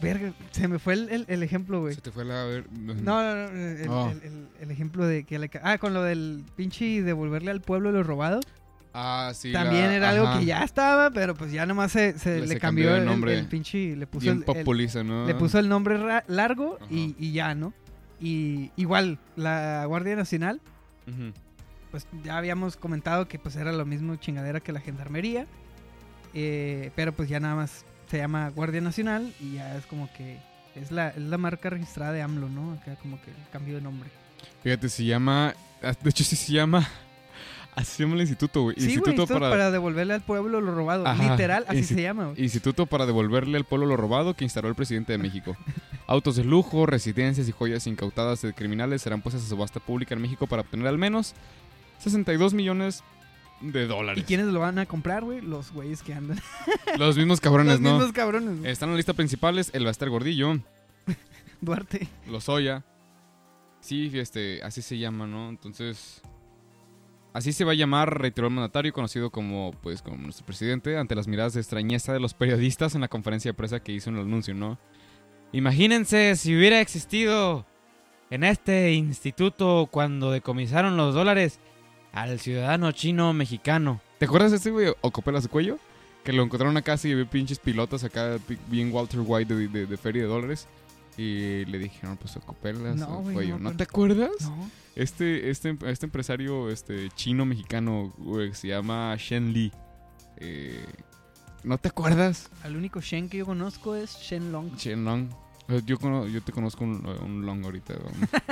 Verga, 0.01 0.33
se 0.51 0.67
me 0.67 0.77
fue 0.77 0.93
el, 0.93 1.09
el- 1.09 1.25
el 1.29 1.41
ejemplo, 1.41 1.79
güey. 1.81 1.95
Se 1.95 2.01
te 2.01 2.11
fue 2.11 2.25
la... 2.25 2.43
ver- 2.43 2.69
No, 2.71 2.93
no, 2.93 3.35
no, 3.35 3.49
el, 3.49 3.89
Oh. 3.89 4.11
el- 4.11 4.49
el- 4.59 4.69
ejemplo 4.71 5.07
de 5.07 5.23
que 5.23 5.39
le... 5.39 5.49
Ah, 5.63 5.79
con 5.79 5.93
lo 5.95 6.03
del 6.03 6.43
pinche 6.55 7.01
devolverle 7.01 7.49
al 7.49 7.61
pueblo 7.61 7.91
lo 7.91 8.03
robado. 8.03 8.41
Ah, 8.97 9.31
sí. 9.35 9.51
También 9.51 9.87
la- 9.87 9.93
era 9.95 10.09
algo 10.11 10.25
ajá. 10.27 10.39
que 10.39 10.45
ya 10.45 10.63
estaba, 10.63 11.11
pero 11.11 11.35
pues 11.35 11.51
ya 11.51 11.65
nomás 11.65 11.91
se, 11.91 12.17
se 12.17 12.39
Le- 12.39 12.47
se 12.47 12.59
cambió, 12.59 12.85
cambió 12.87 12.95
el, 12.95 13.05
nombre. 13.05 13.37
el 13.37 13.47
pinche... 13.47 13.93
Le 13.97 14.07
puso 14.07 14.21
Bien 14.23 14.35
el- 14.35 14.39
el- 14.39 14.45
populiza, 14.45 15.03
¿no? 15.03 15.25
le 15.27 15.35
puso 15.35 15.59
el 15.59 15.67
nombre 15.67 15.99
largo 16.27 16.79
y, 16.89 17.13
y 17.19 17.33
ya, 17.33 17.53
¿no? 17.55 17.73
Y 18.21 18.71
igual, 18.77 19.19
la 19.35 19.83
Guardia 19.85 20.15
Nacional, 20.15 20.61
Ujú. 21.07 21.33
pues 21.91 22.07
ya 22.23 22.37
habíamos 22.37 22.77
comentado 22.77 23.27
que 23.27 23.37
pues 23.37 23.57
era 23.57 23.73
lo 23.73 23.85
mismo 23.85 24.15
chingadera 24.15 24.61
que 24.61 24.71
la 24.71 24.79
gendarmería. 24.79 25.45
eh, 26.33 26.91
pero 26.95 27.11
pues 27.13 27.27
ya 27.29 27.39
nada 27.39 27.55
más 27.55 27.83
se 28.09 28.17
llama 28.17 28.49
Guardia 28.49 28.79
Nacional 28.81 29.33
y 29.41 29.55
ya 29.55 29.75
es 29.77 29.85
como 29.87 30.09
que 30.13 30.37
es 30.75 30.91
la, 30.91 31.09
es 31.09 31.17
la 31.21 31.37
marca 31.37 31.69
registrada 31.69 32.11
de 32.13 32.21
AMLO, 32.21 32.49
¿no? 32.49 32.73
Acá 32.73 32.95
como 33.01 33.21
que 33.21 33.31
el 33.31 33.37
cambio 33.51 33.75
de 33.75 33.81
nombre. 33.81 34.09
Fíjate, 34.63 34.87
se 34.89 35.03
llama... 35.05 35.53
ah, 35.83 35.93
De 36.01 36.09
hecho, 36.09 36.23
sí 36.23 36.35
se 36.35 36.53
llama... 36.53 36.87
Así 37.75 37.91
se 37.97 38.03
llama 38.03 38.15
el 38.15 38.21
instituto, 38.21 38.61
güey. 38.61 38.75
Sí, 38.77 38.85
Instituto 38.93 39.27
para... 39.27 39.49
para... 39.49 39.71
devolverle 39.71 40.13
al 40.13 40.21
pueblo 40.21 40.61
lo 40.61 40.73
robado. 40.73 41.05
Ajá, 41.05 41.31
Literal, 41.31 41.65
así 41.67 41.79
insti- 41.79 41.95
se 41.95 42.01
llama. 42.03 42.25
güey. 42.27 42.41
Instituto 42.41 42.85
para 42.85 43.05
devolverle 43.05 43.57
al 43.57 43.65
pueblo 43.65 43.85
lo 43.85 43.97
robado 43.97 44.33
que 44.33 44.45
instaló 44.45 44.69
el 44.69 44.75
presidente 44.75 45.11
de 45.11 45.17
México. 45.17 45.57
Autos 46.07 46.35
de 46.37 46.45
lujo, 46.45 46.85
residencias 46.85 47.49
y 47.49 47.51
joyas 47.51 47.85
incautadas 47.87 48.41
de 48.41 48.53
criminales 48.53 49.01
serán 49.01 49.21
puestas 49.21 49.43
a 49.43 49.47
subasta 49.49 49.79
pública 49.81 50.15
en 50.15 50.21
México 50.21 50.47
para 50.47 50.61
obtener 50.61 50.87
al 50.87 50.97
menos 50.97 51.33
62 51.99 52.53
millones 52.53 53.03
de 53.61 53.83
¿Y 53.83 53.87
dólares. 53.87 54.23
quiénes 54.27 54.47
lo 54.47 54.59
van 54.59 54.79
a 54.79 54.85
comprar, 54.85 55.23
güey? 55.23 55.41
Los 55.41 55.71
güeyes 55.73 56.01
que 56.03 56.13
andan. 56.13 56.39
Los 56.97 57.17
mismos 57.17 57.41
cabrones, 57.41 57.73
Los 57.73 57.81
¿no? 57.81 57.93
mismos 57.95 58.13
cabrones. 58.13 58.59
güey. 58.59 58.71
Están 58.71 58.89
en 58.89 58.93
la 58.93 58.97
lista 58.97 59.13
principales 59.13 59.71
el 59.73 59.83
Baster 59.85 60.09
Gordillo, 60.09 60.59
Duarte. 61.61 62.07
Lozoya. 62.29 62.83
Sí, 63.81 64.11
este, 64.13 64.61
así 64.63 64.81
se 64.81 64.97
llama, 64.97 65.27
¿no? 65.27 65.49
Entonces, 65.49 66.21
así 67.35 67.51
se 67.53 67.63
va 67.65 67.73
a 67.73 67.75
llamar, 67.75 68.19
reiteró 68.19 68.47
el 68.47 68.53
mandatario, 68.53 68.91
conocido 68.93 69.29
como, 69.29 69.71
pues, 69.83 70.01
como 70.01 70.17
nuestro 70.17 70.45
presidente, 70.45 70.97
ante 70.97 71.13
las 71.15 71.27
miradas 71.27 71.53
de 71.53 71.59
extrañeza 71.61 72.13
de 72.13 72.19
los 72.19 72.33
periodistas 72.33 72.95
en 72.95 73.01
la 73.01 73.07
conferencia 73.07 73.49
de 73.49 73.53
prensa 73.53 73.79
que 73.81 73.91
hizo 73.91 74.09
en 74.09 74.15
el 74.15 74.23
anuncio, 74.23 74.53
¿no? 74.55 74.77
Imagínense 75.51 76.35
si 76.35 76.55
hubiera 76.55 76.81
existido 76.81 77.65
en 78.29 78.43
este 78.43 78.93
instituto 78.93 79.87
cuando 79.91 80.31
decomisaron 80.31 80.97
los 80.97 81.13
dólares 81.13 81.59
al 82.11 82.39
ciudadano 82.39 82.91
chino 82.91 83.31
mexicano. 83.33 84.01
¿Te 84.17 84.25
acuerdas 84.25 84.51
de 84.51 84.57
este 84.57 84.71
güey, 84.71 84.87
Ocopelas 85.01 85.43
de 85.43 85.49
Cuello? 85.49 85.77
Que 86.23 86.33
lo 86.33 86.41
encontraron 86.43 86.81
casa 86.81 87.07
y 87.07 87.11
había 87.11 87.29
pinches 87.29 87.59
pilotas 87.59 88.03
acá, 88.03 88.37
bien 88.67 88.91
Walter 88.91 89.19
White 89.23 89.53
de, 89.53 89.67
de- 89.67 89.85
de 89.85 89.97
feria 89.97 90.23
de 90.23 90.27
dólares. 90.27 90.67
Y 91.17 91.65
le 91.65 91.79
dijeron, 91.79 92.17
pues 92.17 92.35
Ocopelas 92.35 92.97
No, 92.97 93.21
Cuello. 93.21 93.57
no, 93.57 93.71
¿No, 93.71 93.77
te 93.77 93.83
acuerdas? 93.83 94.31
No. 94.41 94.69
Este, 94.95 95.49
este, 95.49 95.77
este 95.85 96.05
empresario 96.05 96.69
este, 96.69 97.09
chino-mexicano 97.15 98.13
güey, 98.17 98.53
se 98.53 98.69
llama 98.69 99.15
Shen 99.17 99.53
Li. 99.53 99.71
Eh, 100.37 100.85
¿No 101.63 101.77
te 101.77 101.87
acuerdas? 101.89 102.49
Al 102.63 102.75
único 102.75 103.01
Shen 103.01 103.29
que 103.29 103.37
yo 103.37 103.45
conozco 103.45 103.95
es 103.95 104.17
Shen 104.17 104.51
Long. 104.51 104.75
Shen 104.77 105.03
Long. 105.05 105.29
Eh, 105.67 105.81
Yo, 105.85 105.97
yo 106.27 106.41
te 106.43 106.51
conozco 106.51 106.83
un, 106.83 107.05
un 107.05 107.45
Long 107.45 107.63
ahorita. 107.65 107.95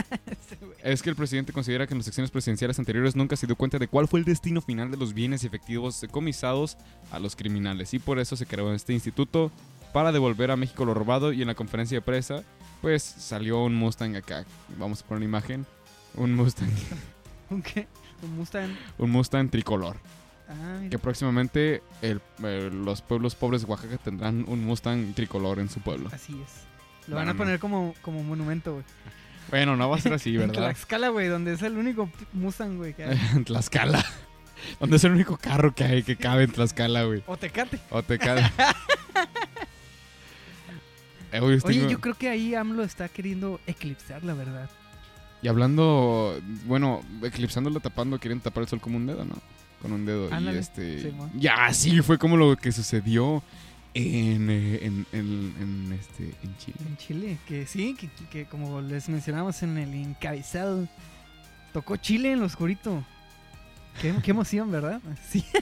es 0.84 1.02
que 1.04 1.10
el 1.12 1.16
presidente 1.16 1.54
considera 1.54 1.86
que 1.86 1.94
en 1.94 2.00
las 2.00 2.06
secciones 2.06 2.32
presidenciales 2.32 2.80
anteriores 2.80 3.16
nunca 3.16 3.36
se 3.36 3.46
dio 3.46 3.56
cuenta 3.56 3.78
de 3.78 3.88
cuál 3.88 4.08
fue 4.08 4.20
el 4.20 4.26
destino 4.26 4.62
final 4.62 4.90
de 4.90 4.98
los 4.98 5.14
bienes 5.14 5.44
efectivos 5.44 6.02
decomisados 6.02 6.78
a 7.12 7.20
los 7.20 7.36
criminales. 7.36 7.94
Y 7.94 8.00
por 8.00 8.18
eso 8.20 8.36
se 8.36 8.46
creó 8.48 8.74
este 8.74 8.94
instituto 8.94 9.52
para 9.94 10.12
devolver 10.12 10.52
a 10.52 10.56
México 10.58 10.84
lo 10.86 10.94
robado. 10.94 11.32
Y 11.32 11.42
en 11.42 11.48
la 11.48 11.56
conferencia 11.56 11.98
de 11.98 12.02
prensa, 12.02 12.44
pues 12.82 13.04
salió 13.04 13.64
un 13.64 13.76
Mustang 13.76 14.16
acá. 14.16 14.44
Vamos 14.78 15.02
a 15.02 15.06
poner 15.06 15.18
una 15.20 15.26
imagen. 15.26 15.66
Un 16.16 16.36
Mustang. 16.36 16.70
¿Un 17.50 17.62
qué? 17.62 17.88
¿Un 18.22 18.36
Mustang? 18.38 18.70
un 18.98 19.10
Mustang 19.12 19.50
tricolor. 19.50 19.98
Ah. 20.50 20.82
Que 20.90 21.00
próximamente 21.00 21.82
el- 22.02 22.22
eh, 22.44 22.70
los 22.74 23.02
pueblos 23.02 23.36
pobres 23.36 23.62
de 23.62 23.68
Oaxaca 23.68 23.98
tendrán 23.98 24.46
un 24.48 24.64
Mustang 24.66 25.14
tricolor 25.14 25.60
en 25.60 25.70
su 25.70 25.80
pueblo. 25.80 26.10
Así 26.14 26.34
es. 26.44 26.64
Lo 27.08 27.12
No, 27.12 27.16
van 27.18 27.30
a 27.30 27.34
no, 27.34 27.38
poner 27.38 27.60
como, 27.60 27.94
como 28.02 28.24
monumento, 28.24 28.74
güey. 28.74 28.86
Bueno, 29.50 29.76
no 29.76 29.90
va 29.90 29.98
a 29.98 30.00
ser 30.00 30.14
así, 30.14 30.30
En 30.36 30.40
¿verdad? 30.42 30.54
Tlaxcala, 30.54 31.10
güey, 31.10 31.28
donde 31.28 31.54
es 31.54 31.62
el 31.62 31.78
único 31.78 32.10
Mustang, 32.34 32.78
güey, 32.78 32.94
que 32.94 33.04
hay. 33.06 33.20
en 33.36 33.44
Tlaxcala. 33.46 34.04
Donde 34.80 34.96
es 34.98 35.04
el 35.04 35.12
único 35.12 35.36
carro 35.38 35.74
que 35.76 35.84
hay 35.84 36.04
que 36.04 36.16
cabe 36.16 36.44
en 36.44 36.52
Tlaxcala, 36.52 37.04
güey. 37.04 37.24
O 37.28 37.36
Tecate. 37.38 37.80
O 37.90 38.02
Oye, 41.42 41.60
tengo- 41.62 41.90
yo 41.90 42.00
creo 42.02 42.16
que 42.16 42.30
ahí 42.30 42.54
AMLO 42.56 42.84
está 42.84 43.10
queriendo 43.10 43.60
eclipsar, 43.68 44.24
la 44.24 44.34
verdad. 44.34 44.70
Y 45.42 45.48
hablando, 45.48 46.40
bueno, 46.66 47.02
eclipsándola, 47.22 47.80
tapando, 47.80 48.20
quieren 48.20 48.40
tapar 48.40 48.64
el 48.64 48.70
sol 48.70 48.80
como 48.80 48.98
un 48.98 49.06
dedo, 49.08 49.26
¿no? 49.26 49.36
Con 49.82 49.92
un 49.92 50.06
dedo. 50.06 50.34
Ándale, 50.34 50.58
Y 50.58 50.60
este. 50.62 51.02
Simón. 51.02 51.32
ya, 51.36 51.74
sí, 51.74 52.02
fue 52.02 52.18
como 52.18 52.38
lo 52.38 52.56
que 52.56 52.72
sucedió 52.72 53.44
en, 53.94 54.50
eh, 54.50 54.80
en, 54.84 55.06
en- 55.12 55.54
en, 55.60 55.94
este, 56.00 56.24
en 56.44 56.58
Chile. 56.58 56.78
En 56.88 56.98
Chile, 56.98 57.38
que 57.48 57.66
sí, 57.68 57.96
que, 58.00 58.10
que 58.32 58.46
como 58.46 58.80
les 58.82 59.10
mencionamos 59.10 59.62
en 59.64 59.78
el 59.78 59.94
encabezado, 59.94 60.88
tocó 61.74 61.98
Chile 61.98 62.32
en 62.32 62.40
lo 62.40 62.46
oscurito. 62.46 63.04
Qué, 64.02 64.14
qué 64.24 64.32
emoción, 64.32 64.72
¿verdad? 64.72 65.02
Sí. 65.30 65.44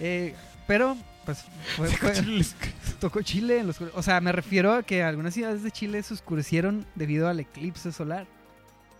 Eh, 0.00 0.36
pero, 0.68 0.96
pues, 1.36 1.44
fue- 1.76 1.88
fue- 1.90 2.54
tocó 3.00 3.22
Chile 3.22 3.58
en 3.58 3.66
lo 3.66 3.70
oscurito. 3.70 3.96
O 3.98 4.02
sea, 4.02 4.20
me 4.20 4.32
refiero 4.32 4.72
a 4.72 4.82
que 4.82 5.02
algunas 5.02 5.34
ciudades 5.34 5.62
de 5.62 5.70
Chile 5.70 6.02
se 6.02 6.14
oscurecieron 6.14 6.86
debido 6.94 7.28
al 7.28 7.40
eclipse 7.40 7.92
solar. 7.92 8.26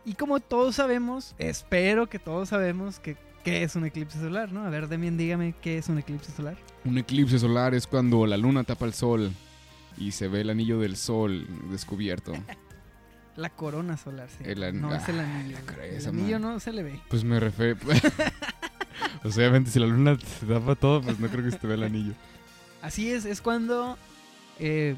Y 0.04 0.14
como 0.14 0.40
todos 0.40 0.76
sabemos, 0.76 1.34
espero 1.38 2.08
que 2.08 2.18
todos 2.18 2.48
sabemos 2.50 2.98
que 3.00 3.16
qué 3.44 3.62
es 3.62 3.76
un 3.76 3.84
eclipse 3.86 4.18
solar, 4.18 4.52
¿no? 4.52 4.64
A 4.64 4.70
ver, 4.70 4.88
Demian, 4.88 5.16
dígame 5.16 5.54
qué 5.60 5.78
es 5.78 5.88
un 5.88 5.98
eclipse 5.98 6.32
solar. 6.32 6.56
Un 6.84 6.98
eclipse 6.98 7.38
solar 7.38 7.74
es 7.74 7.86
cuando 7.86 8.26
la 8.26 8.36
luna 8.36 8.64
tapa 8.64 8.84
el 8.86 8.94
sol 8.94 9.32
y 9.96 10.12
se 10.12 10.28
ve 10.28 10.42
el 10.42 10.50
anillo 10.50 10.78
del 10.80 10.96
sol 10.96 11.46
descubierto. 11.70 12.32
La 13.36 13.50
corona 13.50 13.96
solar, 13.96 14.28
sí. 14.30 14.42
El 14.44 14.64
an- 14.64 14.80
no 14.80 14.92
es 14.92 15.08
el 15.08 15.20
Ah, 15.20 15.22
anillo. 15.22 15.58
El 15.80 16.06
anillo 16.08 16.38
no 16.40 16.58
se 16.58 16.72
le 16.72 16.82
ve. 16.82 17.00
Pues 17.08 17.22
me 17.22 17.38
refiero. 17.38 17.76
pues 19.22 19.36
obviamente, 19.36 19.70
si 19.70 19.78
la 19.78 19.86
luna 19.86 20.16
te 20.16 20.46
tapa 20.46 20.74
todo, 20.74 21.02
pues 21.02 21.18
no 21.18 21.28
creo 21.28 21.44
que 21.44 21.50
se 21.50 21.58
te 21.58 21.66
vea 21.66 21.76
el 21.76 21.82
anillo. 21.84 22.12
Así 22.82 23.10
es, 23.10 23.24
es 23.24 23.40
cuando 23.40 23.96
eh, 24.58 24.96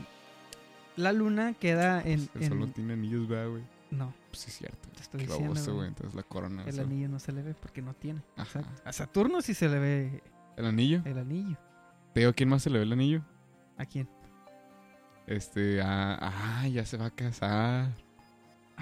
la 0.97 1.13
luna 1.13 1.55
queda 1.55 2.01
en... 2.03 2.29
El 2.35 2.43
en- 2.43 2.49
sol 2.49 2.59
no 2.61 2.69
tiene 2.69 2.93
anillos, 2.95 3.27
¿verdad, 3.29 3.51
güey? 3.51 3.63
No, 3.91 4.15
Pues 4.31 4.41
sí, 4.43 4.51
es 4.51 4.59
cierto. 4.59 4.89
te 4.95 5.03
estoy 5.03 5.21
Qué 5.21 5.27
diciendo. 5.27 5.55
baboso, 5.55 5.75
güey. 5.75 5.89
Entonces 5.89 6.15
la 6.15 6.23
corona. 6.23 6.63
El 6.63 6.69
eso. 6.69 6.83
anillo 6.83 7.09
no 7.09 7.19
se 7.19 7.33
le 7.33 7.43
ve 7.43 7.55
porque 7.55 7.83
no 7.83 7.93
tiene. 7.95 8.23
Ajá. 8.37 8.63
A 8.85 8.93
Saturno 8.93 9.43
sí 9.43 9.53
se 9.55 9.69
le 9.69 9.79
ve 9.81 10.23
¿El 10.57 10.67
anillo? 10.67 11.03
el 11.05 11.19
anillo. 11.19 11.57
Te 12.15 12.21
digo, 12.21 12.33
¿quién 12.33 12.49
más 12.51 12.63
se 12.63 12.71
le 12.71 12.79
ve 12.79 12.85
el 12.85 12.93
anillo? 12.93 13.23
¿A 13.79 13.85
quién? 13.87 14.09
Este, 15.27 15.81
ah, 15.83 16.19
ah, 16.63 16.69
ya 16.69 16.85
se 16.85 16.97
va 16.97 17.07
a 17.07 17.11
casar. 17.11 17.89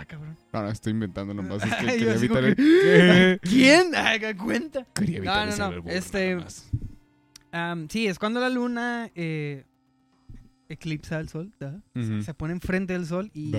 Ah, 0.01 0.05
cabrón. 0.05 0.37
No, 0.53 0.63
no, 0.63 0.69
estoy 0.71 0.93
inventando 0.93 1.35
nomás. 1.35 1.65
Es 1.65 1.75
que 1.75 1.87
quería 1.87 2.15
evitar 2.15 2.45
el... 2.45 2.55
¿Qué? 2.55 3.39
¿Quién? 3.43 3.95
Haga 3.97 4.37
cuenta. 4.37 4.87
Quería 4.95 5.19
evitar 5.19 5.47
no, 5.47 5.53
ese 5.53 5.59
no. 5.61 5.65
albur, 5.67 5.91
Este-. 5.91 6.39
Am, 7.51 7.89
sí, 7.89 8.07
es 8.07 8.19
cuando 8.19 8.39
la 8.41 8.49
luna 8.51 9.11
eh, 9.17 9.65
eclipsa 10.69 11.17
al 11.17 11.29
sol, 11.29 11.53
¿da? 11.59 11.83
Ujú. 11.97 12.23
se 12.23 12.35
pone 12.35 12.53
enfrente 12.53 12.93
del 12.93 13.07
sol 13.07 13.31
y, 13.35 13.53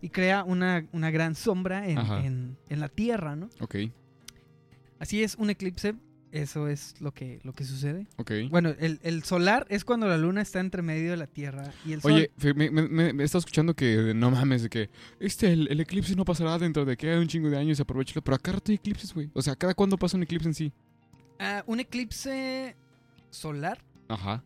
y 0.00 0.08
crea 0.08 0.42
una, 0.42 0.84
una 0.92 1.10
gran 1.10 1.34
sombra 1.34 1.86
en, 1.86 1.98
en- 1.98 2.56
en 2.68 2.80
la 2.80 2.88
Tierra, 2.88 3.36
¿no? 3.36 3.48
Ok. 3.60 3.76
Así 4.98 5.22
es, 5.22 5.34
un 5.36 5.50
eclipse 5.50 5.94
eso 6.42 6.68
es 6.68 6.94
lo 7.00 7.12
que, 7.12 7.40
lo 7.42 7.52
que 7.52 7.64
sucede. 7.64 8.06
Ok. 8.16 8.32
Bueno, 8.50 8.74
el, 8.78 8.98
el 9.02 9.22
solar 9.24 9.66
es 9.70 9.84
cuando 9.84 10.06
la 10.06 10.16
luna 10.18 10.42
está 10.42 10.60
entre 10.60 10.82
medio 10.82 11.10
de 11.10 11.16
la 11.16 11.26
Tierra 11.26 11.72
y 11.84 11.92
el 11.92 12.00
sol. 12.02 12.12
Oye, 12.12 12.30
me, 12.54 12.70
me, 12.70 13.12
me- 13.12 13.24
estado 13.24 13.40
escuchando 13.40 13.74
que 13.74 14.12
no 14.14 14.30
mames, 14.30 14.62
de 14.62 14.68
que 14.68 14.90
este, 15.20 15.52
el, 15.52 15.68
el 15.68 15.80
eclipse 15.80 16.14
no 16.16 16.24
pasará 16.24 16.58
dentro 16.58 16.84
de 16.84 16.96
que 16.96 17.10
hay 17.10 17.18
un 17.18 17.28
chingo 17.28 17.48
de 17.50 17.58
años, 17.58 17.80
aprovechalo. 17.80 18.22
Pero 18.22 18.34
acá 18.36 18.52
rato 18.52 18.70
hay 18.72 18.76
eclipses, 18.76 19.12
güey. 19.14 19.30
O 19.34 19.42
sea, 19.42 19.56
¿cada 19.56 19.74
cuándo 19.74 19.96
pasa 19.96 20.16
un 20.16 20.22
eclipse 20.22 20.48
en 20.48 20.54
sí? 20.54 20.72
Ah, 21.38 21.62
un 21.66 21.80
eclipse 21.80 22.74
solar 23.30 23.78
Ajá. 24.08 24.42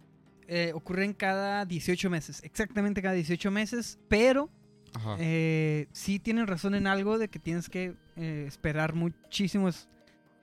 eh, 0.49 0.73
ocurre 0.75 1.05
en 1.05 1.13
cada 1.13 1.65
18 1.65 2.11
meses, 2.11 2.41
exactamente 2.43 3.03
cada 3.03 3.15
18 3.15 3.51
meses, 3.51 3.99
pero 4.09 4.51
Ajá. 4.95 5.17
eh, 5.21 5.87
sí 5.93 6.19
tienen 6.19 6.47
razón 6.49 6.75
en 6.75 6.87
algo 6.89 7.19
de 7.19 7.29
que 7.29 7.39
tienes 7.39 7.69
que 7.69 7.95
eh, 8.17 8.45
esperar 8.49 8.95
muchísimos 8.95 9.89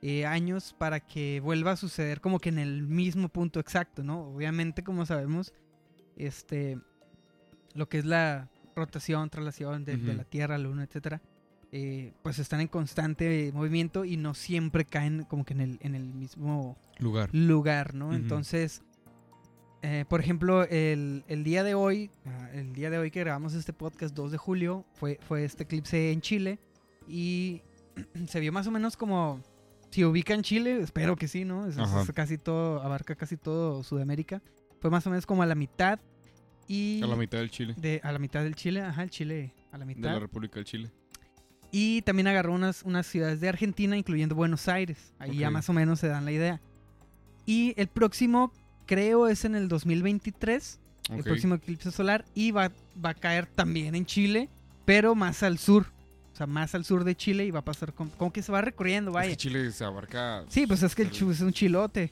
eh, 0.02 0.26
años 0.26 0.76
para 0.78 1.00
que 1.00 1.40
vuelva 1.40 1.72
a 1.72 1.76
suceder 1.76 2.22
como 2.22 2.40
que 2.40 2.50
en 2.50 2.60
el 2.60 2.84
mismo 2.84 3.30
punto 3.30 3.60
exacto, 3.60 4.04
¿no? 4.04 4.22
Obviamente, 4.30 4.84
como 4.84 5.06
sabemos, 5.06 5.54
este, 6.16 6.80
lo 7.74 7.90
que 7.90 8.00
es 8.00 8.06
la 8.06 8.50
rotación, 8.76 9.30
traslación 9.30 9.86
de, 9.86 9.98
de 9.98 10.10
Ujú. 10.12 10.18
la 10.18 10.24
Tierra, 10.24 10.58
Luna, 10.58 10.84
etcétera, 10.84 11.22
eh, 11.72 12.14
pues 12.22 12.40
están 12.40 12.62
en 12.62 12.68
constante 12.68 13.52
movimiento 13.54 14.06
y 14.06 14.18
no 14.18 14.34
siempre 14.34 14.86
caen 14.86 15.24
como 15.24 15.44
que 15.44 15.54
en 15.54 15.62
el, 15.62 15.78
en 15.82 15.96
el 15.96 16.14
mismo 16.14 16.78
Lugar. 17.00 17.30
lugar, 17.34 17.94
¿no? 17.94 18.14
Entonces, 18.14 18.84
eh, 19.82 20.06
por 20.08 20.20
ejemplo, 20.20 20.64
el, 20.64 21.24
el 21.28 21.44
día 21.44 21.64
de 21.64 21.74
hoy, 21.76 22.10
ah, 22.26 22.50
el 22.54 22.74
día 22.74 22.90
de 22.90 22.98
hoy 23.00 23.12
que 23.12 23.20
grabamos 23.20 23.54
este 23.54 23.74
podcast, 23.74 24.16
2 24.16 24.32
de 24.32 24.38
julio, 24.38 24.86
fue, 24.94 25.20
fue 25.28 25.44
este 25.44 25.64
eclipse 25.64 26.12
en 26.12 26.22
Chile 26.22 26.60
y 27.08 27.62
se 28.28 28.40
vio 28.40 28.52
más 28.54 28.66
o 28.68 28.72
menos 28.72 28.96
como, 28.96 29.42
si 29.98 30.06
ubican 30.06 30.44
Chile, 30.44 30.80
espero 30.80 31.16
que 31.16 31.28
sí, 31.28 31.44
¿no? 31.44 31.66
Es, 31.66 31.76
es 31.76 32.12
casi 32.14 32.38
todo, 32.38 32.84
abarca 32.84 33.16
casi 33.16 33.36
todo 33.36 33.82
Sudamérica. 33.82 34.44
Fue 34.80 34.92
más 34.92 35.08
o 35.08 35.10
menos 35.10 35.26
como 35.26 35.42
a 35.42 35.48
la 35.48 35.56
mitad 35.56 36.00
y... 36.68 37.02
A 37.02 37.08
la 37.08 37.16
mitad 37.16 37.40
del 37.40 37.50
Chile. 37.50 37.74
de, 37.76 38.00
a 38.04 38.12
la 38.12 38.20
mitad 38.20 38.44
del 38.44 38.54
Chile, 38.54 38.82
ajá, 38.82 39.02
el 39.02 39.10
Chile 39.10 39.56
a 39.72 39.78
la 39.80 39.86
De 39.88 39.96
mitad. 39.96 40.14
la 40.14 40.20
República 40.20 40.58
del 40.58 40.66
Chile. 40.66 40.92
Y 41.72 42.04
también 42.04 42.28
agarró 42.28 42.54
unas, 42.54 42.84
unas 42.84 43.08
ciudades 43.08 43.42
de 43.42 43.50
Argentina, 43.50 43.98
incluyendo 43.98 44.36
Buenos 44.36 44.68
Aires. 44.68 45.16
Ahí 45.18 45.38
ya 45.38 45.48
Ok. 45.48 45.54
más 45.54 45.68
o 45.68 45.74
menos 45.74 46.00
se 46.00 46.10
dan 46.10 46.26
la 46.26 46.32
idea. 46.32 46.62
Y 47.48 47.74
el 47.76 47.88
próximo, 47.88 48.52
creo, 48.86 49.28
es 49.28 49.46
en 49.46 49.56
el 49.56 49.68
2023, 49.68 50.80
el 51.10 51.20
Ok. 51.22 51.24
próximo 51.26 51.56
eclipse 51.56 51.90
solar, 51.92 52.24
y 52.36 52.52
va, 52.52 52.72
va 53.04 53.10
a 53.10 53.14
caer 53.16 53.48
también 53.48 53.96
en 53.96 54.06
Chile, 54.06 54.48
pero 54.86 55.16
más 55.16 55.42
al 55.42 55.58
sur. 55.58 55.88
O 56.38 56.41
sea, 56.41 56.45
más 56.45 56.76
al 56.76 56.86
sur 56.86 57.04
de 57.04 57.15
Chile 57.15 57.45
y 57.45 57.50
va 57.50 57.62
a 57.62 57.65
pasar 57.65 57.93
como, 57.93 58.12
como 58.12 58.32
que 58.32 58.43
se 58.43 58.52
va 58.52 58.62
recorriendo, 58.62 59.10
Es 59.10 59.15
vaya. 59.15 59.30
que 59.32 59.38
Chile 59.38 59.71
se 59.71 59.84
abarca. 59.84 60.43
Sí, 60.50 60.67
pues 60.67 60.84
es 60.84 60.93
que 60.93 61.02
el 61.02 61.10
chu 61.10 61.32
es 61.32 61.41
un 61.41 61.52
chilote. 61.52 62.12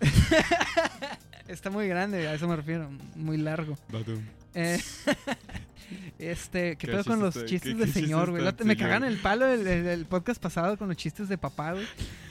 Está 1.48 1.70
muy 1.70 1.88
grande, 1.88 2.28
a 2.28 2.34
eso 2.34 2.46
me 2.46 2.56
refiero, 2.56 2.90
muy 3.14 3.38
largo. 3.38 3.78
Eh, 4.52 4.78
este, 6.18 6.76
¿qué 6.76 6.86
¿Qué 6.86 6.92
pedo 6.92 7.04
con 7.04 7.20
los 7.20 7.34
chistes- 7.46 7.76
de 7.76 7.86
señor, 7.88 8.30
güey? 8.30 8.42
Me 8.64 8.76
cagan 8.76 9.04
el 9.04 9.18
palo 9.18 9.46
el, 9.46 9.66
el- 9.66 9.86
el 9.86 10.04
podcast 10.06 10.40
pasado 10.40 10.76
con 10.78 10.88
los 10.88 10.96
chistes 10.96 11.28
de 11.28 11.36
papá, 11.38 11.72
güey. 11.72 11.86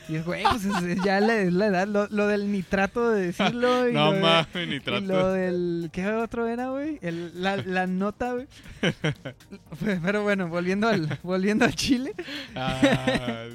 Y 0.10 0.16
es, 0.18 0.26
güey, 0.26 0.44
pues 0.44 0.66
es, 0.66 0.84
es 0.84 1.02
ya 1.04 1.22
la, 1.22 1.38
es 1.38 1.54
la 1.54 1.68
edad. 1.68 1.88
Lo, 1.88 2.08
lo 2.10 2.28
del 2.28 2.52
nitrato 2.52 3.10
de 3.12 3.28
decirlo. 3.28 3.88
Y 3.90 3.94
No 3.94 4.12
mames, 4.12 4.68
ni 4.68 4.76
y 4.76 4.80
trato. 4.82 5.06
lo 5.06 5.32
del. 5.32 5.90
¿Qué 5.94 6.06
otro 6.08 6.46
era, 6.48 6.70
güey? 6.72 7.00
La, 7.36 7.56
la 7.58 7.88
nota, 7.88 8.34
güey. 8.34 8.48
Pero 10.04 10.24
bueno, 10.24 10.48
volviendo 10.50 10.88
al, 10.88 11.20
volviendo 11.24 11.66
al 11.66 11.74
Chile. 11.76 12.14
Ah, 12.56 13.46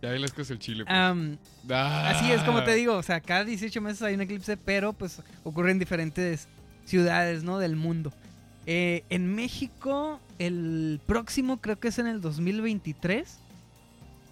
ya 0.00 0.10
las 0.12 0.32
cosas 0.32 0.52
el 0.52 0.58
Chile. 0.58 0.84
pues. 0.84 0.96
Ah. 1.70 2.08
Así 2.10 2.30
es, 2.32 2.42
como 2.42 2.62
te 2.64 2.74
digo, 2.74 2.96
o 2.96 3.02
sea, 3.02 3.20
cada 3.20 3.44
18 3.44 3.80
meses 3.80 4.02
hay 4.02 4.14
un 4.14 4.20
eclipse, 4.22 4.56
pero 4.56 4.92
pues 4.92 5.20
ocurre 5.44 5.70
en 5.70 5.78
diferentes 5.78 6.48
ciudades, 6.84 7.44
¿no? 7.44 7.58
Del 7.58 7.76
mundo. 7.76 8.12
Eh, 8.66 9.04
en 9.10 9.34
México, 9.34 10.20
el 10.38 11.00
próximo 11.06 11.60
creo 11.60 11.78
que 11.78 11.88
es 11.88 11.98
en 11.98 12.06
el 12.06 12.20
2023 12.20 13.38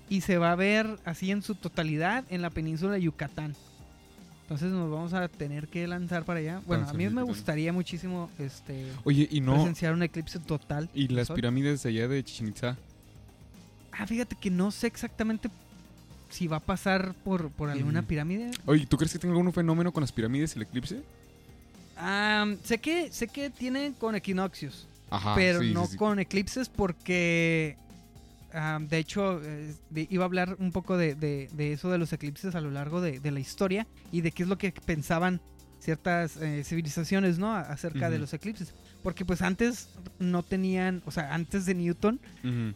y 0.09 0.21
se 0.21 0.39
va 0.39 0.53
a 0.53 0.57
ver 0.57 0.99
así 1.05 1.31
en 1.31 1.43
su 1.43 1.55
totalidad 1.55 2.25
en 2.31 2.43
la 2.43 2.51
península 2.51 2.95
de 2.95 3.03
Yucatán. 3.03 3.55
Entonces 4.43 4.73
nos 4.73 4.91
vamos 4.91 5.15
a 5.15 5.29
tener 5.29 5.69
que 5.69 5.87
lanzar 5.87 6.25
para 6.25 6.41
allá. 6.41 6.61
Bueno, 6.67 6.89
a 6.89 6.93
mí 6.93 7.09
me 7.09 7.23
gustaría 7.23 7.73
muchísimo 7.73 8.29
este, 8.39 8.85
Oye, 9.05 9.29
y 9.31 9.41
no. 9.41 9.55
presenciar 9.55 9.95
un 9.95 10.03
eclipse 10.03 10.41
total. 10.41 10.91
Y 10.93 11.07
las 11.07 11.29
sol. 11.29 11.37
pirámides 11.37 11.85
de 11.85 11.91
allá 11.91 12.09
de 12.09 12.25
Chichen 12.25 12.49
Itza. 12.49 12.77
Ah, 13.93 14.07
fíjate 14.09 14.35
que 14.35 14.51
no 14.51 14.73
sé 14.73 14.89
exactamente 14.89 15.49
si 16.31 16.49
va 16.49 16.57
a 16.57 16.61
pasar 16.61 17.15
por, 17.23 17.51
por 17.51 17.71
alguna 17.71 18.03
pirámide. 18.03 18.51
Oye, 18.67 18.87
¿tú 18.87 18.97
crees 18.97 19.13
que 19.13 19.21
tenga 19.21 19.37
algún 19.37 19.53
fenómeno 19.53 19.93
con 19.93 20.01
las 20.01 20.11
pirámides 20.11 20.57
y 20.57 20.59
el 20.59 20.63
eclipse? 20.63 21.03
Ah, 22.03 22.47
sé 22.65 22.79
que 22.79 23.13
sé 23.13 23.29
que 23.29 23.51
tienen 23.51 23.93
con 23.93 24.15
equinoccios, 24.15 24.89
Ajá. 25.11 25.35
pero 25.35 25.61
sí, 25.61 25.73
no 25.75 25.85
sí, 25.87 25.93
sí. 25.93 25.97
con 25.99 26.19
eclipses 26.19 26.69
porque 26.69 27.77
ah, 28.55 28.79
de 28.81 28.99
hecho 28.99 29.41
eh, 29.45 29.75
de- 29.91 30.07
iba 30.11 30.25
a 30.25 30.27
hablar 30.27 30.57
un 30.59 30.73
poco 30.73 30.97
de, 30.97 31.15
de- 31.15 31.49
de 31.53 31.73
eso 31.73 31.91
de 31.91 31.99
los 31.99 32.13
eclipses 32.13 32.55
a 32.55 32.61
lo 32.61 32.71
largo 32.71 33.01
de, 33.01 33.21
de 33.21 33.31
la 33.31 33.41
historia 33.41 33.87
y 34.13 34.23
de 34.23 34.33
qué 34.33 34.43
es 34.45 34.49
lo 34.49 34.59
que 34.59 34.73
pensaban 34.73 35.41
ciertas 35.79 36.37
eh, 36.37 36.63
civilizaciones, 36.65 37.39
¿no? 37.39 37.55
Acerca 37.55 38.11
de 38.11 38.19
los 38.19 38.35
eclipses, 38.35 38.75
porque 39.03 39.25
pues 39.25 39.41
antes 39.41 39.89
no 40.19 40.43
tenían, 40.43 41.03
o 41.07 41.11
sea, 41.11 41.33
antes 41.35 41.65
de 41.65 41.75
Newton 41.75 42.21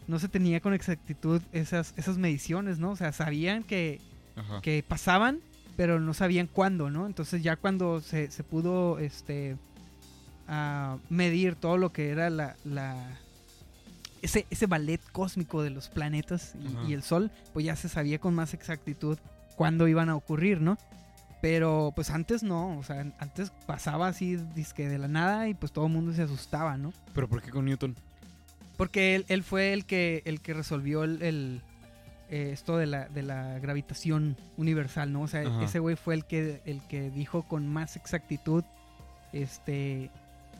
no 0.07 0.17
se 0.19 0.27
tenía 0.27 0.59
con 0.59 0.73
exactitud 0.73 1.39
esas 1.51 1.93
esas 1.97 2.17
mediciones, 2.17 2.79
¿no? 2.79 2.91
O 2.91 2.95
sea, 2.95 3.11
sabían 3.11 3.63
que 3.63 4.01
que 4.63 4.83
pasaban, 4.87 5.39
pero 5.75 5.99
no 5.99 6.13
sabían 6.13 6.47
cuándo, 6.47 6.89
¿no? 6.89 7.05
Entonces 7.05 7.43
ya 7.43 7.55
cuando 7.55 8.01
se, 8.01 8.31
se 8.31 8.43
pudo 8.43 8.99
este 8.99 9.57
ah, 10.47 10.97
medir 11.09 11.55
todo 11.55 11.77
lo 11.77 11.91
que 11.91 12.09
era 12.09 12.29
la, 12.29 12.55
la- 12.63 13.19
ese, 14.21 14.45
ese 14.49 14.65
ballet 14.65 15.01
cósmico 15.11 15.61
de 15.61 15.69
los 15.69 15.89
planetas 15.89 16.55
y, 16.87 16.93
el 16.93 17.03
sol, 17.03 17.31
pues 17.53 17.65
ya 17.65 17.75
se 17.75 17.89
sabía 17.89 18.19
con 18.19 18.33
más 18.33 18.53
exactitud 18.53 19.17
cuándo 19.55 19.87
iban 19.87 20.09
a 20.09 20.15
ocurrir, 20.15 20.61
¿no? 20.61 20.77
Pero 21.41 21.93
pues 21.95 22.09
antes 22.09 22.41
no, 22.41 22.77
o 22.79 22.83
sea, 22.83 23.05
antes 23.19 23.51
pasaba 23.67 24.07
así 24.07 24.37
disque 24.55 24.89
de 24.89 24.97
la 24.97 25.07
nada 25.07 25.47
y 25.47 25.53
pues 25.53 25.71
todo 25.71 25.85
el 25.85 25.91
mundo 25.91 26.11
se 26.13 26.23
asustaba, 26.23 26.75
¿no? 26.77 26.91
¿Pero 27.13 27.27
por 27.27 27.41
qué 27.41 27.51
con 27.51 27.65
Newton? 27.65 27.95
Porque 28.77 29.15
él, 29.15 29.25
él 29.27 29.43
fue 29.43 29.71
el 29.73 29.85
que, 29.85 30.23
el 30.25 30.41
que 30.41 30.53
resolvió 30.53 31.03
el, 31.03 31.21
el, 31.21 31.61
eh, 32.29 32.49
esto 32.51 32.77
de 32.77 32.85
la, 32.87 33.07
de 33.09 33.23
la 33.23 33.59
gravitación 33.59 34.35
universal, 34.57 35.11
¿no? 35.13 35.21
O 35.21 35.27
sea, 35.27 35.41
Ajá. 35.41 35.63
ese 35.63 35.79
güey 35.79 35.95
fue 35.95 36.15
el 36.15 36.25
que, 36.25 36.61
el 36.65 36.81
que 36.87 37.11
dijo 37.11 37.43
con 37.43 37.67
más 37.67 37.95
exactitud 37.95 38.63
este, 39.33 40.09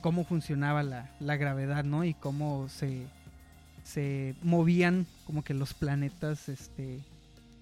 cómo 0.01 0.23
funcionaba 0.25 0.83
la, 0.83 1.09
la 1.19 1.37
gravedad, 1.37 1.83
¿no? 1.83 2.03
Y 2.03 2.13
cómo 2.13 2.69
se, 2.69 3.07
se 3.83 4.35
movían 4.43 5.07
como 5.25 5.43
que 5.43 5.53
los 5.53 5.73
planetas 5.73 6.49
este, 6.49 6.99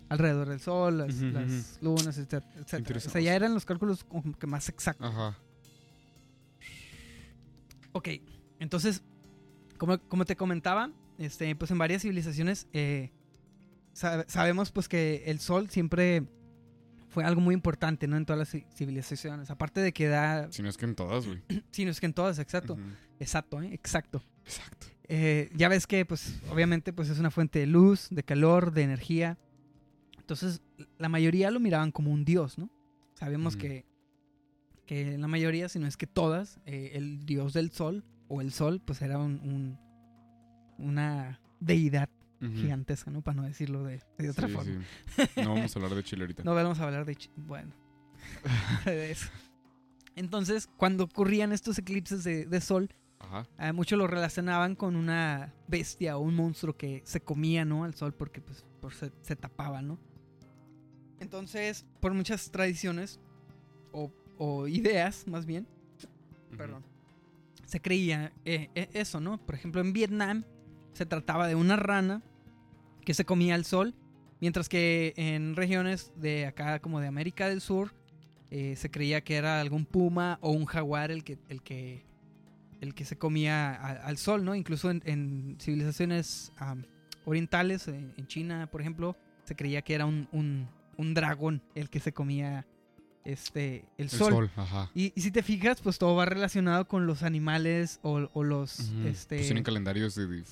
alrededor 0.10 0.50
del 0.50 0.60
Sol, 0.60 0.98
las, 0.98 1.80
lunas, 1.82 2.18
etcétera, 2.18 2.46
etcétera. 2.60 2.98
O 2.98 3.10
sea, 3.10 3.22
ya 3.22 3.36
eran 3.36 3.54
los 3.54 3.66
cálculos 3.66 4.04
como 4.04 4.38
que 4.38 4.48
más 4.48 4.70
exactos. 4.70 5.08
Ajá. 5.08 5.38
Ok, 7.94 8.10
entonces, 8.60 9.04
como, 9.78 10.00
como 10.00 10.26
te 10.26 10.36
comentaba, 10.36 10.92
este, 11.18 11.56
pues 11.56 11.70
en 11.72 11.78
varias 11.78 12.02
civilizaciones 12.02 12.68
eh, 12.74 13.12
sab- 13.94 14.26
sabemos 14.28 14.72
pues 14.72 14.88
que 14.90 15.24
el 15.28 15.40
sol 15.40 15.70
siempre 15.70 16.24
fue 17.10 17.24
algo 17.24 17.42
muy 17.42 17.54
importante, 17.54 18.08
¿no? 18.08 18.18
En 18.18 18.26
todas 18.26 18.40
las 18.40 18.54
ci- 18.54 18.66
civilizaciones. 18.74 19.50
Aparte 19.52 19.82
de 19.82 19.92
que 19.94 20.08
da... 20.08 20.52
Si 20.52 20.62
no 20.64 20.70
es 20.70 20.78
que 20.78 20.86
en 20.86 20.96
todas, 20.96 21.26
güey. 21.28 21.42
Sí, 21.72 21.86
no 21.86 21.92
es 21.92 22.00
que 22.00 22.08
en 22.08 22.14
todas, 22.14 22.40
exacto. 22.40 22.78
Exacto, 23.20 23.62
¿eh? 23.62 23.70
Exacto. 23.74 24.24
Exacto. 24.46 24.88
Eh, 25.08 25.50
ya 25.56 25.70
ves 25.70 25.86
que, 25.86 26.06
pues, 26.06 26.42
obviamente, 26.50 26.92
pues 26.94 27.10
es 27.10 27.20
una 27.20 27.30
fuente 27.30 27.60
de 27.60 27.68
luz, 27.68 28.08
de 28.10 28.24
calor, 28.24 28.72
de 28.74 28.84
energía. 28.84 29.38
Entonces, 30.18 30.62
la 30.98 31.08
mayoría 31.10 31.52
lo 31.52 31.60
miraban 31.60 31.92
como 31.92 32.10
un 32.12 32.26
dios, 32.26 32.58
¿no? 32.58 32.70
Sabemos 33.14 33.56
que, 33.58 33.86
que 34.88 35.18
la 35.18 35.28
mayoría, 35.28 35.70
si 35.70 35.78
no 35.80 35.86
es 35.88 35.98
que 35.98 36.08
todas, 36.08 36.60
eh, 36.66 36.92
el 36.96 37.26
dios 37.26 37.54
del 37.54 37.72
sol 37.72 38.04
o 38.28 38.42
el 38.42 38.52
sol, 38.52 38.82
pues 38.84 39.02
era 39.02 39.18
un, 39.20 39.40
un- 39.44 39.78
una 40.78 41.40
deidad 41.60 42.10
Gigantesca, 42.52 43.10
¿no? 43.12 43.22
Para 43.22 43.36
no 43.36 43.44
decirlo 43.44 43.84
de, 43.84 44.02
de 44.18 44.30
otra 44.30 44.48
Sí, 44.48 44.54
forma. 44.54 44.84
sí. 45.18 45.42
No 45.42 45.54
vamos 45.56 45.76
a 45.76 45.80
hablar 45.80 45.96
de 45.96 46.04
Chile 46.04 46.24
ahorita. 46.24 46.44
No 46.44 46.54
vamos 46.56 46.80
a 46.80 46.84
hablar 46.84 47.06
de... 47.06 47.16
chi- 47.16 47.30
Bueno, 47.38 47.72
de 48.86 49.12
eso. 49.12 49.30
Entonces, 50.16 50.68
cuando 50.78 51.06
ocurrían 51.06 51.52
estos 51.52 51.78
eclipses 51.80 52.24
de, 52.24 52.46
de 52.46 52.62
sol, 52.62 52.90
Ajá. 53.20 53.48
Ah, 53.58 53.72
muchos 53.72 53.98
lo 53.98 54.06
relacionaban 54.06 54.76
con 54.76 54.98
una 54.98 55.54
bestia 55.70 56.18
o 56.18 56.20
un 56.20 56.36
monstruo 56.36 56.76
que 56.76 57.02
se 57.06 57.22
comía, 57.22 57.64
¿no? 57.64 57.86
Al 57.86 57.94
sol 57.96 58.14
porque 58.14 58.42
pues 58.42 58.66
por 58.82 58.94
se, 58.94 59.14
se 59.22 59.38
tapaba, 59.38 59.82
¿no? 59.82 59.98
Entonces, 61.22 61.86
por 62.02 62.14
muchas 62.14 62.52
tradiciones 62.52 63.20
o, 63.94 64.12
o 64.38 64.68
ideas, 64.68 65.26
más 65.28 65.46
bien, 65.46 65.68
perdón, 66.58 66.84
se 67.66 67.80
creía 67.82 68.34
eh, 68.44 68.70
eh, 68.76 68.90
eso, 68.94 69.22
¿no? 69.22 69.38
Por 69.38 69.56
ejemplo, 69.56 69.80
en 69.80 69.94
Vietnam 69.94 70.44
se 70.92 71.06
trataba 71.06 71.48
de 71.48 71.56
una 71.56 71.78
rana 71.78 72.22
que 73.04 73.14
se 73.14 73.26
comía 73.26 73.56
al 73.56 73.66
sol, 73.66 73.94
Mientras 74.42 74.68
que 74.68 75.14
en 75.16 75.56
regiones 75.56 76.12
de 76.18 76.46
acá, 76.48 76.80
como 76.80 77.00
de 77.00 77.08
América 77.08 77.48
del 77.48 77.62
Sur, 77.62 77.94
eh, 78.52 78.76
se 78.76 78.92
creía 78.92 79.24
que 79.24 79.36
era 79.38 79.62
algún 79.62 79.86
puma 79.86 80.38
o 80.42 80.52
un 80.52 80.66
jaguar 80.66 81.12
el 81.12 81.24
que, 81.24 81.38
el 81.48 81.62
que, 81.62 82.04
el 82.82 82.94
que 82.94 83.06
se 83.06 83.18
comía 83.18 83.74
a- 83.74 84.06
al 84.06 84.18
sol, 84.18 84.44
¿no? 84.44 84.54
Incluso 84.54 84.92
en, 84.92 85.02
en 85.06 85.56
civilizaciones 85.62 86.52
am, 86.58 86.84
orientales, 87.24 87.88
eh, 87.88 87.94
en 88.18 88.28
China, 88.28 88.68
por 88.70 88.82
ejemplo, 88.82 89.16
se 89.46 89.56
creía 89.56 89.82
que 89.82 89.94
era 89.94 90.06
un, 90.06 90.28
un- 90.34 90.68
un 90.98 91.14
dragón 91.14 91.64
el 91.74 91.90
que 91.90 92.02
se 92.02 92.12
comía 92.12 92.68
este, 93.24 93.86
el, 93.98 94.06
El 94.06 94.10
sol. 94.10 94.34
sol, 94.34 94.52
ajá. 94.58 94.92
Y, 94.94 95.14
y 95.16 95.22
si 95.22 95.32
te 95.32 95.42
fijas, 95.42 95.80
pues 95.80 95.98
todo 95.98 96.16
va 96.18 96.26
relacionado 96.26 96.86
con 96.86 97.08
los 97.08 97.24
animales 97.24 98.02
o, 98.04 98.30
o 98.34 98.44
los... 98.44 98.92
Este, 99.06 99.38
Pues 99.38 99.48
tienen 99.48 99.64
calendarios 99.64 100.16
de... 100.16 100.44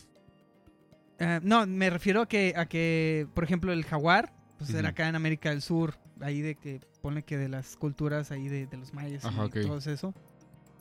Ah, 1.21 1.39
no, 1.43 1.65
me 1.67 1.89
refiero 1.89 2.21
a 2.21 2.27
que, 2.27 2.53
a 2.55 2.65
que, 2.65 3.27
por 3.33 3.43
ejemplo, 3.43 3.71
el 3.71 3.83
jaguar, 3.85 4.33
pues 4.57 4.73
era 4.73 4.89
acá 4.89 5.07
en 5.07 5.15
América 5.15 5.49
del 5.49 5.61
Sur, 5.61 5.95
ahí 6.19 6.41
de 6.41 6.55
que 6.55 6.81
pone 7.01 7.23
que 7.23 7.37
de 7.37 7.49
las 7.49 7.75
culturas 7.77 8.31
ahí 8.31 8.47
de, 8.47 8.67
de 8.67 8.77
los 8.77 8.93
mayas 8.93 9.25
Ajá, 9.25 9.45
y 9.45 9.49
todo 9.67 9.77
eso, 9.77 10.13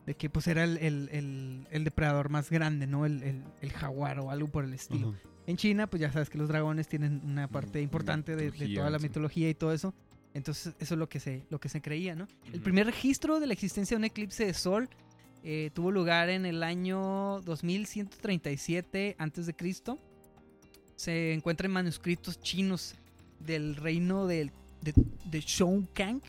de 0.06 0.14
que 0.14 0.28
pues 0.30 0.46
era 0.48 0.64
el, 0.64 0.76
el- 0.78 1.08
el- 1.12 1.66
el 1.70 1.84
depredador 1.84 2.28
más 2.30 2.50
grande, 2.50 2.86
¿no? 2.86 3.06
El, 3.06 3.44
jaguar 3.74 4.18
o 4.20 4.30
algo 4.30 4.48
por 4.48 4.64
el 4.64 4.74
estilo. 4.74 5.14
En 5.46 5.56
China, 5.56 5.86
pues 5.88 6.00
ya 6.00 6.12
sabes 6.12 6.28
que 6.30 6.38
los 6.38 6.48
dragones 6.48 6.88
tienen 6.88 7.22
una 7.24 7.48
parte 7.48 7.80
Mm, 7.80 7.82
importante 7.84 8.36
de, 8.36 8.50
de 8.50 8.68
toda 8.74 8.90
la 8.90 8.98
mitología 8.98 9.48
y 9.48 9.54
todo 9.54 9.72
eso. 9.72 9.94
Entonces, 10.34 10.74
eso 10.78 10.94
es 10.94 10.98
lo 10.98 11.08
que 11.08 11.18
se, 11.18 11.44
lo 11.50 11.58
que 11.58 11.68
se 11.68 11.80
creía, 11.80 12.14
¿no? 12.14 12.28
El 12.52 12.60
primer 12.60 12.86
registro 12.86 13.40
de 13.40 13.46
la 13.46 13.52
existencia 13.54 13.96
de 13.96 13.98
un 13.98 14.04
eclipse 14.04 14.44
de 14.46 14.54
sol 14.54 14.88
eh, 15.42 15.70
tuvo 15.74 15.90
lugar 15.90 16.28
en 16.28 16.44
el 16.46 16.62
año 16.62 17.40
2137 17.46 19.16
a.C. 19.18 19.54
Se 21.00 21.32
encuentra 21.32 21.64
en 21.64 21.72
manuscritos 21.72 22.42
chinos 22.42 22.94
del 23.38 23.74
reino 23.74 24.26
del, 24.26 24.50
de, 24.82 24.92
de 25.24 25.40
Shongkang. 25.40 26.20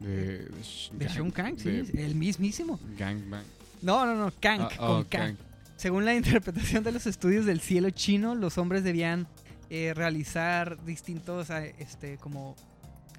De, 0.00 0.38
de, 0.38 0.48
De 0.92 1.08
Shongkang, 1.08 1.58
sí, 1.58 1.82
el 1.92 2.14
mismísimo. 2.14 2.80
Gangbang. 2.96 3.44
No, 3.82 4.06
no, 4.06 4.14
no, 4.14 4.32
Kang, 4.40 4.62
Ah, 4.62 4.70
con 4.78 4.90
oh. 5.02 5.06
Kang. 5.06 5.36
Según 5.76 6.06
la 6.06 6.14
interpretación 6.16 6.84
de 6.84 6.92
los 6.92 7.06
estudios 7.06 7.44
del 7.44 7.60
cielo 7.60 7.90
chino, 7.90 8.34
los 8.34 8.56
hombres 8.56 8.82
debían 8.82 9.26
eh, 9.68 9.92
realizar 9.94 10.82
distintos 10.86 11.50
ah, 11.50 11.62
este, 11.66 12.16
como 12.16 12.56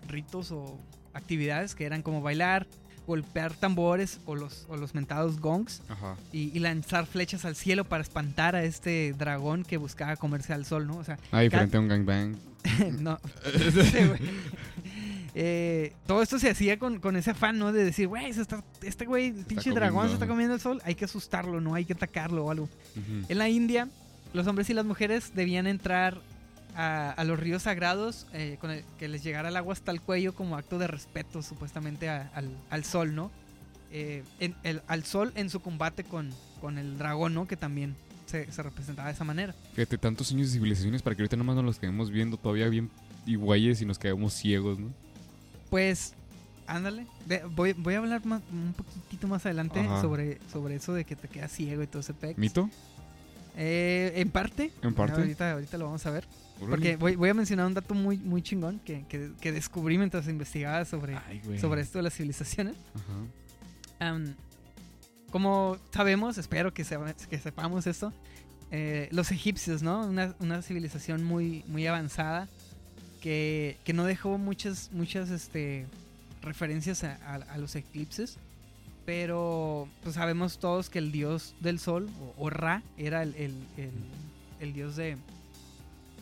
ritos 0.08 0.52
o 0.52 0.76
actividades 1.13 1.76
que 1.76 1.86
eran 1.86 2.02
como 2.02 2.24
bailar, 2.24 2.65
golpear 3.08 3.54
tambores 3.54 4.20
o 4.26 4.36
los, 4.36 4.65
o 4.70 4.76
los 4.78 4.93
mentados 4.93 5.39
gongs 5.39 5.82
Ajá. 5.88 6.15
y, 6.34 6.56
y 6.56 6.60
lanzar 6.60 7.06
flechas 7.08 7.46
al 7.46 7.56
cielo 7.56 7.86
para 7.86 8.04
espantar 8.04 8.56
a 8.56 8.63
este 8.63 9.13
dragón 9.17 9.63
que 9.63 9.78
buscaba 9.78 10.15
comerse 10.17 10.54
al 10.54 10.65
sol, 10.65 10.86
¿no? 10.86 10.98
O 10.98 11.04
sea, 11.04 11.17
Ah, 11.32 11.39
diferente 11.39 11.78
a 11.78 11.80
un 11.80 11.88
gangbang. 11.88 12.36
no. 13.00 13.17
Eh, 15.39 15.93
todo 16.08 16.24
esto 16.24 16.39
se 16.39 16.50
hacía 16.50 16.80
con, 16.80 17.00
con 17.00 17.15
ese 17.15 17.32
afán, 17.32 17.60
¿no? 17.60 17.72
De 17.72 17.84
decir, 17.84 18.08
güey, 18.08 18.32
este 18.82 19.06
güey, 19.06 19.28
el 19.28 19.46
pinche 19.46 19.70
dragón 19.72 20.08
se 20.08 20.13
está 20.15 20.28
comiendo 20.28 20.56
el 20.56 20.62
sol, 20.62 20.82
hay 20.84 20.96
que 20.96 21.06
asustarlo, 21.06 21.62
¿no? 21.62 21.76
Hay 21.76 21.86
que 21.86 21.93
atacarlo 21.93 22.46
o 22.46 22.52
algo. 22.52 22.70
En 23.30 23.38
la 23.38 23.48
India, 23.48 23.88
los 24.34 24.48
hombres 24.48 24.70
y 24.70 24.74
las 24.74 24.86
mujeres 24.86 25.34
debían 25.36 25.67
entrar 25.67 26.20
a, 26.78 27.12
a 27.12 27.24
los 27.26 27.40
ríos 27.40 27.63
sagrados 27.63 28.28
eh, 28.34 28.58
con 28.62 28.72
el- 28.72 28.86
que 29.00 29.08
les 29.10 29.24
llegara 29.24 29.50
el 29.50 29.58
agua 29.58 29.74
hasta 29.74 29.92
el 29.92 30.00
cuello 30.00 30.34
como 30.36 30.56
acto 30.56 30.78
de 30.78 30.88
respeto, 30.88 31.42
supuestamente, 31.42 32.08
a- 32.08 32.32
al, 32.36 32.50
al 32.70 32.84
sol, 32.86 33.16
¿no? 33.16 33.32
Eh, 33.92 34.24
en- 34.40 34.56
el- 34.63 34.82
al 34.88 35.04
sol 35.04 35.32
en 35.36 35.50
su 35.50 35.60
combate 35.60 36.04
con, 36.04 36.30
con 36.62 36.78
el 36.78 36.98
dragón, 36.98 37.34
¿no? 37.34 37.48
Que 37.48 37.58
también 37.58 37.96
se, 38.28 38.52
se 38.52 38.62
representaba 38.63 39.08
de 39.08 39.13
esa 39.16 39.24
manera. 39.24 39.56
Fíjate, 39.74 39.98
tantos 39.98 40.32
años 40.32 40.48
de 40.48 40.54
civilizaciones 40.54 41.02
para 41.02 41.16
que 41.16 41.24
ahorita 41.24 41.36
nomás 41.36 41.56
nos 41.56 41.66
los 41.66 41.80
quedemos 41.80 42.12
viendo 42.12 42.38
todavía 42.38 42.70
bien 42.70 42.90
güeyes 43.26 43.82
y 43.82 43.86
nos 43.86 43.98
quedemos 44.00 44.34
ciegos, 44.34 44.78
¿no? 44.80 44.88
Pues, 45.70 46.13
ándale. 46.68 47.08
De- 47.26 47.44
voy, 47.44 47.74
voy 47.74 47.96
a 47.96 47.98
hablar 47.98 48.26
más, 48.26 48.42
un 48.52 48.74
poquitito 48.74 49.28
más 49.28 49.46
adelante 49.46 49.80
Ajá. 49.80 50.00
sobre, 50.02 50.38
sobre 50.52 50.76
eso 50.76 50.94
de 50.94 51.04
que 51.06 51.16
te 51.16 51.28
quedas 51.28 51.52
ciego 51.52 51.82
y 51.82 51.88
todo 51.88 52.02
ese 52.02 52.13
pex. 52.13 52.38
¿Mito? 52.38 52.70
Eh, 53.58 54.13
en 54.16 54.30
parte. 54.30 54.72
¿En 54.84 54.94
parte? 54.94 55.20
Ahorita, 55.20 55.54
ahorita 55.54 55.78
lo 55.78 55.86
vamos 55.86 56.06
a 56.06 56.12
ver. 56.12 56.26
Porque 56.60 56.96
voy, 56.98 57.15
voy 57.15 57.30
a 57.30 57.34
mencionar 57.34 57.67
un 57.67 57.74
dato 57.74 57.93
muy, 57.93 58.17
muy 58.17 58.41
chingón 58.41 58.80
que, 58.80 59.06
que- 59.08 59.32
que 59.39 59.52
descubrí 59.52 59.98
mientras 59.98 60.28
investigaba 60.28 60.84
sobre, 60.86 61.15
Ay, 61.28 61.41
sobre 61.60 61.82
esto 61.82 62.00
de 62.00 62.04
las 62.04 62.13
civilizaciones. 62.15 62.76
Ajá. 64.00 64.13
Como 65.32 65.78
sabemos, 65.91 66.38
espero 66.38 66.74
que, 66.74 66.84
se- 66.84 66.98
que 67.30 67.38
sepamos 67.38 67.86
esto, 67.86 68.13
eh, 68.72 69.10
los 69.12 69.32
egipcios, 69.32 69.82
¿no? 69.84 70.06
Una, 70.06 70.36
una 70.39 70.62
civilización 70.62 71.24
muy, 71.24 71.63
muy 71.67 71.86
avanzada 71.86 72.48
que, 73.22 73.78
que 73.84 73.93
no 73.93 74.06
dejó 74.06 74.38
muchas, 74.38 74.89
muchas 74.93 75.30
este, 75.30 75.86
referencias 76.41 77.04
a, 77.04 77.15
a- 77.26 77.36
a 77.36 77.58
los 77.58 77.76
eclipses. 77.76 78.38
Pero 79.06 79.88
pues 80.04 80.15
sabemos 80.15 80.60
todos 80.60 80.89
que 80.89 81.00
el 81.00 81.12
dios 81.13 81.56
del 81.62 81.80
sol, 81.80 82.10
o, 82.22 82.34
o 82.46 82.50
Ra, 82.50 82.84
era 82.98 83.24
el, 83.24 83.36
el- 83.36 83.65
el- 83.78 83.91
el 84.60 84.74
dios 84.74 84.96
de, 84.98 85.17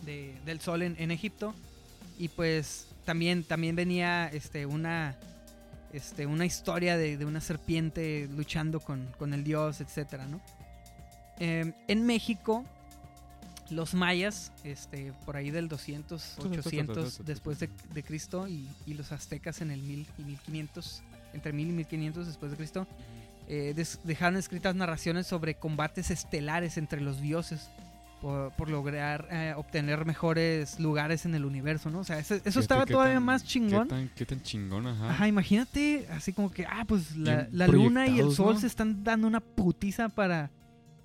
de- 0.06 0.36
del 0.46 0.60
sol 0.62 0.82
en, 0.82 0.96
en 1.00 1.12
Egipto. 1.12 1.54
Y 2.18 2.30
pues 2.30 2.88
también, 3.04 3.44
también 3.44 3.76
venía 3.76 4.28
este, 4.28 4.65
una, 4.65 5.15
este, 5.91 6.26
una 6.26 6.46
historia 6.46 6.98
de, 6.98 7.18
de 7.18 7.26
una 7.26 7.41
serpiente 7.41 8.30
luchando 8.36 8.80
con, 8.80 9.08
con 9.18 9.34
el 9.34 9.44
dios, 9.44 9.82
etcétera, 9.82 10.26
¿no? 10.28 10.39
Eh, 11.39 11.74
en 11.88 12.06
México, 12.06 12.63
los 13.70 13.94
mayas, 13.94 14.52
este, 14.63 15.12
por 15.26 15.36
ahí 15.36 15.52
del 15.52 15.68
200, 15.68 16.36
800 16.60 17.26
después 17.26 17.60
de, 17.60 17.70
de 17.94 18.04
Cristo 18.04 18.48
y, 18.48 18.70
y 18.86 18.94
los 18.94 19.12
aztecas 19.12 19.60
en 19.62 19.72
el 19.72 19.82
1000 19.82 20.08
y 20.20 20.24
1500, 20.24 21.04
entre 21.34 21.52
1000 21.52 21.68
y 21.68 21.72
1500 21.74 22.28
después 22.28 22.52
de 22.52 22.58
Cristo, 22.58 22.88
eh, 23.50 23.74
dejaron 24.06 24.38
escritas 24.38 24.74
narraciones 24.76 25.28
sobre 25.28 25.56
combates 25.56 26.10
estelares 26.12 26.78
entre 26.78 27.02
los 27.02 27.20
dioses 27.22 27.70
por, 28.21 28.51
por 28.54 28.69
lograr 28.69 29.28
eh, 29.32 29.54
obtener 29.56 30.06
mejores 30.06 30.80
lugares 30.80 31.25
en 31.25 31.36
el 31.36 31.45
universo, 31.45 31.89
¿no? 31.89 31.99
O 31.99 32.04
sea, 32.04 32.17
eso, 32.19 32.36
eso 32.43 32.60
estaba 32.60 32.86
todavía 32.86 33.15
tan- 33.15 33.23
más 33.23 33.43
chingón. 33.43 33.84
¿Qué 33.88 33.89
tan, 33.95 34.10
qué 34.15 34.25
tan 34.25 34.41
chingón, 34.41 34.88
ajá. 34.88 35.10
Ajá, 35.12 35.28
imagínate, 35.28 36.08
así 36.12 36.34
como 36.34 36.49
que, 36.49 36.65
ah, 36.65 36.86
pues 36.88 37.15
la, 37.15 37.47
la 37.51 37.67
luna 37.67 38.08
y 38.08 38.19
el 38.19 38.32
sol 38.32 38.56
¿no? 38.56 38.60
se 38.60 38.67
están 38.67 39.04
dando 39.04 39.28
una 39.28 39.41
putiza 39.41 40.10
para, 40.10 40.49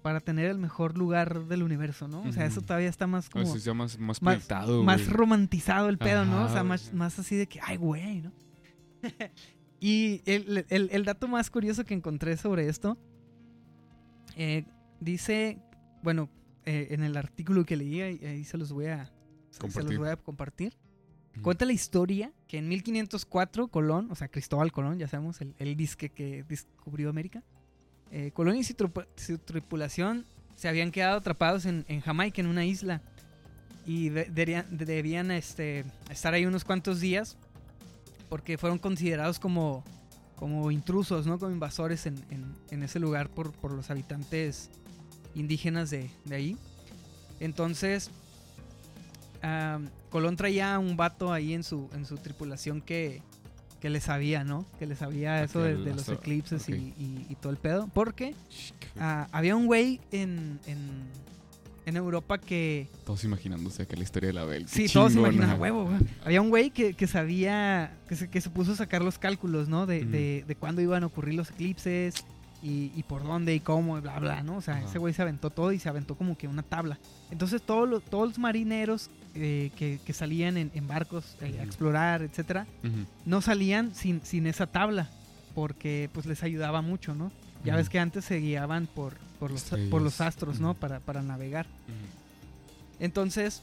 para 0.02 0.20
tener 0.20 0.46
el 0.46 0.56
mejor 0.58 0.96
lugar 0.96 1.44
del 1.46 1.62
universo, 1.62 2.08
¿no? 2.08 2.22
O 2.22 2.32
sea, 2.32 2.46
eso 2.46 2.62
todavía 2.62 2.88
está 2.88 3.06
más 3.06 3.28
como... 3.28 3.54
ya 3.56 3.74
más, 3.74 3.98
más 3.98 4.22
más, 4.22 4.34
proyectado, 4.36 4.82
más 4.82 5.06
romantizado 5.08 5.88
el 5.90 5.98
pedo, 5.98 6.24
¿no? 6.24 6.44
O 6.46 6.48
sea, 6.48 6.64
más, 6.64 6.94
más 6.94 7.18
así 7.18 7.36
de 7.36 7.46
que, 7.46 7.60
ay, 7.62 7.76
güey, 7.76 8.22
¿no? 8.22 8.32
y 9.80 10.22
el, 10.26 10.64
el- 10.68 10.88
el 10.92 11.04
dato 11.04 11.28
más 11.28 11.50
curioso 11.50 11.84
que 11.84 11.92
encontré 11.94 12.36
sobre 12.38 12.68
esto, 12.68 12.96
eh, 14.36 14.64
dice, 15.00 15.58
bueno, 16.02 16.30
eh, 16.66 16.88
en 16.90 17.02
el 17.02 17.16
artículo 17.16 17.64
que 17.64 17.76
leí, 17.76 18.00
ahí, 18.00 18.24
ahí 18.24 18.44
se 18.44 18.56
los 18.58 18.72
voy 18.72 18.86
a 18.86 19.10
se 19.50 19.82
los 19.82 19.98
voy 19.98 20.08
a 20.08 20.16
compartir. 20.16 20.76
Ujú. 21.34 21.42
Cuenta 21.42 21.64
la 21.64 21.72
historia 21.72 22.32
que 22.46 22.58
en 22.58 22.68
1504 22.68 23.68
Colón, 23.68 24.08
o 24.10 24.14
sea, 24.14 24.28
Cristóbal 24.28 24.72
Colón, 24.72 24.98
ya 24.98 25.08
sabemos, 25.08 25.40
el, 25.40 25.54
el 25.58 25.76
disque 25.76 26.10
que 26.10 26.44
descubrió 26.48 27.08
América, 27.10 27.42
eh, 28.10 28.30
Colón 28.32 28.56
y 28.56 28.64
su, 28.64 28.74
su 29.16 29.38
tripulación 29.38 30.26
se 30.56 30.68
habían 30.68 30.90
quedado 30.90 31.18
atrapados 31.18 31.66
en, 31.66 31.84
en 31.88 32.00
Jamaica, 32.00 32.40
en 32.40 32.46
una 32.48 32.64
isla, 32.64 33.00
y 33.86 34.08
de- 34.10 34.24
deberían, 34.26 34.66
debían 34.76 35.30
este, 35.30 35.84
estar 36.10 36.34
ahí 36.34 36.44
unos 36.46 36.64
cuantos 36.64 37.00
días 37.00 37.36
porque 38.28 38.58
fueron 38.58 38.78
considerados 38.78 39.38
como, 39.40 39.82
como 40.36 40.70
intrusos, 40.70 41.26
¿no? 41.26 41.38
Como 41.38 41.50
invasores 41.52 42.06
en, 42.06 42.14
en- 42.30 42.54
en 42.70 42.82
ese 42.82 42.98
lugar 43.00 43.30
por, 43.30 43.52
por 43.52 43.72
los 43.72 43.90
habitantes 43.90 44.70
indígenas 45.34 45.90
de, 45.90 46.10
de 46.24 46.34
ahí. 46.34 46.56
Entonces, 47.40 48.10
Colón 50.10 50.36
traía 50.36 50.78
un 50.78 50.96
vato 50.96 51.32
ahí 51.32 51.54
en 51.54 51.62
su, 51.62 51.88
en 51.94 52.04
su 52.04 52.16
tripulación 52.16 52.80
que, 52.82 53.22
que 53.80 53.88
le 53.88 54.00
sabía, 54.00 54.44
¿no? 54.44 54.66
Que 54.78 54.86
le 54.86 54.96
sabía 54.96 55.42
eso 55.42 55.60
de, 55.62 55.74
los 55.76 56.08
eclipses 56.08 56.68
y- 56.68 56.72
y, 56.98 57.26
y 57.30 57.34
todo 57.36 57.52
el 57.52 57.58
pedo. 57.58 57.88
Porque 57.94 58.34
ah, 58.98 59.28
había 59.32 59.56
un 59.56 59.66
güey 59.66 60.00
en, 60.12 60.60
en, 60.66 60.78
en 61.86 61.96
Europa 61.96 62.38
que... 62.38 62.88
Todos 63.06 63.24
imaginándose 63.24 63.82
acá 63.84 63.96
la 63.96 64.02
historia 64.02 64.26
de 64.26 64.32
la 64.34 64.44
Bel. 64.44 64.68
Sí, 64.68 64.86
todos 64.88 65.12
se 65.12 65.18
imaginan, 65.18 65.50
"A 65.50 65.54
huevo, 65.54 65.84
güey". 65.86 65.98
Había 66.24 66.42
un 66.42 66.50
güey 66.50 66.70
que, 66.70 66.92
que 66.94 67.06
sabía, 67.06 67.96
que 68.08 68.16
se, 68.16 68.28
que 68.28 68.40
se 68.42 68.50
puso 68.50 68.72
a 68.72 68.76
sacar 68.76 69.02
los 69.02 69.18
cálculos, 69.18 69.68
¿no? 69.68 69.86
De, 69.86 70.04
de, 70.04 70.44
de 70.46 70.56
cuándo 70.56 70.82
iban 70.82 71.02
a 71.04 71.06
ocurrir 71.06 71.34
los 71.34 71.50
eclipses 71.50 72.16
y, 72.62 72.92
y 72.94 73.02
por 73.04 73.22
dónde 73.22 73.54
y 73.54 73.60
cómo 73.60 73.98
y 73.98 74.00
bla, 74.00 74.18
bla, 74.18 74.42
¿no? 74.42 74.56
O 74.56 74.60
sea, 74.60 74.76
Ajá. 74.76 74.86
ese 74.88 74.98
güey 74.98 75.14
se 75.14 75.22
aventó 75.22 75.50
todo 75.50 75.72
y 75.72 75.78
se 75.78 75.88
aventó 75.88 76.14
como 76.14 76.36
que 76.36 76.46
una 76.48 76.62
tabla. 76.62 76.98
Entonces 77.30 77.62
todos 77.62 77.88
los, 77.88 78.02
todos 78.04 78.28
los 78.28 78.38
marineros 78.38 79.10
eh, 79.34 79.70
que, 79.76 80.00
que 80.04 80.12
salían 80.12 80.56
en, 80.56 80.70
en 80.74 80.86
barcos 80.88 81.36
eh, 81.40 81.58
a 81.60 81.62
explorar, 81.62 82.22
etcétera, 82.22 82.66
no 83.24 83.40
salían 83.40 83.94
sin, 83.94 84.20
sin 84.24 84.46
esa 84.46 84.66
tabla 84.66 85.08
porque 85.54 86.10
pues 86.12 86.26
les 86.26 86.42
ayudaba 86.42 86.82
mucho, 86.82 87.14
¿no? 87.14 87.32
Ya 87.64 87.76
ves 87.76 87.88
que 87.90 87.98
antes 87.98 88.24
se 88.24 88.38
guiaban 88.38 88.86
por, 88.86 89.16
por, 89.38 89.50
los, 89.50 89.64
por 89.90 90.00
los 90.00 90.20
astros, 90.20 90.60
¿no? 90.60 90.74
Para, 90.74 91.00
para 91.00 91.22
navegar. 91.22 91.66
Entonces, 92.98 93.62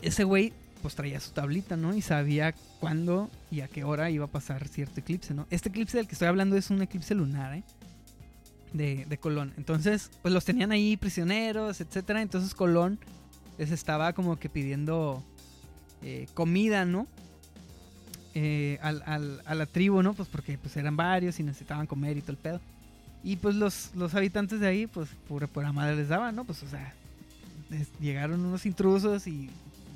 ese 0.00 0.24
güey 0.24 0.52
pues 0.80 0.96
traía 0.96 1.20
su 1.20 1.30
tablita, 1.30 1.76
¿no? 1.76 1.94
Y 1.94 2.02
sabía 2.02 2.54
cuándo 2.80 3.30
y 3.50 3.60
a 3.60 3.68
qué 3.68 3.84
hora 3.84 4.10
iba 4.10 4.24
a 4.24 4.28
pasar 4.28 4.66
cierto 4.66 4.98
eclipse, 5.00 5.32
¿no? 5.32 5.46
Este 5.50 5.68
eclipse 5.68 5.96
del 5.96 6.08
que 6.08 6.14
estoy 6.14 6.28
hablando 6.28 6.56
es 6.56 6.70
un 6.70 6.82
eclipse 6.82 7.14
lunar, 7.14 7.54
¿eh? 7.54 7.62
De, 8.72 9.04
de 9.06 9.18
Colón. 9.18 9.52
Entonces, 9.56 10.10
pues 10.22 10.32
los 10.32 10.44
tenían 10.44 10.72
ahí 10.72 10.96
prisioneros, 10.96 11.80
etcétera. 11.80 12.22
Entonces 12.22 12.54
Colón 12.54 12.98
les 13.58 13.70
estaba 13.70 14.12
como 14.14 14.36
que 14.38 14.48
pidiendo 14.48 15.22
eh, 16.02 16.26
comida, 16.34 16.84
¿no? 16.84 17.06
Eh, 18.34 18.78
al- 18.80 19.02
al- 19.04 19.42
a 19.44 19.54
la 19.54 19.66
tribu, 19.66 20.02
¿no? 20.02 20.14
Pues 20.14 20.28
porque 20.28 20.56
pues 20.56 20.76
eran 20.78 20.96
varios 20.96 21.38
y 21.38 21.42
necesitaban 21.42 21.86
comer 21.86 22.16
y 22.16 22.22
todo 22.22 22.32
el 22.32 22.38
pedo. 22.38 22.60
Y 23.22 23.36
pues 23.36 23.54
los, 23.54 23.90
los 23.94 24.14
habitantes 24.14 24.58
de 24.58 24.66
ahí, 24.66 24.86
pues 24.86 25.10
pura, 25.28 25.46
pura 25.46 25.70
madre 25.72 25.94
les 25.96 26.08
daban, 26.08 26.34
¿no? 26.34 26.44
Pues 26.44 26.62
o 26.62 26.68
sea, 26.68 26.94
les- 27.68 27.92
llegaron 28.00 28.40
unos 28.44 28.64
intrusos 28.64 29.26
y 29.26 29.50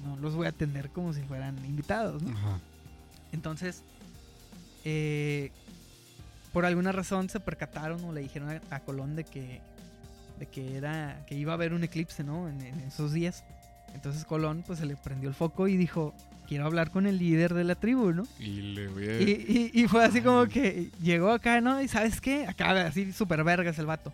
no 0.04 0.16
los 0.18 0.34
voy 0.34 0.46
a 0.46 0.50
atender 0.50 0.90
como 0.90 1.14
si 1.14 1.22
fueran 1.22 1.56
invitados, 1.64 2.22
¿no? 2.22 2.36
Ajá. 2.36 2.60
Entonces, 3.32 3.82
eh, 4.84 5.50
por 6.56 6.64
alguna 6.64 6.90
razón 6.90 7.28
se 7.28 7.38
percataron 7.38 8.02
o 8.06 8.14
le 8.14 8.22
dijeron 8.22 8.48
a, 8.48 8.74
a 8.76 8.80
Colón 8.80 9.14
de 9.14 9.24
que, 9.24 9.60
de 10.38 10.46
que 10.46 10.74
era, 10.78 11.22
que 11.26 11.34
iba 11.34 11.52
a 11.52 11.54
haber 11.54 11.74
un 11.74 11.84
eclipse, 11.84 12.24
¿no? 12.24 12.48
En, 12.48 12.58
en 12.62 12.80
esos 12.80 13.12
días. 13.12 13.44
Entonces 13.94 14.24
Colón, 14.24 14.64
pues 14.66 14.78
se 14.78 14.86
le 14.86 14.96
prendió 14.96 15.28
el 15.28 15.34
foco 15.34 15.68
y 15.68 15.76
dijo, 15.76 16.14
quiero 16.48 16.64
hablar 16.64 16.90
con 16.90 17.06
el 17.06 17.18
líder 17.18 17.52
de 17.52 17.64
la 17.64 17.74
tribu, 17.74 18.12
¿no? 18.12 18.22
Y 18.40 18.62
le 18.72 18.88
voy 18.88 19.06
a... 19.06 19.20
Y, 19.20 19.70
y- 19.74 19.82
y 19.82 19.86
fue 19.86 20.02
así 20.02 20.22
como 20.22 20.46
que 20.46 20.90
llegó 21.02 21.30
acá, 21.30 21.60
¿no? 21.60 21.82
Y 21.82 21.88
sabes 21.88 22.22
qué, 22.22 22.46
acá 22.46 22.86
así 22.86 23.12
súper 23.12 23.44
vergas 23.44 23.78
el 23.78 23.84
vato. 23.84 24.10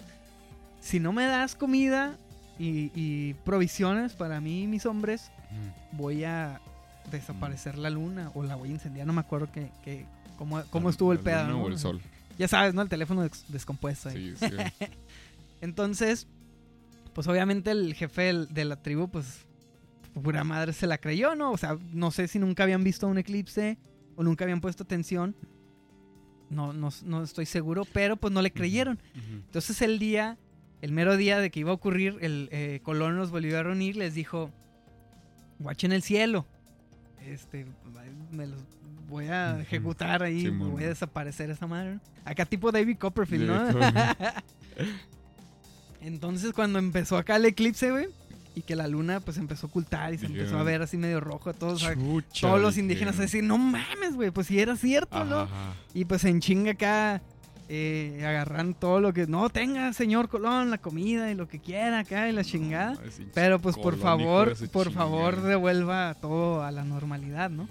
Si 0.80 0.98
no 0.98 1.12
me 1.12 1.26
das 1.26 1.54
comida 1.54 2.16
y, 2.58 2.90
y 3.00 3.34
provisiones 3.44 4.14
para 4.14 4.40
mí 4.40 4.64
y 4.64 4.66
mis 4.66 4.84
hombres, 4.84 5.30
voy 5.92 6.24
a 6.24 6.60
desaparecer 7.12 7.78
la 7.78 7.88
luna 7.88 8.32
o 8.34 8.42
la 8.42 8.56
voy 8.56 8.70
a 8.70 8.72
incendiar. 8.72 9.06
No 9.06 9.12
me 9.12 9.20
acuerdo 9.20 9.48
que, 9.52 9.70
que- 9.84 10.06
cómo, 10.36 10.60
cómo 10.70 10.88
La- 10.88 10.90
estuvo 10.90 11.12
el 11.12 11.20
pedo. 11.20 11.46
¿no? 11.46 11.62
o 11.62 11.68
el 11.68 11.78
sol. 11.78 12.00
Ya 12.38 12.48
sabes, 12.48 12.74
¿no? 12.74 12.82
El 12.82 12.88
teléfono 12.88 13.22
des- 13.22 13.44
descompuesto 13.48 14.08
ahí. 14.08 14.34
Sí, 14.38 14.48
sí. 14.48 14.86
Entonces, 15.60 16.26
pues 17.14 17.26
obviamente 17.28 17.70
el 17.70 17.94
jefe 17.94 18.32
de 18.32 18.64
la 18.64 18.76
tribu, 18.82 19.08
pues 19.08 19.46
pura 20.22 20.44
madre 20.44 20.72
se 20.72 20.86
la 20.86 20.98
creyó, 20.98 21.34
¿no? 21.34 21.52
O 21.52 21.56
sea, 21.56 21.78
no 21.92 22.10
sé 22.10 22.28
si 22.28 22.38
nunca 22.38 22.64
habían 22.64 22.84
visto 22.84 23.06
un 23.06 23.18
eclipse 23.18 23.78
o 24.16 24.22
nunca 24.22 24.44
habían 24.44 24.60
puesto 24.60 24.82
atención. 24.82 25.34
No, 26.50 26.72
no, 26.74 26.90
no 27.04 27.22
estoy 27.22 27.46
seguro, 27.46 27.84
pero 27.92 28.16
pues 28.16 28.32
no 28.32 28.42
le 28.42 28.50
creyeron. 28.52 28.98
Entonces 29.14 29.80
el 29.80 29.98
día, 29.98 30.36
el 30.82 30.92
mero 30.92 31.16
día 31.16 31.38
de 31.38 31.50
que 31.50 31.60
iba 31.60 31.70
a 31.70 31.74
ocurrir, 31.74 32.18
el 32.20 32.48
eh, 32.52 32.80
Colón 32.82 33.16
los 33.16 33.30
volvió 33.30 33.58
a 33.58 33.62
reunir, 33.62 33.96
les 33.96 34.14
dijo, 34.14 34.50
guachen 35.58 35.92
el 35.92 36.02
cielo. 36.02 36.44
Este, 37.24 37.64
me 38.32 38.46
los 38.48 38.60
voy 39.12 39.26
a 39.28 39.60
ejecutar 39.60 40.22
ahí, 40.22 40.46
Simón. 40.46 40.72
voy 40.72 40.84
a 40.84 40.88
desaparecer 40.88 41.50
esa 41.50 41.66
madre. 41.66 41.98
Acá 42.24 42.44
tipo 42.46 42.72
David 42.72 42.96
Copperfield, 42.98 43.46
¿no? 43.46 43.62
Entonces 46.00 46.52
cuando 46.52 46.78
empezó 46.78 47.16
acá 47.16 47.36
el 47.36 47.44
eclipse, 47.44 47.90
güey, 47.90 48.08
y 48.54 48.62
que 48.62 48.74
la 48.74 48.88
luna 48.88 49.20
pues 49.20 49.36
empezó 49.38 49.66
a 49.66 49.70
ocultar 49.70 50.12
y 50.12 50.18
se 50.18 50.26
Dijeron, 50.26 50.46
empezó 50.46 50.58
a 50.58 50.64
ver 50.64 50.82
así 50.82 50.96
medio 50.96 51.20
rojo, 51.20 51.52
todos, 51.54 51.82
o 51.82 51.86
sea, 51.86 51.94
Chucha, 51.94 52.48
todos 52.48 52.60
los 52.60 52.76
indígenas 52.78 53.18
a 53.18 53.22
dijeron. 53.22 53.26
decir, 53.26 53.44
no 53.44 53.58
mames, 53.58 54.14
güey, 54.14 54.30
pues 54.30 54.46
si 54.48 54.58
era 54.58 54.76
cierto, 54.76 55.24
¿no? 55.24 55.40
Ajá. 55.42 55.74
Y 55.94 56.04
pues 56.06 56.24
en 56.24 56.40
chinga 56.40 56.72
acá 56.72 57.22
eh, 57.68 58.24
agarran 58.26 58.74
todo 58.74 59.00
lo 59.00 59.12
que. 59.12 59.26
No, 59.26 59.48
tenga, 59.48 59.92
señor 59.92 60.28
Colón, 60.28 60.70
la 60.70 60.78
comida 60.78 61.30
y 61.30 61.34
lo 61.34 61.48
que 61.48 61.60
quiera 61.60 62.00
acá 62.00 62.28
y 62.28 62.32
la 62.32 62.44
chingada. 62.44 62.96
Sí, 63.10 63.28
Pero 63.32 63.60
pues 63.60 63.76
por 63.76 63.96
favor, 63.98 64.54
por 64.70 64.90
favor 64.90 65.40
devuelva 65.42 66.14
todo 66.20 66.62
a 66.64 66.70
la 66.72 66.82
normalidad, 66.84 67.50
¿no? 67.50 67.68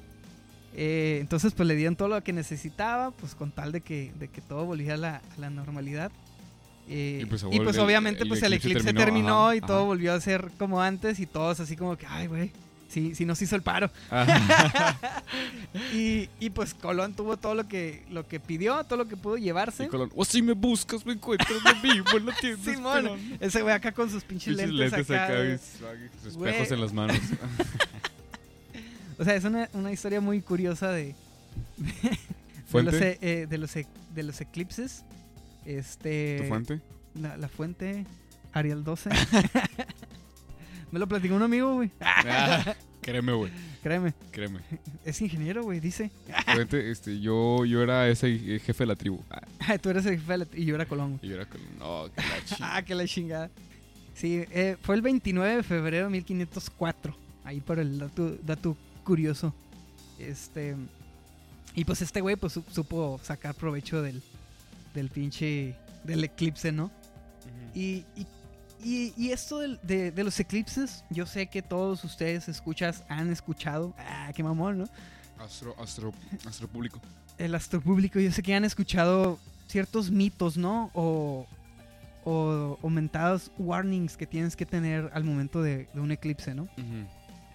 Eh, 0.75 1.17
entonces 1.21 1.53
pues 1.53 1.67
le 1.67 1.75
dieron 1.75 1.95
todo 1.95 2.07
lo 2.07 2.23
que 2.23 2.31
necesitaba, 2.33 3.11
pues 3.11 3.35
con 3.35 3.51
tal 3.51 3.71
de 3.71 3.81
que, 3.81 4.11
de 4.19 4.27
que 4.29 4.41
todo 4.41 4.65
volviera 4.65 4.93
a 4.93 4.97
la, 4.97 5.15
a 5.17 5.39
la 5.39 5.49
normalidad. 5.49 6.11
Eh, 6.89 7.19
Y, 7.23 7.25
pues, 7.25 7.45
y 7.51 7.59
pues 7.59 7.75
el- 7.75 7.81
obviamente 7.83 8.23
el 8.23 8.29
pues 8.29 8.41
el 8.43 8.53
eclipse 8.53 8.83
terminó, 8.85 9.05
terminó, 9.05 9.45
ajá, 9.47 9.55
y 9.55 9.61
todo 9.61 9.77
ajá. 9.77 9.85
volvió 9.85 10.13
a 10.13 10.19
ser 10.21 10.49
como 10.57 10.81
antes 10.81 11.19
y 11.19 11.25
todos 11.25 11.59
así 11.59 11.75
como 11.75 11.95
que, 11.97 12.05
ay 12.07 12.27
güey, 12.27 12.51
sí, 12.89 13.15
sí 13.15 13.23
nos 13.25 13.41
hizo 13.41 13.55
el 13.55 13.61
paro. 13.61 13.89
Y, 15.93 16.29
y 16.39 16.49
pues 16.49 16.73
Colón 16.73 17.13
tuvo 17.13 17.37
todo 17.37 17.55
lo 17.55 17.67
que, 17.67 18.03
lo 18.09 18.27
que 18.27 18.39
pidió, 18.39 18.83
todo 18.83 18.97
lo 18.97 19.07
que 19.07 19.15
pudo 19.17 19.37
llevarse. 19.37 19.85
Y 19.85 19.87
Colón, 19.87 20.11
o 20.15 20.25
si 20.25 20.41
me 20.41 20.53
buscas, 20.53 21.05
me 21.05 21.13
encuentras 21.13 21.63
de 21.63 21.73
vivo 21.89 22.05
en 22.17 22.25
la 22.25 22.33
tienda. 22.35 22.71
Simón, 22.73 22.97
esperando". 23.07 23.35
ese 23.45 23.61
güey 23.61 23.73
acá 23.75 23.91
con 23.93 24.09
sus 24.09 24.23
pinches 24.23 24.55
Pinches 24.57 24.71
lentes, 24.73 25.09
acá. 25.09 25.25
acá, 25.25 25.33
de- 25.35 25.55
y 25.55 26.23
sus 26.23 26.35
espejos 26.35 26.71
en 26.71 26.81
las 26.81 26.93
manos. 26.93 27.17
O 29.21 29.23
sea, 29.23 29.35
es 29.35 29.43
una, 29.43 29.69
una 29.73 29.91
historia 29.91 30.19
muy 30.19 30.41
curiosa 30.41 30.89
de, 30.91 31.13
de, 31.77 32.17
¿Fuente? 32.65 32.91
los, 32.91 33.01
e- 33.01 33.19
eh, 33.21 33.45
de, 33.47 33.57
los, 33.59 33.75
e- 33.75 33.85
de 34.15 34.23
los 34.23 34.41
eclipses. 34.41 35.03
Este, 35.63 36.39
¿Tu 36.41 36.47
fuente? 36.47 36.81
La, 37.13 37.37
la 37.37 37.47
fuente, 37.47 38.05
Ariel 38.51 38.83
12. 38.83 39.11
Me 40.91 40.97
lo 40.99 41.07
platicó 41.07 41.35
un 41.35 41.43
amigo, 41.43 41.75
güey. 41.75 41.91
Ah, 42.01 42.75
créeme, 43.01 43.31
güey. 43.33 43.51
Créeme, 43.83 44.13
Créeme. 44.31 44.59
es 45.05 45.21
ingeniero, 45.21 45.63
güey, 45.63 45.79
dice. 45.79 46.09
Fuente, 46.53 46.89
este, 46.91 47.19
yo, 47.19 47.63
yo 47.65 47.81
era 47.83 48.07
ese 48.09 48.27
eh, 48.55 48.59
jefe 48.59 48.83
de 48.83 48.87
la 48.87 48.95
tribu. 48.95 49.21
Ah, 49.29 49.77
tú 49.81 49.89
eres 49.91 50.05
el 50.07 50.15
jefe 50.19 50.31
de 50.31 50.37
la- 50.39 50.47
y 50.53 50.65
yo 50.65 50.73
era 50.75 50.85
Colón. 50.87 51.19
y 51.21 51.27
yo 51.27 51.35
era 51.35 51.45
Colón. 51.45 51.67
No, 51.77 52.05
que 52.11 52.21
la 52.21 52.45
chingada. 52.45 52.75
Ah, 52.75 52.81
que 52.83 52.95
la 52.95 53.05
chingada. 53.05 53.49
Sí, 54.15 54.43
eh, 54.51 54.77
fue 54.81 54.95
el 54.95 55.03
29 55.03 55.57
de 55.57 55.63
febrero 55.63 56.05
de 56.05 56.11
1504. 56.11 57.15
Ahí 57.43 57.61
por 57.61 57.77
el 57.79 57.99
dato, 57.99 58.35
dato 58.43 58.75
curioso. 59.03 59.53
Este. 60.19 60.75
Y 61.75 61.85
pues 61.85 62.01
este 62.01 62.21
güey 62.21 62.35
pues 62.35 62.53
su- 62.53 62.63
supo 62.71 63.19
sacar 63.23 63.55
provecho 63.55 64.01
del, 64.01 64.21
del 64.93 65.09
pinche. 65.09 65.75
del 66.03 66.23
eclipse, 66.23 66.71
¿no? 66.71 66.89
Y, 67.75 68.03
y, 68.15 68.25
y- 68.83 69.13
y 69.15 69.31
esto 69.31 69.59
de, 69.59 70.11
de 70.11 70.23
los 70.23 70.39
eclipses, 70.39 71.03
yo 71.09 71.25
sé 71.25 71.47
que 71.47 71.61
todos 71.61 72.03
ustedes 72.03 72.49
escuchas, 72.49 73.03
han 73.07 73.29
escuchado. 73.31 73.93
Ah, 73.97 74.31
qué 74.35 74.43
mamón, 74.43 74.79
¿no? 74.79 74.85
Astro, 75.39 75.75
astro, 75.79 76.11
astro 76.47 76.67
público. 76.67 76.99
el 77.37 77.55
astropúblico, 77.55 78.19
yo 78.19 78.31
sé 78.31 78.43
que 78.43 78.53
han 78.53 78.65
escuchado 78.65 79.39
ciertos 79.67 80.11
mitos, 80.11 80.57
¿no? 80.57 80.91
O, 80.93 81.47
o, 82.25 82.77
o 82.81 82.89
mentados 82.89 83.49
warnings 83.57 84.17
que 84.17 84.27
tienes 84.27 84.55
que 84.55 84.65
tener 84.65 85.09
al 85.13 85.23
momento 85.23 85.61
de, 85.63 85.87
de 85.93 85.99
un 86.01 86.11
eclipse, 86.11 86.53
¿no? 86.53 86.67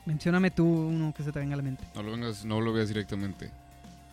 Mencióname 0.07 0.51
tú 0.51 0.65
uno 0.65 1.13
que 1.15 1.23
se 1.23 1.33
te 1.33 1.39
venga 1.39 1.55
a 1.55 1.57
la 1.57 1.63
mente. 1.63 1.85
No 1.95 2.03
lo 2.03 2.13
vengas, 2.13 2.45
no 2.45 2.61
lo 2.61 2.73
veas 2.73 2.89
directamente. 2.89 3.51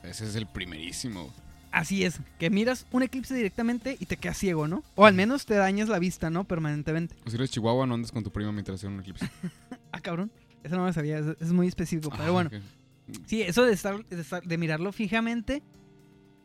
Ese 0.03 0.25
es 0.25 0.35
el 0.35 0.47
primerísimo. 0.47 1.31
Así 1.71 2.03
es, 2.03 2.19
que 2.37 2.49
miras 2.51 2.85
un 2.91 3.01
eclipse 3.03 3.33
directamente 3.33 3.97
y 3.99 4.05
te 4.05 4.17
quedas 4.17 4.37
ciego, 4.37 4.67
¿no? 4.67 4.83
O 4.95 5.05
al 5.05 5.13
menos 5.15 5.45
te 5.45 5.55
dañas 5.55 5.89
la 5.89 5.97
vista, 5.97 6.29
¿no? 6.29 6.43
Permanentemente. 6.43 7.15
O 7.25 7.29
si 7.29 7.35
eres 7.35 7.49
chihuahua, 7.51 7.87
no 7.87 7.95
andes 7.95 8.11
con 8.11 8.23
tu 8.23 8.31
prima 8.31 8.51
mientras 8.51 8.79
sea 8.79 8.89
un 8.89 8.99
eclipse. 8.99 9.29
Ah, 9.91 9.99
cabrón. 10.01 10.31
Eso 10.63 10.75
no 10.75 10.85
me 10.85 10.93
sabía, 10.93 11.19
es, 11.19 11.25
es 11.39 11.51
muy 11.51 11.67
específico. 11.67 12.09
Pero 12.09 12.23
Ah, 12.23 12.31
bueno. 12.31 12.49
Sí, 13.27 13.43
eso 13.43 13.63
de 13.63 13.73
estar, 13.73 14.03
de, 14.05 14.21
estar- 14.21 14.41
de 14.43 14.57
mirarlo 14.57 14.91
fijamente 14.91 15.61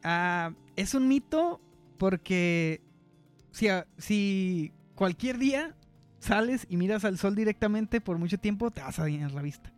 ah, 0.02 0.52
es 0.76 0.92
un 0.94 1.08
mito 1.08 1.60
porque 1.98 2.82
si, 3.52 3.68
si 3.96 4.70
cualquier 4.94 5.38
día 5.38 5.74
sales 6.20 6.66
y 6.68 6.76
miras 6.76 7.04
al 7.04 7.18
sol 7.18 7.34
directamente 7.34 8.00
por 8.00 8.18
mucho 8.18 8.38
tiempo, 8.38 8.70
te 8.70 8.80
vas 8.80 8.98
a 8.98 9.02
dañar 9.02 9.32
la 9.32 9.42
vista. 9.42 9.72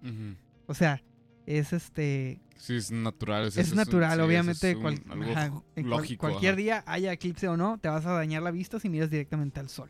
O 0.67 0.75
sea, 0.75 1.03
es 1.47 1.73
este 1.73 2.41
Sí, 2.57 2.77
es 2.77 2.91
natural. 2.91 3.47
es, 3.47 3.71
un- 3.71 3.77
natural, 3.77 4.11
sí, 4.11 4.17
eso 4.19 4.25
obviamente 4.27 4.71
es 4.71 4.77
un- 4.77 4.83
cual- 4.83 5.03
algo 5.11 5.31
ajá, 5.33 5.49
ju- 5.51 5.63
en 5.77 5.83
cual- 5.89 6.01
lógico. 6.01 6.21
cualquier 6.29 6.53
ajá. 6.53 6.57
día 6.63 6.85
haya 6.87 7.13
eclipse 7.13 7.49
o 7.49 7.57
no, 7.57 7.79
te 7.79 7.89
vas 7.89 8.05
a 8.07 8.13
dañar 8.13 8.43
la 8.43 8.51
vista 8.51 8.79
si 8.79 8.89
miras 8.89 9.11
directamente 9.11 9.59
al 9.61 9.69
sol. 9.69 9.89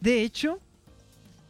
De 0.00 0.22
hecho, 0.22 0.58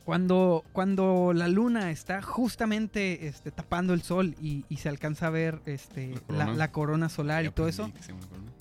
cuando, 0.04 0.64
cuando 0.72 1.32
la 1.34 1.46
luna 1.46 1.90
está 1.92 2.20
justamente 2.22 3.28
este, 3.28 3.50
tapando 3.52 3.92
el 3.94 4.02
sol 4.02 4.34
y, 4.40 4.64
y 4.68 4.78
se 4.78 4.88
alcanza 4.88 5.28
a 5.28 5.30
ver 5.30 5.60
este, 5.66 6.08
La 6.08 6.14
la, 6.14 6.20
corona. 6.44 6.54
la 6.54 6.72
corona 6.72 7.08
solar 7.08 7.42
Ya 7.44 7.50
y 7.50 7.52
todo 7.52 7.68
eso, 7.68 7.92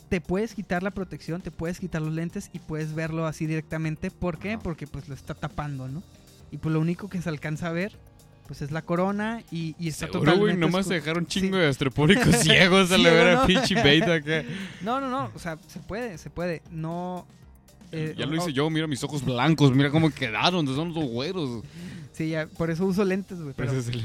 te 0.09 0.21
puedes 0.21 0.53
quitar 0.55 0.81
la 0.83 0.91
protección, 0.91 1.41
te 1.41 1.51
puedes 1.51 1.79
quitar 1.79 2.01
los 2.01 2.13
lentes 2.13 2.49
y 2.53 2.59
puedes 2.59 2.93
verlo 2.95 3.25
así 3.27 3.45
directamente. 3.45 4.09
¿Por 4.11 4.39
qué? 4.39 4.53
Ajá. 4.53 4.63
Porque 4.63 4.87
pues 4.87 5.07
lo 5.07 5.15
está 5.15 5.33
tapando, 5.35 5.87
¿no? 5.87 6.01
Y 6.51 6.57
pues 6.57 6.73
lo 6.73 6.79
único 6.79 7.09
que 7.09 7.21
se 7.21 7.29
alcanza 7.29 7.67
a 7.67 7.71
ver 7.71 7.97
pues 8.47 8.63
es 8.63 8.71
la 8.71 8.81
corona 8.81 9.43
y, 9.51 9.75
y 9.77 9.89
está 9.89 10.07
Seguro, 10.07 10.21
güey, 10.21 10.33
totalmente 10.55 10.59
nomás 10.65 10.85
oscu- 10.85 10.89
se 10.89 10.93
dejaron 10.95 11.27
Sí. 11.29 11.39
chingo 11.41 11.57
de 11.57 11.67
astropúblicos 11.67 12.35
ciegos 12.41 12.91
a 12.91 12.97
la 12.97 13.11
vera 13.11 13.35
¿no? 13.35 13.45
pinche 13.45 13.75
beta 13.75 14.15
acá. 14.15 14.43
No, 14.81 14.99
no, 14.99 15.07
no, 15.07 15.29
o 15.35 15.37
sea, 15.37 15.59
se 15.67 15.77
puede, 15.79 16.17
se 16.17 16.31
puede. 16.31 16.63
No... 16.71 17.27
eh, 17.91 18.15
ya 18.17 18.25
lo 18.25 18.35
hice 18.35 18.51
yo, 18.51 18.67
mira 18.71 18.87
mis 18.87 19.03
ojos 19.03 19.23
blancos, 19.23 19.71
mira 19.75 19.91
cómo 19.91 20.09
quedaron, 20.09 20.65
son 20.65 20.95
los 20.95 21.03
güeros. 21.05 21.63
Sí, 22.11 22.29
ya, 22.29 22.47
por 22.47 22.71
eso 22.71 22.85
uso 22.87 23.05
lentes, 23.05 23.39
güey. 23.39 23.53
Pero, 23.55 23.71
Ese 23.71 23.79
es 23.81 23.87
el- 23.89 24.03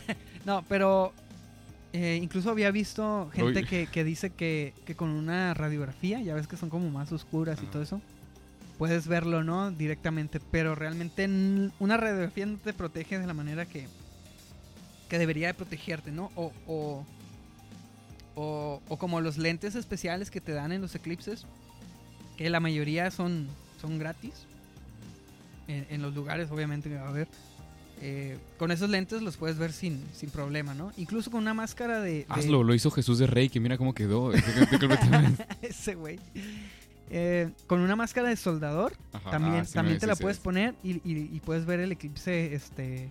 no, 0.44 0.64
pero 0.68 1.12
eh, 2.00 2.20
incluso 2.22 2.50
había 2.50 2.70
visto 2.70 3.28
gente 3.32 3.64
que, 3.64 3.88
que 3.88 4.04
dice 4.04 4.30
que, 4.30 4.72
que 4.86 4.94
con 4.94 5.08
una 5.08 5.52
radiografía, 5.52 6.20
ya 6.20 6.36
ves 6.36 6.46
que 6.46 6.56
son 6.56 6.70
como 6.70 6.88
más 6.90 7.10
oscuras 7.10 7.58
y 7.60 7.66
todo 7.66 7.82
eso, 7.82 8.00
puedes 8.78 9.08
verlo, 9.08 9.42
¿no? 9.42 9.72
Directamente, 9.72 10.38
pero 10.38 10.76
realmente 10.76 11.28
una 11.80 11.96
radiografía 11.96 12.46
no 12.46 12.58
te 12.58 12.72
protege 12.72 13.18
de 13.18 13.26
la 13.26 13.34
manera 13.34 13.66
que, 13.66 13.88
que 15.08 15.18
debería 15.18 15.48
de 15.48 15.54
protegerte, 15.54 16.12
¿no? 16.12 16.30
O, 16.36 16.52
o, 16.68 17.04
o, 18.36 18.80
o 18.88 18.96
como 18.96 19.20
los 19.20 19.36
lentes 19.36 19.74
especiales 19.74 20.30
que 20.30 20.40
te 20.40 20.52
dan 20.52 20.70
en 20.70 20.80
los 20.80 20.94
eclipses, 20.94 21.46
que 22.36 22.48
la 22.48 22.60
mayoría 22.60 23.10
son, 23.10 23.48
son 23.80 23.98
gratis. 23.98 24.46
En, 25.66 25.84
en 25.90 26.00
los 26.00 26.14
lugares, 26.14 26.48
obviamente, 26.52 26.88
que 26.88 26.94
va 26.94 27.06
a 27.06 27.08
haber. 27.08 27.26
Eh, 28.00 28.38
con 28.58 28.70
esos 28.70 28.88
lentes 28.90 29.22
los 29.22 29.36
puedes 29.36 29.58
ver 29.58 29.72
sin, 29.72 30.04
sin 30.14 30.30
problema, 30.30 30.72
¿no? 30.74 30.92
Incluso 30.96 31.30
con 31.30 31.40
una 31.40 31.52
máscara 31.54 32.00
de... 32.00 32.10
de- 32.10 32.26
Hazlo, 32.28 32.62
lo 32.62 32.74
hizo 32.74 32.90
Jesús 32.90 33.18
de 33.18 33.26
Rey, 33.26 33.48
que 33.48 33.58
mira 33.60 33.76
cómo 33.76 33.92
quedó. 33.94 34.32
Ese 35.62 35.94
güey. 35.94 36.18
Eh, 37.10 37.50
con 37.66 37.80
una 37.80 37.96
máscara 37.96 38.28
de 38.28 38.36
soldador 38.36 38.92
Ajá, 39.14 39.30
también, 39.30 39.54
ah, 39.62 39.64
sí 39.64 39.70
me 39.70 39.74
también 39.74 39.98
te 39.98 40.06
la 40.06 40.14
puedes 40.14 40.38
poner 40.38 40.74
y, 40.84 40.96
y- 41.10 41.30
y 41.32 41.40
puedes 41.40 41.64
ver 41.64 41.80
el 41.80 41.90
eclipse 41.90 42.54
este 42.54 43.10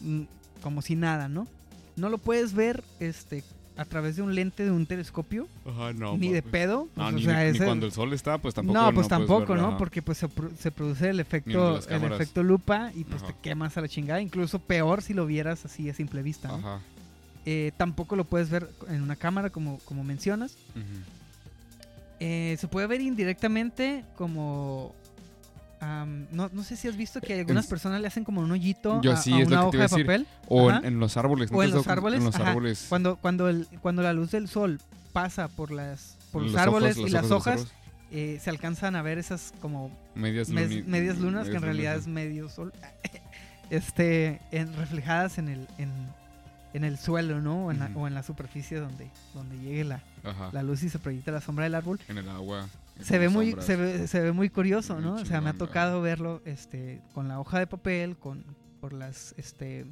mm, 0.00 0.22
como 0.62 0.80
si 0.80 0.94
nada, 0.94 1.28
¿no? 1.28 1.48
No 1.96 2.08
lo 2.08 2.18
puedes 2.18 2.52
ver 2.54 2.84
este 3.00 3.42
a 3.76 3.84
través 3.84 4.16
de 4.16 4.22
un 4.22 4.34
lente 4.34 4.64
de 4.64 4.70
un 4.70 4.86
telescopio, 4.86 5.46
Ajá, 5.66 5.92
no. 5.92 6.16
ni 6.16 6.30
de 6.32 6.40
papi. 6.42 6.52
pedo. 6.52 6.88
No, 6.96 7.04
pues, 7.04 7.14
ni, 7.16 7.22
sea, 7.24 7.44
ni- 7.44 7.50
ese- 7.56 7.64
cuando 7.64 7.86
el 7.86 7.92
sol 7.92 8.12
está, 8.12 8.38
pues 8.38 8.54
tampoco. 8.54 8.78
no, 8.78 8.92
pues 8.94 9.08
tampoco, 9.08 9.52
verlo, 9.52 9.70
¿no? 9.72 9.78
Porque 9.78 10.00
pues 10.02 10.18
se, 10.18 10.28
pro- 10.28 10.50
se 10.58 10.70
produce 10.70 11.10
el 11.10 11.20
efecto, 11.20 11.78
el 11.88 12.04
efecto 12.12 12.42
lupa 12.42 12.90
y 12.94 13.04
pues 13.04 13.22
Ajá. 13.22 13.32
te 13.32 13.38
quemas 13.42 13.76
a 13.76 13.80
la 13.82 13.88
chingada. 13.88 14.20
Incluso 14.20 14.58
peor 14.58 15.02
si 15.02 15.12
lo 15.14 15.26
vieras 15.26 15.64
así 15.64 15.88
a 15.90 15.94
simple 15.94 16.22
vista. 16.22 16.48
¿no? 16.48 16.54
Ajá. 16.56 16.80
Eh, 17.44 17.72
tampoco 17.76 18.16
lo 18.16 18.24
puedes 18.24 18.50
ver 18.50 18.68
en 18.88 19.02
una 19.02 19.14
cámara 19.16 19.50
como, 19.50 19.78
como 19.84 20.02
mencionas. 20.04 20.56
Eh, 22.18 22.56
se 22.58 22.66
puede 22.68 22.86
ver 22.86 23.00
indirectamente 23.02 24.02
como... 24.16 24.94
am, 25.80 26.26
no, 26.32 26.48
no 26.52 26.62
sé 26.62 26.76
si 26.76 26.88
has 26.88 26.96
visto 26.96 27.20
que 27.20 27.38
algunas 27.38 27.66
personas 27.66 28.00
le 28.00 28.06
hacen 28.08 28.24
como 28.24 28.40
un 28.40 28.50
hoyito 28.50 29.00
Yo 29.02 29.12
a, 29.12 29.16
sí, 29.16 29.32
a 29.32 29.46
una 29.46 29.66
hoja 29.66 29.78
de 29.78 29.88
papel. 29.88 30.26
O 30.48 30.70
en, 30.70 30.84
en 30.84 31.00
los 31.00 31.16
árboles. 31.16 31.50
¿no 31.50 31.58
O 31.58 31.62
en 31.62 31.70
los 31.70 31.86
árboles, 31.88 32.18
En 32.20 32.24
los 32.26 32.34
ajá. 32.34 32.48
árboles. 32.50 32.86
Cuando, 32.88 33.16
cuando, 33.16 33.48
el, 33.48 33.66
cuando 33.82 34.02
la 34.02 34.12
luz 34.12 34.30
del 34.30 34.48
sol 34.48 34.80
pasa 35.12 35.48
por 35.48 35.70
las 35.70 36.16
por 36.32 36.42
los, 36.42 36.56
árboles 36.56 36.96
y 36.98 37.08
las 37.08 37.30
hojas, 37.30 37.66
eh, 38.10 38.38
se 38.42 38.50
alcanzan 38.50 38.94
a 38.96 39.02
ver 39.02 39.18
esas 39.18 39.52
como 39.60 39.90
Medias, 40.14 40.48
mes- 40.50 40.70
luni- 40.70 40.84
medias 40.84 41.18
lunas, 41.18 41.48
que 41.48 41.56
en 41.56 41.62
realidad 41.62 41.92
lunas, 41.94 42.06
es 42.06 42.12
medio 42.12 42.48
sol, 42.48 42.72
este, 43.70 44.40
en, 44.52 44.74
reflejadas 44.76 45.38
en 45.38 45.48
el, 45.48 45.66
en, 45.78 45.90
en 46.74 46.84
el 46.84 46.98
suelo, 46.98 47.40
¿no? 47.40 47.66
O 47.66 47.70
en, 47.70 47.78
la, 47.78 47.90
o 47.94 48.06
en 48.06 48.14
la 48.14 48.22
superficie 48.22 48.78
donde, 48.78 49.08
donde 49.34 49.56
llegue 49.58 49.84
la, 49.84 50.02
la 50.52 50.62
luz 50.62 50.82
y 50.82 50.88
se 50.90 50.98
proyecta 50.98 51.30
la 51.32 51.40
sombra 51.40 51.64
del 51.64 51.74
árbol. 51.74 51.98
En 52.08 52.18
el 52.18 52.28
agua. 52.28 52.68
Se 53.00 53.18
ve 53.18 53.26
las 53.26 53.34
muy, 53.34 53.54
se 53.60 53.76
ve, 53.76 54.06
se 54.08 54.20
ve 54.20 54.32
muy 54.32 54.48
curioso, 54.48 54.94
Muy 54.94 55.02
¿no? 55.04 55.14
O 55.16 55.24
sea, 55.24 55.40
me 55.40 55.50
ha 55.50 55.54
tocado 55.54 56.00
verlo, 56.02 56.40
este, 56.44 57.02
con 57.12 57.28
la 57.28 57.38
hoja 57.40 57.58
de 57.58 57.66
papel, 57.66 58.16
con, 58.16 58.44
por 58.80 58.92
las, 58.92 59.34
este, 59.36 59.86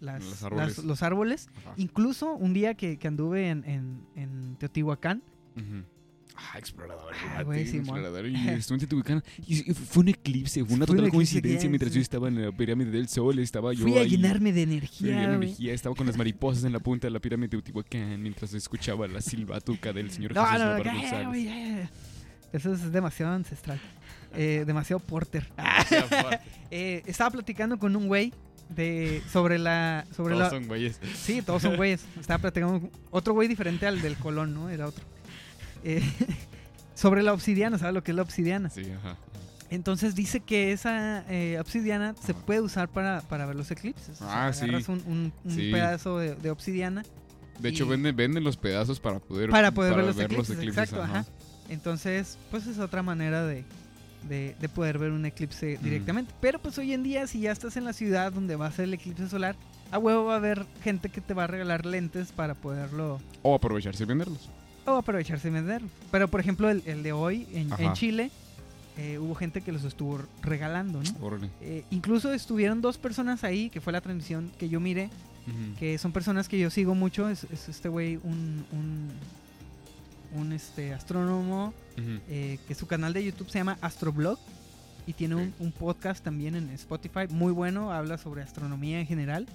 las, 0.00 0.20
Los 0.22 0.30
las- 0.32 0.42
árboles. 0.44 0.84
los 0.84 1.02
árboles. 1.02 1.48
Incluso 1.76 2.32
un 2.34 2.54
día 2.54 2.74
que, 2.74 2.98
que 2.98 3.08
anduve 3.08 3.48
en, 3.50 3.64
en, 3.64 4.00
en 4.14 4.56
Teotihuacán. 4.56 5.22
Ah, 6.40 6.56
explorador. 6.56 7.12
Ah, 7.36 7.42
güey, 7.42 7.62
explorador. 7.62 8.26
Y 8.26 8.48
estuve 8.48 8.76
en 8.76 8.80
Teotihuacán. 8.80 9.24
Y 9.44 9.74
fue 9.74 10.02
un 10.02 10.08
eclipse, 10.08 10.64
fue 10.64 10.76
una 10.76 10.86
Fue 10.86 10.96
total 10.96 11.10
coincidencia. 11.10 11.68
Mientras 11.68 11.92
yo 11.92 12.00
estaba 12.00 12.28
en 12.28 12.44
la 12.44 12.52
pirámide 12.52 12.92
del 12.92 13.08
sol, 13.08 13.40
estaba 13.40 13.72
yo 13.72 13.82
fui 13.82 13.98
a 13.98 14.04
llenarme 14.04 14.52
de 14.52 14.62
energía. 14.62 15.08
llenar 15.08 15.34
energía, 15.34 15.74
estaba 15.74 15.96
con 15.96 16.06
las 16.06 16.16
mariposas 16.16 16.62
en 16.62 16.72
la 16.72 16.78
punta 16.78 17.08
de 17.08 17.10
la 17.10 17.18
pirámide 17.18 17.48
de 17.48 17.50
Teotihuacán 17.62 18.22
mientras 18.22 18.54
escuchaba 18.54 19.08
la 19.08 19.20
silbatuca 19.20 19.92
del 19.92 20.12
señor 20.12 20.32
No, 20.34 20.44
Jesús 20.44 21.12
no, 21.12 21.32
no. 21.32 21.88
Eso 22.52 22.72
es 22.72 22.92
demasiado 22.92 23.32
ancestral. 23.32 23.80
Eh, 24.34 24.62
demasiado 24.64 25.00
porter. 25.06 25.48
Eh, 26.70 27.02
estaba 27.06 27.30
platicando 27.30 27.78
con 27.78 27.96
un 27.96 28.06
güey 28.06 28.32
de 28.68 29.22
sobre 29.32 29.58
la 29.58 30.06
sobre 30.14 30.34
Todos 30.34 30.44
la 30.44 30.50
son 30.50 30.68
güeyes. 30.68 31.00
sí 31.14 31.40
todos 31.40 31.62
son 31.62 31.76
güeyes 31.76 32.04
estaba 32.20 32.38
platicando 32.38 32.80
con 32.80 32.90
otro 33.10 33.32
güey 33.32 33.48
diferente 33.48 33.86
al 33.86 34.02
del 34.02 34.14
Colón 34.16 34.52
no 34.52 34.68
era 34.68 34.86
otro 34.86 35.02
Eh, 35.84 36.02
sobre 36.94 37.22
la 37.22 37.32
obsidiana 37.32 37.78
sabes 37.78 37.94
lo 37.94 38.02
que 38.02 38.10
es 38.12 38.16
la 38.16 38.22
obsidiana 38.22 38.70
Sí, 38.70 38.82
ajá. 38.90 39.16
entonces 39.70 40.14
dice 40.14 40.40
que 40.40 40.72
esa 40.72 41.24
eh, 41.28 41.58
obsidiana 41.60 42.14
se 42.24 42.34
puede 42.34 42.60
usar 42.60 42.88
para, 42.88 43.20
para 43.22 43.46
ver 43.46 43.54
los 43.56 43.70
eclipses 43.70 44.20
O 44.20 44.24
sea, 44.28 44.48
Ah, 44.48 44.52
sí. 44.52 44.64
agarras 44.64 44.88
un, 44.88 45.02
un- 45.06 45.32
un 45.44 45.52
Sí. 45.52 45.70
pedazo 45.70 46.18
de, 46.18 46.34
de 46.34 46.50
obsidiana 46.50 47.04
De 47.60 47.68
hecho, 47.68 47.86
venden, 47.86 48.14
venden 48.16 48.42
los 48.44 48.56
pedazos 48.56 48.98
para 49.00 49.20
poder, 49.20 49.50
para 49.50 49.70
poder 49.70 49.94
ver 49.94 50.04
los 50.06 50.18
eclipses, 50.18 50.58
exacto 50.58 51.02
ajá. 51.02 51.20
ajá. 51.20 51.30
entonces 51.68 52.38
pues 52.50 52.66
es 52.66 52.78
otra 52.78 53.02
manera 53.02 53.44
de, 53.46 53.64
de, 54.28 54.56
de 54.60 54.68
poder 54.68 54.98
ver 54.98 55.12
un 55.12 55.24
eclipse 55.26 55.78
directamente 55.82 56.32
pero 56.40 56.58
pues 56.58 56.76
hoy 56.78 56.92
en 56.92 57.02
día 57.04 57.26
si 57.28 57.40
ya 57.40 57.52
estás 57.52 57.76
en 57.76 57.84
la 57.84 57.92
ciudad 57.92 58.32
donde 58.32 58.56
va 58.56 58.66
a 58.66 58.72
ser 58.72 58.86
el 58.86 58.94
eclipse 58.94 59.28
solar 59.28 59.54
a 59.92 59.98
huevo 59.98 60.24
va 60.24 60.34
a 60.34 60.36
haber 60.38 60.66
gente 60.82 61.08
que 61.08 61.20
te 61.20 61.32
va 61.34 61.44
a 61.44 61.46
regalar 61.46 61.86
lentes 61.86 62.32
para 62.32 62.54
poderlo 62.54 63.20
O 63.42 63.54
aprovecharse 63.54 64.02
y 64.02 64.06
venderlos. 64.06 64.50
O 64.90 64.96
aprovecharse 64.96 65.48
y 65.48 65.50
vender 65.50 65.82
pero 66.10 66.28
por 66.28 66.40
ejemplo 66.40 66.70
el, 66.70 66.82
el 66.86 67.02
de 67.02 67.12
hoy 67.12 67.46
en, 67.52 67.70
en. 67.78 67.92
Chile 67.94 68.30
eh, 68.96 69.18
hubo 69.18 69.34
gente 69.34 69.60
que 69.60 69.72
los 69.72 69.84
estuvo 69.84 70.20
regalando 70.42 70.98
¿no? 70.98 71.04
Eh, 71.60 71.84
incluso 71.90 72.32
estuvieron 72.32 72.80
dos 72.80 72.98
personas 72.98 73.44
ahí 73.44 73.70
que 73.70 73.80
fue 73.80 73.92
la 73.92 74.00
transmisión 74.00 74.50
que 74.58 74.68
yo 74.68 74.80
miré 74.80 75.10
que 75.78 75.96
son 75.96 76.12
personas 76.12 76.46
que 76.46 76.58
yo 76.58 76.68
sigo 76.68 76.94
mucho 76.94 77.28
es, 77.30 77.44
es 77.44 77.70
este 77.70 77.88
güey 77.88 78.16
un, 78.16 78.66
un 78.70 79.08
un 80.34 80.52
este 80.52 80.92
astrónomo 80.92 81.72
eh, 82.28 82.58
que 82.68 82.74
su 82.74 82.86
canal 82.86 83.12
de 83.12 83.24
YouTube 83.24 83.48
se 83.48 83.58
llama 83.58 83.78
Astroblog 83.80 84.38
y 85.06 85.14
tiene 85.14 85.36
un, 85.36 85.54
un 85.58 85.72
podcast 85.72 86.22
también 86.22 86.54
en 86.54 86.68
Spotify 86.70 87.20
muy 87.30 87.50
bueno, 87.50 87.92
habla 87.92 88.18
sobre 88.18 88.42
astronomía 88.42 89.00
en 89.00 89.06
general. 89.06 89.46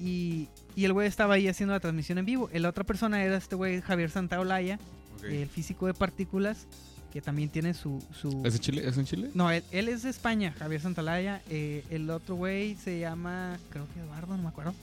Y, 0.00 0.48
y 0.74 0.84
el 0.84 0.92
güey 0.92 1.08
estaba 1.08 1.34
ahí 1.34 1.48
haciendo 1.48 1.72
la 1.74 1.80
transmisión 1.80 2.18
en 2.18 2.26
vivo. 2.26 2.50
La 2.52 2.68
otra 2.68 2.84
persona 2.84 3.22
era 3.24 3.36
este 3.36 3.54
güey 3.56 3.80
Javier 3.80 4.10
Santaolalla, 4.10 4.78
el 5.24 5.48
físico 5.48 5.86
de 5.86 5.94
partículas, 5.94 6.66
que 7.12 7.20
también 7.22 7.48
tiene 7.48 7.72
su... 7.74 8.02
su... 8.20 8.42
¿Es 8.44 8.54
en 8.54 8.60
Chile? 8.60 8.82
¿Es 8.86 8.98
en 8.98 9.04
Chile? 9.06 9.30
No, 9.34 9.50
él, 9.50 9.64
él 9.72 9.88
es 9.88 10.02
de 10.02 10.10
España, 10.10 10.54
Javier 10.58 10.80
Santaolalla. 10.82 11.40
Eh, 11.48 11.82
el 11.90 12.10
otro 12.10 12.34
güey 12.34 12.74
se 12.76 13.00
llama, 13.00 13.58
creo 13.70 13.86
que 13.94 14.00
Eduardo, 14.00 14.36
no 14.36 14.42
me 14.42 14.48
acuerdo. 14.50 14.74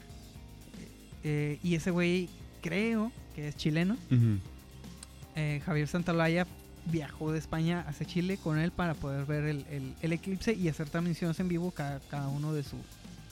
Eh, 1.23 1.59
y 1.63 1.75
ese 1.75 1.91
güey 1.91 2.27
creo 2.61 3.11
que 3.35 3.47
es 3.49 3.55
chileno 3.55 3.97
eh, 5.35 5.61
Javier 5.65 5.87
Santalaya 5.87 6.45
viajó 6.85 7.31
de 7.31 7.39
España 7.39 7.85
hacia 7.87 8.05
Chile 8.05 8.37
con 8.43 8.59
él 8.59 8.71
para 8.71 8.93
poder 8.93 9.25
ver 9.25 9.45
el, 9.45 9.65
el- 9.71 9.93
el 10.01 10.13
eclipse 10.13 10.53
y 10.53 10.67
hacer 10.67 10.89
transmisiones 10.89 11.39
en 11.39 11.47
vivo 11.47 11.71
cada, 11.71 11.99
cada 12.09 12.27
uno 12.27 12.53
de 12.53 12.63
su, 12.63 12.75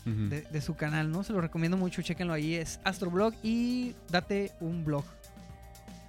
De, 0.06 0.42
de 0.42 0.62
su 0.62 0.76
canal, 0.76 1.12
¿no? 1.12 1.24
Se 1.24 1.32
lo 1.32 1.42
recomiendo 1.42 1.78
mucho, 1.78 2.02
chequenlo 2.02 2.34
ahí, 2.34 2.56
es 2.56 2.80
Astroblog 2.84 3.34
y 3.44 3.94
date 4.10 4.52
un 4.60 4.84
blog. 4.84 5.04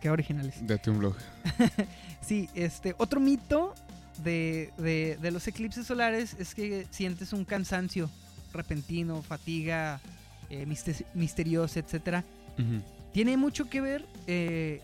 Qué 0.00 0.08
originales. 0.10 0.54
Date 0.66 0.90
un 0.90 0.98
blog. 0.98 1.16
Sí, 2.22 2.48
este, 2.54 2.94
otro 2.98 3.18
mito 3.20 3.74
de, 4.22 4.70
de- 4.78 5.18
de 5.20 5.30
los 5.32 5.46
eclipses 5.48 5.86
solares 5.86 6.36
es 6.38 6.54
que 6.54 6.86
sientes 6.90 7.32
un 7.32 7.44
cansancio 7.44 8.08
repentino, 8.52 9.22
fatiga 9.22 10.00
eh, 10.48 10.64
mister- 10.66 11.04
misteriosa, 11.14 11.80
etcétera. 11.80 12.24
Ujú. 12.58 12.80
tiene 13.12 13.36
mucho 13.36 13.68
que 13.68 13.80
ver 13.80 14.06
eh, 14.26 14.80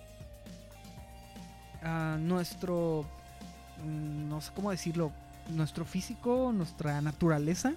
a 1.82 2.16
nuestro, 2.20 3.06
mm, 3.84 4.28
no 4.28 4.40
sé 4.40 4.50
cómo 4.54 4.70
decirlo, 4.70 5.12
nuestro 5.50 5.84
físico, 5.84 6.52
nuestra 6.54 7.00
naturaleza, 7.00 7.72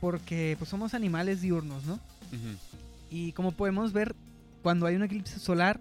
porque 0.00 0.56
pues 0.58 0.70
somos 0.70 0.94
animales 0.94 1.40
diurnos, 1.40 1.84
¿no? 1.84 1.94
Ujú. 1.94 2.56
Y 3.10 3.32
como 3.32 3.52
podemos 3.52 3.92
ver, 3.92 4.14
cuando 4.62 4.86
hay 4.86 4.96
un 4.96 5.02
eclipse 5.02 5.38
solar, 5.38 5.80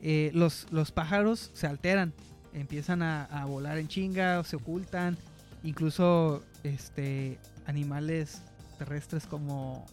eh, 0.00 0.30
los, 0.34 0.66
los 0.70 0.92
pájaros 0.92 1.50
se 1.54 1.66
alteran, 1.66 2.12
empiezan 2.52 3.02
a, 3.02 3.24
a 3.24 3.44
volar 3.44 3.78
en 3.78 3.88
chinga, 3.88 4.38
o 4.38 4.44
se 4.44 4.56
ocultan, 4.56 5.16
incluso 5.62 6.42
este 6.62 7.38
animales 7.66 8.42
terrestres 8.78 9.26
como 9.26 9.84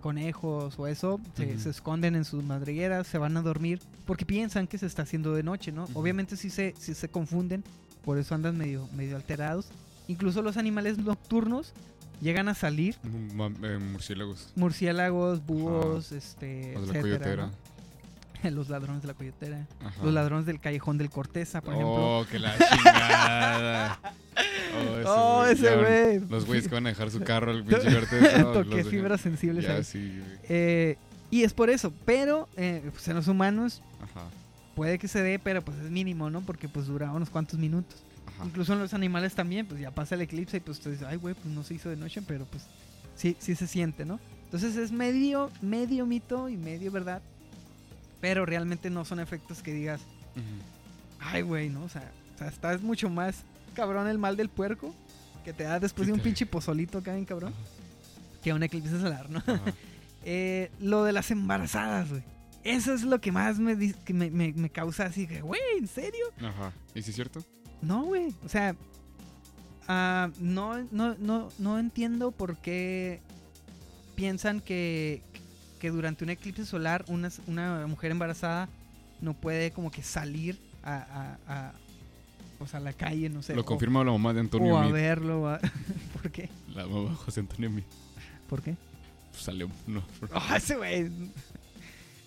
conejos 0.00 0.78
o 0.78 0.86
eso 0.86 1.18
se, 1.34 1.70
esconden 1.70 2.14
en 2.14 2.26
sus 2.26 2.44
madrigueras, 2.44 3.06
se 3.06 3.16
van 3.16 3.38
a 3.38 3.42
dormir 3.42 3.80
porque 4.04 4.26
piensan 4.26 4.66
que 4.66 4.76
se 4.76 4.84
está 4.84 5.02
haciendo 5.02 5.32
de 5.32 5.42
noche, 5.42 5.72
¿no? 5.72 5.86
Obviamente 5.94 6.36
sí 6.36 6.50
se, 6.50 6.74
sí 6.78 6.92
se 6.92 7.08
confunden, 7.08 7.64
por 8.04 8.18
eso 8.18 8.34
andan 8.34 8.58
medio, 8.58 8.86
medio 8.94 9.16
alterados. 9.16 9.68
Incluso 10.06 10.42
los 10.42 10.58
animales 10.58 10.98
nocturnos 10.98 11.72
llegan 12.20 12.48
a 12.48 12.54
salir 12.54 12.96
eh, 13.04 13.78
murciélagos. 13.78 14.52
murciélagos, 14.56 15.44
búhos, 15.44 16.12
este, 16.12 16.74
Los 16.74 16.88
de 16.88 16.92
la 16.94 16.98
etcétera, 17.00 17.50
los 18.50 18.68
ladrones 18.68 19.02
de 19.02 19.08
la 19.08 19.14
coyotera, 19.14 19.66
Ajá. 19.84 20.02
los 20.04 20.12
ladrones 20.12 20.46
del 20.46 20.60
callejón 20.60 20.98
del 20.98 21.10
Corteza, 21.10 21.60
por 21.60 21.74
ejemplo. 21.74 22.20
Oh, 22.20 22.26
que 22.30 22.38
la 22.38 22.54
chingada. 22.58 24.00
Oh, 25.06 25.44
ese 25.44 25.68
Oh, 25.70 25.78
güey. 25.80 26.20
Los 26.28 26.44
güeyes 26.46 26.66
que 26.66 26.74
van 26.74 26.86
a 26.86 26.88
dejar 26.88 27.08
su 27.10 27.20
carro 27.20 27.52
al 27.52 27.62
pinche 27.64 27.94
Cortés. 27.94 28.38
no, 28.40 28.50
Toqué 28.52 28.82
fibras 28.82 29.20
sensibles 29.20 29.64
Ya, 29.64 29.84
sí. 29.84 30.20
Eh, 30.48 30.96
y 31.30 31.44
es 31.44 31.52
por 31.54 31.70
eso, 31.70 31.92
pero 32.04 32.48
eh, 32.56 32.82
pues 32.92 33.06
en 33.06 33.14
los 33.14 33.28
humanos 33.28 33.80
Ajá. 34.02 34.26
puede 34.74 34.98
que 34.98 35.06
se 35.06 35.22
dé, 35.22 35.38
pero 35.38 35.62
pues 35.62 35.78
es 35.78 35.90
mínimo, 35.90 36.30
¿no? 36.30 36.40
Porque 36.40 36.68
pues 36.68 36.86
dura 36.86 37.12
unos 37.12 37.30
cuantos 37.30 37.58
minutos. 37.60 38.02
Ajá. 38.36 38.44
Incluso 38.46 38.72
en 38.72 38.78
los 38.80 38.94
animales 38.94 39.34
también, 39.34 39.66
pues 39.66 39.80
ya 39.80 39.90
pasa 39.90 40.14
el 40.14 40.20
eclipse 40.22 40.56
y 40.56 40.60
pues 40.60 40.80
tú 40.80 40.90
dices, 40.90 41.06
ay, 41.08 41.16
güey, 41.16 41.34
pues 41.34 41.46
no 41.46 41.62
se 41.62 41.74
hizo 41.74 41.88
de 41.90 41.96
noche, 41.96 42.22
pero 42.22 42.44
pues 42.46 42.64
sí, 43.16 43.36
sí 43.38 43.54
se 43.54 43.66
siente, 43.66 44.04
¿no? 44.04 44.18
Entonces 44.44 44.76
es 44.76 44.92
medio, 44.92 45.50
medio 45.62 46.06
mito 46.06 46.48
y 46.48 46.56
medio 46.56 46.90
verdad. 46.92 47.22
Pero 48.20 48.46
realmente 48.46 48.88
no 48.90 49.04
son 49.04 49.20
efectos 49.20 49.62
que 49.62 49.72
digas, 49.72 50.00
ay, 51.20 51.42
güey, 51.42 51.68
¿no? 51.68 51.84
O 51.84 51.88
sea, 51.88 52.10
o 52.34 52.38
sea, 52.38 52.48
está 52.48 52.76
mucho 52.78 53.10
más 53.10 53.42
cabrón 53.74 54.06
el 54.08 54.18
mal 54.18 54.36
del 54.36 54.48
puerco 54.48 54.94
que 55.44 55.52
te 55.52 55.64
da 55.64 55.78
después 55.80 56.06
de 56.06 56.12
un 56.14 56.20
pinche 56.20 56.46
pozolito 56.46 56.98
acá 56.98 57.16
en 57.16 57.24
cabrón 57.26 57.52
que 58.42 58.52
un 58.52 58.62
eclipse 58.62 58.98
solar, 59.00 59.28
¿no? 59.30 59.42
Eh, 60.26 60.70
lo 60.80 61.04
de 61.04 61.12
las 61.12 61.30
embarazadas, 61.30 62.08
güey. 62.08 62.22
Eso 62.62 62.94
es 62.94 63.02
lo 63.02 63.20
que 63.20 63.30
más 63.30 63.58
me, 63.58 63.76
que 63.92 64.14
me, 64.14 64.30
me- 64.30 64.54
me 64.54 64.70
causa 64.70 65.04
así 65.04 65.26
güey, 65.42 65.60
¿en 65.78 65.86
serio? 65.86 66.24
Ajá. 66.40 66.72
¿Y 66.94 67.02
si 67.02 67.10
es 67.10 67.14
cierto? 67.16 67.44
No, 67.82 68.04
güey. 68.04 68.34
O 68.44 68.48
sea, 68.48 68.74
ah, 69.88 70.30
no, 70.40 70.82
no, 70.90 71.14
no, 71.18 71.48
no 71.58 71.78
entiendo 71.78 72.30
por 72.30 72.56
qué 72.58 73.20
piensan 74.14 74.60
que, 74.60 75.22
que 75.80 75.90
durante 75.90 76.24
un 76.24 76.30
eclipse 76.30 76.64
solar 76.64 77.04
una, 77.08 77.30
una 77.46 77.86
mujer 77.86 78.10
embarazada 78.10 78.68
no 79.20 79.34
puede 79.34 79.70
como 79.72 79.90
que 79.90 80.02
salir 80.02 80.58
a, 80.82 80.96
a, 80.96 81.38
a, 81.68 81.72
pues 82.58 82.74
a 82.74 82.80
la 82.80 82.92
calle, 82.92 83.28
no 83.28 83.42
sé. 83.42 83.54
Lo 83.54 83.62
o- 83.62 83.64
confirma 83.64 84.04
la 84.04 84.12
mamá 84.12 84.32
de 84.32 84.40
Antonio 84.40 84.74
o 84.74 84.76
a 84.78 84.80
Meade. 84.82 84.92
verlo. 84.92 85.48
a- 85.48 85.60
¿Por 86.22 86.30
qué? 86.30 86.48
La 86.74 86.86
mamá 86.86 87.10
de 87.10 87.16
José 87.16 87.40
Antonio 87.40 87.70
Meade. 87.70 87.86
¿Por 88.48 88.62
qué? 88.62 88.76
Pues 89.30 89.42
salió. 89.42 89.68
No. 89.86 90.02
Ah, 90.32 90.56
ese 90.56 90.76
güey. 90.76 91.10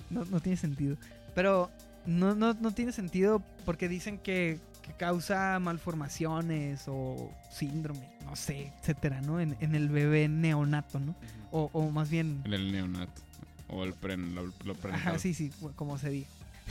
No, 0.10 0.26
no 0.26 0.40
tiene 0.40 0.58
sentido. 0.58 0.98
Pero 1.36 1.70
no, 2.06 2.34
no, 2.36 2.54
no 2.54 2.72
tiene 2.72 2.92
sentido 2.92 3.42
porque 3.66 3.88
dicen 3.90 4.18
que, 4.18 4.60
que 4.88 4.94
causa 4.94 5.60
malformaciones 5.60 6.86
o 6.88 7.30
síndrome, 7.52 8.08
no 8.26 8.36
sé, 8.36 8.72
etcétera, 8.80 9.22
¿no? 9.22 9.40
En, 9.40 9.56
en 9.60 9.76
el 9.76 9.90
bebé 9.90 10.28
neonato, 10.30 11.00
¿no? 11.00 11.14
O, 11.52 11.70
o 11.74 11.90
más 11.92 12.10
bien. 12.10 12.42
En 12.46 12.54
el 12.54 12.72
neonato. 12.72 13.22
O 13.70 13.84
el 13.84 13.94
pren, 13.94 14.34
lo, 14.34 14.46
lo 14.64 14.76
Ajá, 14.94 15.20
sí, 15.20 15.34
sí, 15.34 15.52
como 15.76 15.98
se 15.98 16.10
diga. 16.10 16.28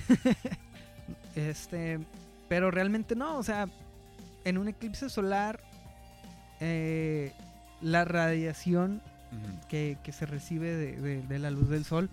este. 1.37 2.01
Pero 2.49 2.71
realmente 2.71 3.17
no, 3.17 3.37
o 3.39 3.43
sea, 3.43 3.69
en 4.45 4.57
un 4.59 4.69
eclipse 4.69 5.11
solar, 5.11 5.61
eh, 6.61 7.33
la 7.81 8.05
radiación 8.05 9.03
que, 9.69 9.99
que 10.05 10.13
se 10.13 10.25
recibe 10.27 10.75
de, 10.75 10.97
de- 11.01 11.23
de 11.23 11.39
la 11.41 11.51
luz 11.51 11.69
del 11.69 11.85
sol 11.85 12.09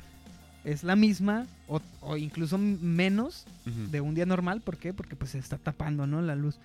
es 0.64 0.84
la 0.84 0.96
misma 0.96 1.46
o, 1.68 1.82
o 2.02 2.16
incluso 2.18 2.58
menos 2.58 3.46
de 3.92 4.02
un 4.02 4.16
día 4.16 4.26
normal. 4.26 4.62
¿Por 4.62 4.78
qué? 4.78 4.94
Porque 4.94 5.16
pues 5.16 5.32
se 5.32 5.40
está 5.40 5.58
tapando, 5.58 6.08
¿no? 6.08 6.22
La 6.22 6.36
luz. 6.36 6.60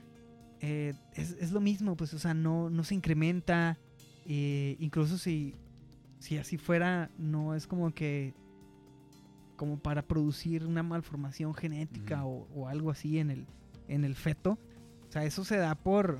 Eh, 0.61 0.95
es, 1.15 1.37
es 1.41 1.53
lo 1.53 1.61
mismo, 1.61 1.97
pues, 1.97 2.15
o 2.15 2.19
sea, 2.19 2.35
no, 2.35 2.69
no 2.71 2.85
se 2.85 2.95
incrementa. 2.95 3.77
eh, 4.27 4.77
incluso 4.81 5.19
si, 5.19 5.55
si 6.19 6.37
así 6.39 6.59
fuera, 6.59 7.11
no 7.19 7.55
es 7.55 7.67
como 7.67 7.93
que 7.95 8.35
como 9.57 9.79
para 9.79 10.03
producir 10.03 10.65
una 10.67 10.83
malformación 10.85 11.53
genética 11.55 12.25
o, 12.25 12.47
o 12.55 12.69
algo 12.69 12.91
así 12.91 13.19
en 13.19 13.31
el, 13.31 13.47
en 13.89 14.05
el 14.05 14.15
feto. 14.15 14.59
O 15.09 15.13
sea, 15.13 15.25
eso 15.25 15.45
se 15.45 15.57
da 15.57 15.75
por, 15.75 16.19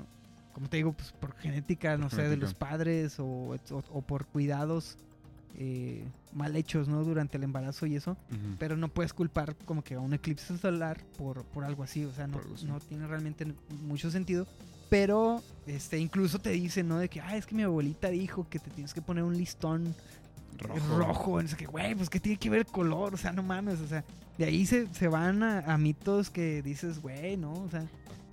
como 0.53 0.67
te 0.67 0.77
digo, 0.77 0.91
pues 0.93 1.11
por 1.13 1.35
genética, 1.37 1.95
no 1.97 2.09
sé, 2.09 2.23
de 2.23 2.35
los 2.37 2.53
padres 2.53 3.19
o, 3.19 3.25
o- 3.25 3.83
o 3.91 4.01
por 4.01 4.25
cuidados 4.25 4.97
eh, 5.57 6.03
mal 6.33 6.55
hechos, 6.55 6.87
¿no? 6.87 7.03
Durante 7.03 7.37
el 7.37 7.43
embarazo 7.43 7.85
y 7.85 7.95
eso. 7.95 8.17
Pero 8.57 8.77
no 8.77 8.87
puedes 8.87 9.13
culpar 9.13 9.55
como 9.65 9.83
que 9.83 9.95
a 9.95 9.99
un 9.99 10.13
eclipse 10.13 10.57
solar 10.57 11.01
por, 11.17 11.43
por 11.45 11.63
algo 11.63 11.83
así. 11.83 12.05
O 12.05 12.13
sea, 12.13 12.27
no, 12.27 12.39
no 12.65 12.79
tiene 12.79 13.07
realmente 13.07 13.45
mucho 13.83 14.11
sentido. 14.11 14.47
Pero 14.89 15.43
este, 15.67 15.99
incluso 15.99 16.39
te 16.39 16.49
dicen, 16.51 16.87
¿no? 16.87 16.97
De 16.97 17.09
que, 17.09 17.21
ah, 17.21 17.35
es 17.35 17.45
que 17.45 17.55
mi 17.55 17.63
abuelita 17.63 18.09
dijo 18.09 18.47
que 18.49 18.59
te 18.59 18.71
tienes 18.71 18.93
que 18.93 19.01
poner 19.01 19.23
un 19.23 19.37
listón 19.37 19.95
Rojo. 20.57 20.97
rojo. 20.97 21.39
Qué, 21.57 21.65
güey, 21.65 21.95
pues 21.95 22.09
que 22.09 22.19
tiene 22.19 22.37
que 22.37 22.49
ver 22.49 22.59
el 22.59 22.65
color. 22.65 23.13
O 23.13 23.17
sea, 23.17 23.31
no 23.31 23.43
mames. 23.43 23.79
O 23.79 23.87
sea, 23.87 24.03
de 24.37 24.45
ahí 24.45 24.65
se, 24.65 24.87
se 24.93 25.07
van 25.07 25.43
a, 25.43 25.59
a 25.59 25.77
mitos 25.77 26.29
que 26.29 26.61
dices, 26.61 27.01
güey, 27.01 27.37
¿no? 27.37 27.53
O 27.53 27.69
sea, 27.69 27.85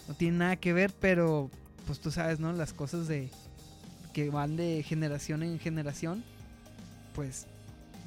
no 0.08 0.14
tiene 0.14 0.38
nada 0.38 0.56
que 0.56 0.72
ver, 0.72 0.92
pero 1.00 1.50
pues 1.86 2.00
tú 2.00 2.10
sabes, 2.10 2.40
¿no? 2.40 2.52
Las 2.52 2.72
cosas 2.72 3.06
de 3.06 3.30
que 4.12 4.30
van 4.30 4.56
de 4.56 4.82
generación 4.82 5.42
en 5.42 5.58
generación, 5.58 6.24
pues 7.16 7.46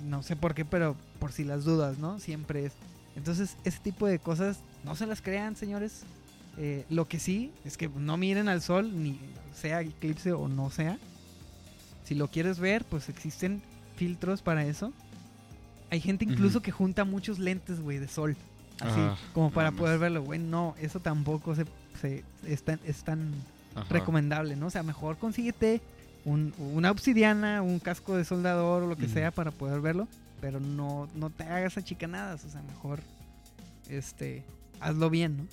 no 0.07 0.24
sé 0.24 0.38
por 0.38 0.53
qué, 0.53 0.64
pero 0.64 0.95
por 1.20 1.34
si 1.34 1.43
las 1.43 1.66
dudas, 1.66 1.97
¿no? 1.97 2.20
Siempre 2.20 2.66
es. 2.66 2.72
Entonces, 3.18 3.57
ese 3.66 3.80
tipo 3.80 4.07
de 4.07 4.20
cosas 4.20 4.60
no 4.86 4.95
se 4.95 5.05
las 5.05 5.22
crean, 5.22 5.57
señores. 5.57 6.03
Eh, 6.57 6.86
lo 6.89 7.05
que 7.07 7.20
sí 7.20 7.51
es 7.66 7.76
que 7.76 7.89
no 7.89 8.16
miren 8.16 8.47
al 8.47 8.62
sol, 8.62 8.91
ni 9.03 9.20
sea 9.53 9.82
eclipse 9.82 10.32
o 10.32 10.47
no 10.47 10.70
sea. 10.70 10.97
Si 12.05 12.16
lo 12.16 12.30
quieres 12.30 12.60
ver, 12.60 12.86
pues 12.86 13.10
existen 13.10 13.62
filtros 13.97 14.41
para 14.41 14.66
eso. 14.66 14.93
Hay 15.89 15.99
gente 15.99 16.24
incluso 16.24 16.62
que 16.62 16.72
junta 16.72 17.03
muchos 17.03 17.39
lentes, 17.39 17.82
güey, 17.82 17.97
de 17.97 18.07
sol. 18.07 18.38
Así, 18.80 18.99
Ah, 18.99 19.18
como 19.34 19.51
para 19.51 19.72
poder 19.72 19.99
verlo, 19.99 20.24
güey. 20.24 20.39
No, 20.39 20.76
eso 20.80 20.99
tampoco 21.01 21.55
se, 21.55 21.66
se- 21.99 22.24
es, 22.45 22.64
tan, 22.64 22.80
es 22.86 23.03
tan 23.03 23.32
recomendable, 23.89 24.55
¿no? 24.55 24.68
O 24.68 24.70
sea, 24.70 24.84
mejor 24.84 25.18
consíguete 25.18 25.82
un- 26.26 26.53
una 26.57 26.91
obsidiana, 26.91 27.61
un 27.61 27.80
casco 27.80 28.15
de 28.17 28.26
soldador 28.26 28.84
o 28.84 28.88
lo 28.88 28.95
que 28.97 29.07
sea 29.07 29.32
para 29.32 29.51
poder 29.51 29.82
verlo. 29.82 30.07
Pero 30.41 30.59
no, 30.59 31.09
no 31.15 31.30
te 31.30 31.43
hagas 31.43 31.78
achicanadas. 31.78 32.45
O 32.45 32.49
sea, 32.49 32.61
mejor 32.61 32.99
este, 33.89 34.43
hazlo 34.80 35.09
bien, 35.09 35.38
¿no? 35.38 35.43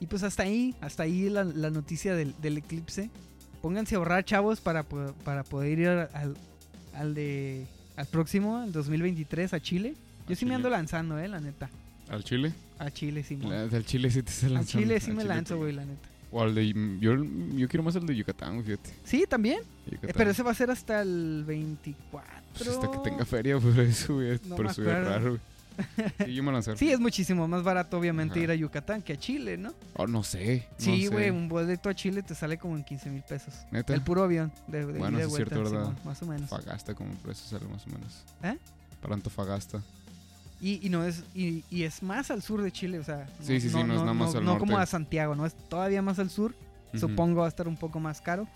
Y 0.00 0.06
pues 0.06 0.22
hasta 0.22 0.42
ahí, 0.44 0.74
hasta 0.80 1.02
ahí 1.02 1.28
la, 1.28 1.44
la 1.44 1.70
noticia 1.70 2.14
del, 2.14 2.34
del 2.40 2.58
eclipse. 2.58 3.10
Pónganse 3.62 3.94
a 3.94 3.98
ahorrar, 3.98 4.24
chavos, 4.24 4.60
para, 4.60 4.82
para 4.84 5.44
poder 5.44 5.78
ir 5.78 5.88
al, 5.88 6.36
al 6.94 7.14
de 7.14 7.66
al 7.96 8.06
próximo, 8.06 8.56
al 8.58 8.72
2023, 8.72 9.52
a 9.52 9.60
Chile. 9.60 9.94
Yo 10.26 10.32
A 10.32 10.36
sí 10.36 10.46
me 10.46 10.54
ando 10.54 10.70
lanzando, 10.70 11.18
eh, 11.18 11.28
la 11.28 11.40
neta. 11.40 11.68
¿Al 12.08 12.24
Chile? 12.24 12.52
A 12.78 12.90
Chile 12.90 13.22
sí. 13.22 13.36
La- 13.36 13.66
del 13.66 13.84
Chile 13.84 14.10
sí 14.10 14.22
te 14.22 14.30
estás 14.30 14.44
A 14.50 14.54
lanzando. 14.54 14.82
Chile 14.86 15.00
sí 15.00 15.10
Al 15.10 15.16
me 15.16 15.22
Chile 15.22 15.34
lanzo, 15.34 15.54
te- 15.54 15.60
güey, 15.60 15.72
la 15.74 15.84
neta. 15.84 16.08
O 16.32 16.40
al 16.42 16.54
de. 16.54 16.68
Yo, 17.00 17.14
yo 17.56 17.68
quiero 17.68 17.82
más 17.82 17.96
el 17.96 18.06
de 18.06 18.14
Yucatán, 18.14 18.62
fíjate. 18.64 18.90
Sí, 19.04 19.24
también. 19.28 19.60
Eh, 19.90 19.98
pero 20.14 20.30
ese 20.30 20.42
va 20.42 20.52
a 20.52 20.54
ser 20.54 20.70
hasta 20.70 21.02
el 21.02 21.44
24. 21.46 22.30
Pues 22.56 22.68
hasta 22.68 22.90
que 22.90 22.98
tenga 22.98 23.24
feria, 23.24 23.58
por 23.60 23.78
eso, 23.80 24.14
güey. 24.14 24.38
No 24.44 24.56
por 24.56 24.66
me 24.66 24.70
eso 24.70 24.82
es 24.82 24.88
acuerdo. 24.88 25.08
raro, 25.10 25.28
güey. 25.30 25.40
Sí, 26.26 26.34
yo 26.34 26.42
me 26.42 26.52
lancé. 26.52 26.76
Sí, 26.76 26.90
es 26.92 27.00
muchísimo 27.00 27.48
más 27.48 27.62
barato, 27.62 27.96
obviamente, 27.98 28.34
Ajá. 28.34 28.44
ir 28.44 28.50
a 28.50 28.54
Yucatán 28.54 29.00
que 29.00 29.14
a 29.14 29.16
Chile, 29.16 29.56
¿no? 29.56 29.72
Oh, 29.94 30.06
no 30.06 30.22
sé. 30.22 30.66
no 30.78 30.84
Sí, 30.84 31.06
güey, 31.06 31.30
un 31.30 31.48
boleto 31.48 31.88
a 31.88 31.94
Chile 31.94 32.22
te 32.22 32.34
sale 32.34 32.58
como 32.58 32.76
en 32.76 32.84
15 32.84 33.08
mil 33.08 33.22
pesos. 33.22 33.54
¿Neta? 33.70 33.94
El 33.94 34.02
puro 34.02 34.22
avión, 34.22 34.52
de, 34.66 34.84
de 34.84 34.98
Bueno, 34.98 35.16
sí 35.18 35.22
es 35.24 35.30
vuelta, 35.30 35.54
cierto, 35.54 35.70
¿verdad? 35.70 35.86
Simón, 35.86 36.00
más 36.04 36.22
o 36.22 36.26
menos. 36.26 36.52
Antofagasta, 36.52 36.94
como 36.94 37.14
por 37.14 37.30
eso 37.30 37.48
sale 37.48 37.66
más 37.72 37.86
o 37.86 37.90
menos. 37.90 38.24
¿Eh? 38.42 38.58
Para 39.00 39.14
Antofagasta. 39.14 39.82
Y, 40.60 40.84
y 40.86 40.90
no 40.90 41.04
es 41.04 41.24
y, 41.34 41.64
y 41.70 41.84
es 41.84 42.02
más 42.02 42.30
al 42.30 42.42
sur 42.42 42.60
de 42.62 42.70
Chile, 42.70 42.98
o 42.98 43.04
sea, 43.04 43.26
Sí, 43.40 43.60
sí, 43.60 43.70
sí, 43.70 43.74
no 43.82 43.94
es 43.94 44.00
nada 44.00 44.12
más 44.12 44.34
al 44.34 44.44
no 44.44 44.58
como 44.58 44.76
a 44.78 44.84
Santiago, 44.86 45.34
no 45.34 45.46
es 45.46 45.54
todavía 45.68 46.02
más 46.02 46.18
al 46.18 46.30
sur. 46.30 46.54
Supongo 46.92 47.40
va 47.42 47.46
a 47.46 47.48
estar 47.48 47.68
un 47.68 47.76
poco 47.76 48.00
más 48.00 48.20
caro 48.20 48.48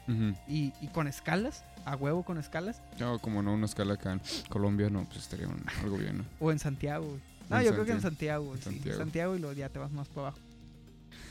y, 0.48 0.72
y 0.80 0.88
con 0.92 1.06
escalas, 1.06 1.64
a 1.84 1.94
huevo 1.94 2.24
con 2.24 2.36
escalas 2.36 2.82
No, 2.98 3.20
como 3.20 3.42
no, 3.44 3.54
una 3.54 3.66
escala 3.66 3.94
acá 3.94 4.12
en 4.14 4.20
Colombia, 4.48 4.90
no, 4.90 5.04
pues 5.04 5.18
estaría 5.18 5.46
un- 5.46 5.62
algo 5.82 5.96
bien, 5.98 6.18
¿no? 6.18 6.24
o 6.40 6.50
en 6.50 6.58
Santiago, 6.58 7.06
güey. 7.06 7.20
No, 7.48 7.58
En 7.60 7.64
yo 7.64 7.72
creo 7.72 7.84
que 7.84 7.92
en 7.92 8.00
Santiago. 8.00 8.42
Santiago, 8.42 8.44
güey, 8.46 8.58
sí, 8.58 8.64
Santiago. 8.64 8.98
Santiago 8.98 9.36
y 9.36 9.38
luego 9.38 9.54
ya 9.54 9.68
te 9.68 9.78
vas 9.78 9.92
más 9.92 10.08
para 10.08 10.20
abajo. 10.28 10.38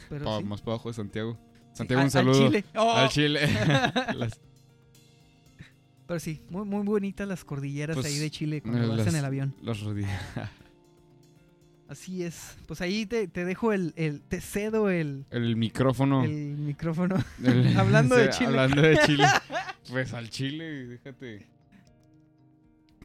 Pero 0.10 0.26
Pa- 0.26 0.38
sí. 0.40 0.44
Más 0.46 0.62
para 0.62 0.76
abajo 0.76 0.90
de 0.90 0.94
Santiago. 0.96 1.38
Santiago, 1.74 2.04
un 2.04 2.12
saludo. 2.12 2.40
Al 2.46 2.48
Chile. 2.50 2.66
¡Oh! 2.76 2.92
Al 2.94 3.10
Chile. 3.10 3.40
Las- 4.16 4.40
Pero 6.08 6.20
sí, 6.20 6.42
muy, 6.50 6.66
muy 6.66 6.84
bonitas 6.86 7.28
las 7.28 7.44
cordilleras 7.44 7.96
Pues, 7.96 8.06
ahí 8.08 8.18
de 8.18 8.30
Chile 8.32 8.62
cuando 8.62 8.96
vas 8.96 9.08
en 9.08 9.16
el 9.16 9.26
avión. 9.26 9.56
las 9.62 9.80
rodillas. 9.82 10.22
Así 11.90 12.24
es. 12.24 12.58
Pues 12.66 12.82
ahí 12.82 13.06
te, 13.06 13.28
te 13.28 13.46
dejo 13.46 13.72
el, 13.74 13.94
el- 13.98 14.22
te 14.22 14.42
cedo 14.42 14.90
el, 14.90 15.26
El 15.30 15.56
micrófono. 15.58 16.24
el 16.24 16.32
micrófono. 16.58 17.16
El- 17.44 17.78
Hablando 17.80 18.16
de 18.16 18.30
Chile. 18.32 18.48
Hablando 18.48 18.82
de 18.82 18.98
Chile. 19.06 19.26
Pues 19.90 20.14
al 20.14 20.30
Chile, 20.30 20.86
déjate. 20.88 21.48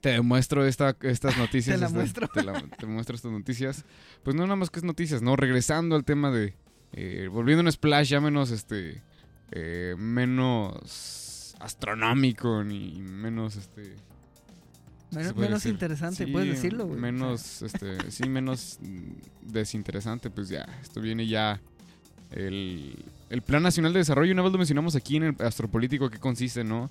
Te 0.01 0.11
demuestro 0.11 0.65
esta, 0.65 0.97
estas 1.03 1.37
noticias. 1.37 1.75
Te 1.77 1.81
la 1.81 1.87
esta- 1.89 1.99
muestro. 1.99 2.29
Te, 2.29 2.45
la- 2.45 2.63
te 2.63 2.87
muestro 2.87 3.17
estas 3.17 3.33
noticias. 3.33 3.85
Pues 4.23 4.37
no 4.37 4.45
nada 4.45 4.57
más 4.57 4.71
que 4.71 4.79
es 4.79 4.85
noticias, 4.85 5.23
¿no? 5.23 5.35
Regresando 5.37 5.97
al 5.97 6.05
tema 6.05 6.31
de. 6.31 6.55
eh, 6.93 7.29
volviendo 7.31 7.61
a 7.63 7.65
un 7.67 7.73
splash 7.73 8.09
ya 8.11 8.21
menos 8.21 8.51
este. 8.53 9.03
eh, 9.51 9.97
menos 9.99 11.57
astronómico 11.59 12.63
ni 12.63 13.01
menos 13.03 13.57
este. 13.57 13.97
Puede 15.11 15.33
menos 15.35 15.63
decir? 15.63 15.73
interesante, 15.73 16.25
Sí, 16.27 16.31
puedes 16.33 16.49
decirlo, 16.51 16.87
güey. 16.87 17.01
Menos, 17.01 17.63
este, 17.63 18.11
sí, 18.11 18.29
menos 18.29 18.79
desinteresante, 19.43 20.31
pues 20.31 20.49
ya, 20.49 20.67
esto 20.83 21.01
viene 21.01 21.27
ya 21.27 21.61
el, 22.31 23.05
el 23.31 23.43
Plan 23.43 23.63
Nacional 23.63 23.93
de 23.93 24.01
Desarrollo, 24.01 24.33
una 24.33 24.43
vez 24.43 24.53
lo 24.53 24.59
mencionamos 24.59 24.95
aquí 24.97 25.17
en 25.17 25.23
el 25.25 25.37
Astropolítico, 25.41 26.11
¿qué 26.11 26.19
consiste, 26.19 26.63
no? 26.65 26.91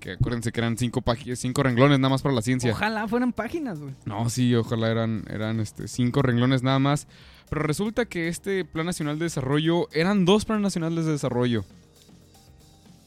Que 0.00 0.12
acuérdense 0.12 0.52
que 0.52 0.60
eran 0.60 0.78
cinco, 0.78 1.00
pagi- 1.02 1.34
cinco 1.36 1.62
renglones 1.62 1.98
nada 1.98 2.10
más 2.10 2.22
para 2.22 2.34
la 2.34 2.40
ciencia. 2.42 2.70
Ojalá 2.70 3.08
fueran 3.08 3.32
páginas, 3.32 3.80
güey. 3.80 3.94
No, 4.06 4.30
sí, 4.30 4.54
ojalá 4.54 4.90
eran, 4.90 5.24
eran 5.28 5.58
este, 5.60 5.88
cinco 5.88 6.22
renglones 6.22 6.62
nada 6.62 6.78
más. 6.78 7.08
Pero 7.50 7.62
resulta 7.62 8.04
que 8.06 8.28
este 8.28 8.64
Plan 8.64 8.86
Nacional 8.86 9.18
de 9.18 9.24
Desarrollo 9.24 9.88
eran 9.92 10.24
dos 10.24 10.44
planes 10.44 10.62
nacionales 10.62 11.04
de 11.04 11.12
desarrollo. 11.12 11.64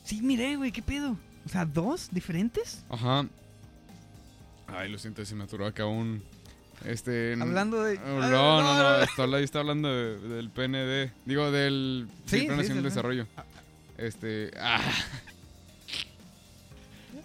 Sí, 0.03 0.22
miré, 0.22 0.57
güey, 0.57 0.72
¿qué 0.72 0.82
pedo? 0.82 1.16
O 1.45 1.49
sea, 1.49 1.66
dos 1.66 2.09
diferentes. 2.12 2.84
Ajá. 2.89 3.26
Ay, 4.74 4.89
lo 4.91 4.97
siento, 4.97 5.24
se 5.26 5.36
me 5.36 5.43
aturó 5.43 5.65
acá 5.65 5.86
un... 5.86 6.22
Este... 6.86 7.36
Hablando 7.39 7.84
de... 7.84 7.97
No, 7.99 8.19
no, 8.22 8.30
no, 8.63 8.74
no, 8.97 9.03
está, 9.03 9.24
habla- 9.24 9.39
está 9.39 9.59
hablando 9.59 9.88
de- 9.93 10.17
del 10.19 10.49
PND. 10.49 11.11
Digo, 11.26 11.51
del 11.51 12.07
Sí, 12.26 12.43
Plan 12.45 12.57
Nacional 12.57 12.84
de. 12.84 12.89
Desarrollo. 12.89 13.28
Este... 13.97 14.51
ah. 14.59 14.82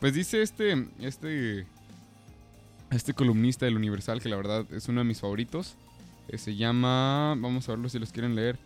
Pues 0.01 0.14
dice 0.14 0.42
este... 0.42 0.86
Este... 1.01 1.66
Este 2.90 3.14
columnista 3.14 3.64
del 3.64 3.76
Universal, 3.76 4.20
que 4.20 4.28
la 4.28 4.36
verdad 4.36 4.64
es 4.72 4.88
uno 4.88 5.01
de 5.01 5.05
mis 5.05 5.20
favoritos. 5.20 5.74
eh, 6.28 6.38
se 6.38 6.55
llama... 6.57 7.34
Vamos 7.38 7.68
a 7.68 7.72
verlo 7.72 7.88
si 7.88 7.99
los 7.99 8.12
quieren 8.12 8.34
leer. 8.34 8.59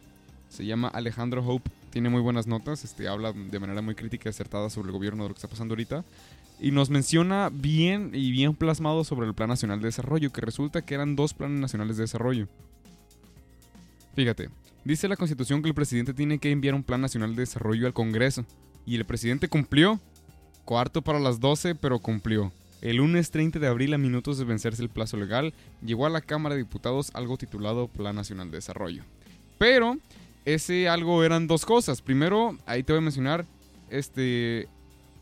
Se 0.48 0.64
llama 0.66 0.88
Alejandro 0.88 1.44
Hope. 1.46 1.70
Tiene 1.90 2.08
muy 2.08 2.20
buenas 2.20 2.46
notas. 2.46 2.84
Este, 2.84 3.06
habla 3.08 3.32
de 3.32 3.58
manera 3.60 3.80
muy 3.80 3.94
crítica 3.94 4.28
y 4.28 4.30
acertada 4.30 4.68
sobre 4.70 4.88
el 4.88 4.92
gobierno 4.92 5.22
de 5.22 5.28
lo 5.28 5.34
que 5.34 5.38
está 5.38 5.48
pasando 5.48 5.72
ahorita. 5.72 6.04
Y 6.60 6.72
nos 6.72 6.90
menciona 6.90 7.50
bien 7.50 8.10
y 8.12 8.30
bien 8.30 8.54
plasmado 8.54 9.02
sobre 9.04 9.26
el 9.26 9.34
Plan 9.34 9.48
Nacional 9.48 9.80
de 9.80 9.86
Desarrollo, 9.86 10.30
que 10.30 10.42
resulta 10.42 10.82
que 10.82 10.94
eran 10.94 11.16
dos 11.16 11.32
planes 11.32 11.58
nacionales 11.58 11.96
de 11.96 12.02
desarrollo. 12.02 12.48
Fíjate, 14.14 14.50
dice 14.84 15.08
la 15.08 15.16
Constitución 15.16 15.62
que 15.62 15.68
el 15.68 15.74
presidente 15.74 16.12
tiene 16.12 16.38
que 16.38 16.50
enviar 16.50 16.74
un 16.74 16.82
Plan 16.82 17.00
Nacional 17.00 17.34
de 17.34 17.42
Desarrollo 17.42 17.86
al 17.86 17.94
Congreso. 17.94 18.44
Y 18.84 18.96
el 18.96 19.04
presidente 19.04 19.48
cumplió. 19.48 20.00
Cuarto 20.64 21.02
para 21.02 21.18
las 21.18 21.40
12, 21.40 21.74
pero 21.74 21.98
cumplió. 21.98 22.52
El 22.82 22.96
lunes 22.96 23.30
30 23.30 23.58
de 23.58 23.66
abril, 23.66 23.92
a 23.94 23.98
minutos 23.98 24.38
de 24.38 24.44
vencerse 24.44 24.82
el 24.82 24.88
plazo 24.88 25.16
legal, 25.16 25.52
llegó 25.84 26.06
a 26.06 26.10
la 26.10 26.20
Cámara 26.20 26.54
de 26.54 26.62
Diputados 26.62 27.10
algo 27.14 27.36
titulado 27.36 27.88
Plan 27.88 28.16
Nacional 28.16 28.50
de 28.50 28.58
Desarrollo. 28.58 29.02
Pero 29.58 29.98
ese 30.44 30.88
algo 30.88 31.22
eran 31.24 31.46
dos 31.46 31.66
cosas. 31.66 32.00
Primero, 32.00 32.56
ahí 32.66 32.82
te 32.82 32.92
voy 32.92 32.98
a 33.00 33.02
mencionar, 33.02 33.44
este, 33.90 34.68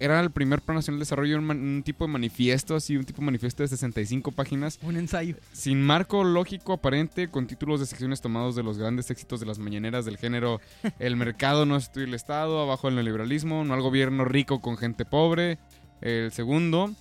era 0.01 0.21
el 0.21 0.31
primer 0.31 0.63
Plan 0.63 0.77
Nacional 0.77 0.99
de 0.99 1.03
Desarrollo, 1.03 1.39
un, 1.39 1.83
tipo 1.85 2.07
de 2.07 2.13
manifiesto, 2.13 2.77
así, 2.77 2.97
un 2.97 3.05
tipo 3.05 3.21
de 3.21 3.27
manifiesto 3.27 3.63
de 3.63 3.69
65 3.69 4.33
páginas, 4.33 4.79
Un 4.83 4.97
ensayo. 4.97 5.37
sin 5.53 5.83
marco 5.83 6.25
lógico 6.25 6.75
aparente, 6.75 7.29
con 7.29 7.47
títulos 7.47 7.81
de 7.81 7.87
secciones 7.87 8.21
tomados 8.21 8.55
de 8.55 8.63
los 8.63 8.79
grandes 8.79 9.11
éxitos 9.11 9.41
de 9.41 9.47
las 9.47 9.59
mañaneras 9.59 10.05
del 10.05 10.17
género 10.17 10.61
El 10.99 11.17
mercado 11.17 11.67
no 11.67 11.77
es 11.77 11.91
el 11.97 12.15
Estado, 12.15 12.61
abajo 12.61 12.89
el 12.89 12.95
neoliberalismo, 12.95 13.65
no 13.65 13.75
al 13.75 13.83
gobierno 13.83 14.25
rico 14.25 14.61
con 14.61 14.77
gente 14.77 15.05
pobre. 15.05 15.59
El 16.01 16.31
segundo, 16.31 16.95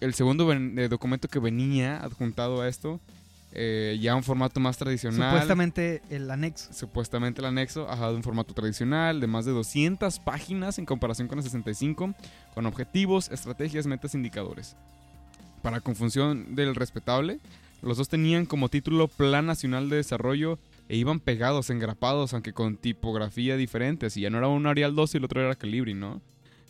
el 0.00 0.12
segundo 0.12 0.52
eh, 0.52 0.88
documento 0.88 1.28
que 1.28 1.38
venía 1.38 2.02
adjuntado 2.02 2.60
a 2.60 2.68
esto, 2.68 3.00
eh, 3.58 3.96
ya 3.98 4.14
un 4.14 4.22
formato 4.22 4.60
más 4.60 4.76
tradicional. 4.76 5.30
Supuestamente 5.30 6.02
el 6.10 6.30
anexo. 6.30 6.70
Supuestamente 6.74 7.40
el 7.40 7.46
anexo, 7.46 7.90
ajá, 7.90 8.10
de 8.10 8.16
un 8.16 8.22
formato 8.22 8.52
tradicional, 8.52 9.18
de 9.18 9.26
más 9.26 9.46
de 9.46 9.52
200 9.52 10.18
páginas 10.20 10.78
en 10.78 10.84
comparación 10.84 11.26
con 11.26 11.38
el 11.38 11.44
65, 11.44 12.14
con 12.54 12.66
objetivos, 12.66 13.30
estrategias, 13.30 13.86
metas, 13.86 14.14
indicadores. 14.14 14.76
Para 15.62 15.80
confusión 15.80 16.54
del 16.54 16.74
respetable, 16.74 17.40
los 17.80 17.96
dos 17.96 18.10
tenían 18.10 18.44
como 18.44 18.68
título 18.68 19.08
Plan 19.08 19.46
Nacional 19.46 19.88
de 19.88 19.96
Desarrollo 19.96 20.58
e 20.90 20.98
iban 20.98 21.18
pegados, 21.18 21.70
engrapados, 21.70 22.34
aunque 22.34 22.52
con 22.52 22.76
tipografía 22.76 23.56
diferente. 23.56 24.10
Si 24.10 24.20
ya 24.20 24.28
no 24.28 24.36
era 24.36 24.48
un 24.48 24.66
Arial 24.66 24.94
2 24.94 25.14
y 25.14 25.16
el 25.16 25.24
otro 25.24 25.40
era 25.40 25.54
Calibri, 25.54 25.94
¿no? 25.94 26.20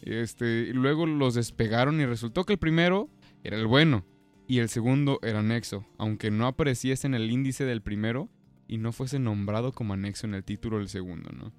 Este, 0.02 0.68
y 0.68 0.72
luego 0.72 1.04
los 1.04 1.34
despegaron 1.34 2.00
y 2.00 2.06
resultó 2.06 2.44
que 2.44 2.52
el 2.52 2.60
primero 2.60 3.08
era 3.42 3.56
el 3.56 3.66
bueno 3.66 4.04
y 4.48 4.58
el 4.58 4.68
segundo 4.68 5.18
era 5.22 5.40
anexo, 5.40 5.84
aunque 5.98 6.30
no 6.30 6.46
apareciese 6.46 7.06
en 7.06 7.14
el 7.14 7.30
índice 7.30 7.64
del 7.64 7.82
primero 7.82 8.28
y 8.68 8.78
no 8.78 8.92
fuese 8.92 9.18
nombrado 9.18 9.72
como 9.72 9.94
anexo 9.94 10.26
en 10.26 10.34
el 10.34 10.44
título 10.44 10.78
del 10.78 10.88
segundo, 10.88 11.30
¿no? 11.32 11.52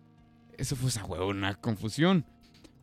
Eso 0.58 0.76
fue 0.76 0.90
esa 0.90 1.06
huevo, 1.06 1.28
una 1.28 1.56
confusión. 1.56 2.26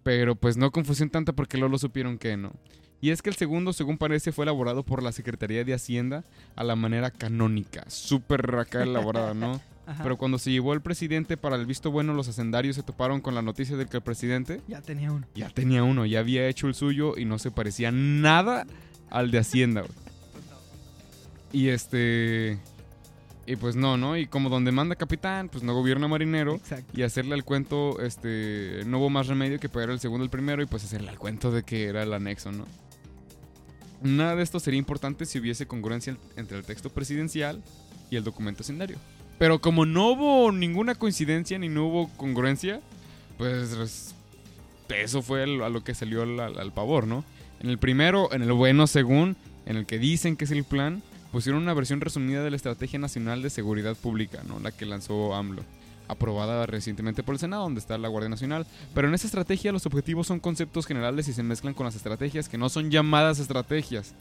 Pero 0.02 0.36
pues 0.36 0.56
no 0.56 0.70
confusión 0.70 1.10
tanta 1.10 1.32
porque 1.32 1.56
luego 1.56 1.72
lo 1.72 1.78
supieron 1.78 2.18
que 2.18 2.36
no. 2.36 2.52
Y 3.00 3.10
es 3.10 3.20
que 3.22 3.30
el 3.30 3.36
segundo, 3.36 3.72
según 3.72 3.98
parece, 3.98 4.32
fue 4.32 4.44
elaborado 4.44 4.82
por 4.84 5.02
la 5.02 5.12
Secretaría 5.12 5.64
de 5.64 5.74
Hacienda 5.74 6.24
a 6.56 6.64
la 6.64 6.76
manera 6.76 7.10
canónica, 7.10 7.84
súper 7.88 8.54
acá 8.56 8.82
elaborada, 8.82 9.34
¿no? 9.34 9.60
Ajá. 9.86 10.02
Pero 10.02 10.16
cuando 10.16 10.38
se 10.38 10.50
llevó 10.50 10.72
el 10.72 10.80
presidente 10.80 11.36
para 11.36 11.56
el 11.56 11.66
visto 11.66 11.90
bueno, 11.90 12.14
los 12.14 12.28
hacendarios 12.28 12.76
se 12.76 12.82
toparon 12.82 13.20
con 13.20 13.34
la 13.34 13.42
noticia 13.42 13.76
de 13.76 13.84
que 13.84 13.98
el 13.98 14.02
presidente 14.02 14.62
Ya 14.66 14.80
tenía 14.80 15.12
uno. 15.12 15.26
ya 15.34 15.50
tenía 15.50 15.82
uno, 15.82 16.06
ya 16.06 16.20
había 16.20 16.48
hecho 16.48 16.68
el 16.68 16.74
suyo 16.74 17.18
y 17.18 17.26
no 17.26 17.38
se 17.38 17.50
parecía 17.50 17.90
nada 17.92 18.66
al 19.10 19.30
de 19.30 19.38
Hacienda, 19.38 19.82
güey. 19.82 19.92
Y 21.52 21.68
este. 21.68 22.58
Y 23.46 23.56
pues 23.56 23.76
no, 23.76 23.96
¿no? 23.96 24.16
Y 24.16 24.26
como 24.26 24.48
donde 24.48 24.72
manda 24.72 24.96
capitán, 24.96 25.48
pues 25.50 25.62
no 25.62 25.74
gobierna 25.74 26.08
marinero. 26.08 26.54
Exacto. 26.54 26.90
Y 26.98 27.02
hacerle 27.02 27.34
al 27.34 27.44
cuento, 27.44 28.00
este. 28.00 28.80
No 28.86 28.98
hubo 28.98 29.10
más 29.10 29.26
remedio 29.26 29.60
que 29.60 29.68
pegar 29.68 29.90
el 29.90 30.00
segundo 30.00 30.24
al 30.24 30.30
primero 30.30 30.62
y 30.62 30.66
pues 30.66 30.82
hacerle 30.84 31.10
al 31.10 31.18
cuento 31.18 31.50
de 31.50 31.62
que 31.62 31.84
era 31.84 32.02
el 32.02 32.12
anexo, 32.14 32.50
¿no? 32.52 32.66
Nada 34.02 34.34
de 34.36 34.42
esto 34.42 34.60
sería 34.60 34.78
importante 34.78 35.24
si 35.26 35.38
hubiese 35.38 35.66
congruencia 35.66 36.16
entre 36.36 36.58
el 36.58 36.64
texto 36.64 36.90
presidencial 36.90 37.62
y 38.10 38.16
el 38.16 38.24
documento 38.24 38.62
hacendario. 38.62 38.96
Pero 39.38 39.60
como 39.60 39.86
no 39.86 40.08
hubo 40.12 40.52
ninguna 40.52 40.94
coincidencia 40.94 41.58
ni 41.58 41.68
no 41.68 41.86
hubo 41.86 42.08
congruencia, 42.16 42.80
pues 43.38 44.14
eso 44.88 45.22
fue 45.22 45.42
a 45.42 45.46
lo 45.46 45.82
que 45.84 45.94
salió 45.94 46.22
al, 46.22 46.38
al- 46.40 46.58
al 46.58 46.72
pavor, 46.72 47.06
¿no? 47.06 47.24
En 47.60 47.70
el 47.70 47.78
primero, 47.78 48.32
en 48.32 48.42
el 48.42 48.52
bueno 48.52 48.86
según, 48.86 49.36
en 49.66 49.76
el 49.76 49.86
que 49.86 49.98
dicen 49.98 50.36
que 50.36 50.44
es 50.44 50.50
el 50.50 50.64
plan, 50.64 51.02
pusieron 51.32 51.62
una 51.62 51.74
versión 51.74 52.00
resumida 52.00 52.42
de 52.44 52.50
la 52.50 52.56
Estrategia 52.56 52.98
Nacional 52.98 53.42
de 53.42 53.50
Seguridad 53.50 53.96
Pública, 53.96 54.42
¿no? 54.46 54.60
La 54.60 54.70
que 54.70 54.84
lanzó 54.86 55.34
AMLO, 55.34 55.62
aprobada 56.06 56.66
recientemente 56.66 57.22
por 57.22 57.34
el 57.34 57.38
Senado, 57.38 57.62
donde 57.62 57.80
está 57.80 57.96
la 57.96 58.08
Guardia 58.08 58.28
Nacional. 58.28 58.66
Pero 58.94 59.08
en 59.08 59.14
esa 59.14 59.26
estrategia 59.26 59.72
los 59.72 59.86
objetivos 59.86 60.26
son 60.26 60.38
conceptos 60.40 60.86
generales 60.86 61.26
y 61.28 61.32
se 61.32 61.42
mezclan 61.42 61.74
con 61.74 61.86
las 61.86 61.96
estrategias 61.96 62.48
que 62.48 62.58
no 62.58 62.68
son 62.68 62.90
llamadas 62.90 63.38
estrategias, 63.38 64.12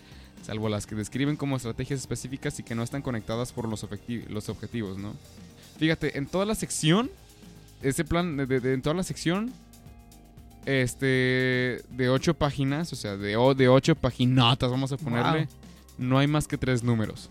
salvo 0.43 0.69
las 0.69 0.87
que 0.87 0.95
describen 0.95 1.35
como 1.35 1.57
estrategias 1.57 1.99
específicas 1.99 2.57
y 2.59 2.63
que 2.63 2.75
no 2.75 2.83
están 2.83 3.01
conectadas 3.01 3.51
por 3.51 3.67
los, 3.67 3.83
objeti- 3.83 4.25
los 4.29 4.47
objetivos, 4.49 4.97
¿no? 4.97 5.13
Fíjate, 5.77 6.17
en 6.17 6.25
toda 6.27 6.45
la 6.45 6.55
sección, 6.55 7.11
ese 7.81 8.05
plan, 8.05 8.37
de, 8.37 8.45
de- 8.45 8.59
de- 8.61 8.73
en 8.73 8.81
toda 8.81 8.95
la 8.95 9.03
sección, 9.03 9.51
este, 10.65 11.81
de 11.89 12.09
ocho 12.09 12.33
páginas, 12.33 12.91
o 12.93 12.95
sea, 12.95 13.17
de, 13.17 13.35
de 13.55 13.67
ocho 13.67 13.95
paginatas, 13.95 14.69
vamos 14.71 14.91
a 14.91 14.97
ponerle, 14.97 15.45
Wow. 15.45 15.47
no 16.09 16.17
hay 16.19 16.27
más 16.27 16.47
que 16.47 16.57
tres 16.57 16.83
números. 16.83 17.29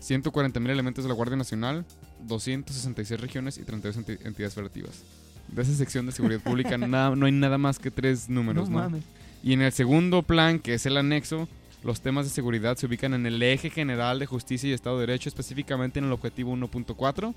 140 0.00 0.60
mil 0.60 0.70
elementos 0.70 1.04
de 1.04 1.08
la 1.08 1.14
Guardia 1.14 1.36
Nacional, 1.36 1.84
266 2.20 3.20
regiones 3.20 3.58
y 3.58 3.62
32 3.62 3.98
enti- 4.04 4.18
entidades 4.26 4.54
federativas. 4.54 5.02
De 5.48 5.62
esa 5.62 5.74
sección 5.74 6.06
de 6.06 6.12
seguridad 6.12 6.40
pública 6.40 6.76
nada- 6.78 7.14
no 7.16 7.26
hay 7.26 7.32
nada 7.32 7.58
más 7.58 7.78
que 7.78 7.90
tres 7.90 8.28
números, 8.28 8.68
no 8.68 8.88
¿no? 8.88 8.98
Y 9.42 9.52
en 9.52 9.60
el 9.62 9.72
segundo 9.72 10.22
plan, 10.22 10.58
que 10.58 10.74
es 10.74 10.86
el 10.86 10.96
anexo, 10.96 11.48
los 11.82 12.00
temas 12.00 12.24
de 12.24 12.30
seguridad 12.32 12.78
se 12.78 12.86
ubican 12.86 13.12
en 13.12 13.26
el 13.26 13.42
eje 13.42 13.68
general 13.68 14.18
de 14.18 14.24
justicia 14.24 14.70
y 14.70 14.72
Estado 14.72 14.98
de 14.98 15.06
Derecho, 15.06 15.28
específicamente 15.28 15.98
en 15.98 16.06
el 16.06 16.12
objetivo 16.12 16.54
1.4, 16.56 17.34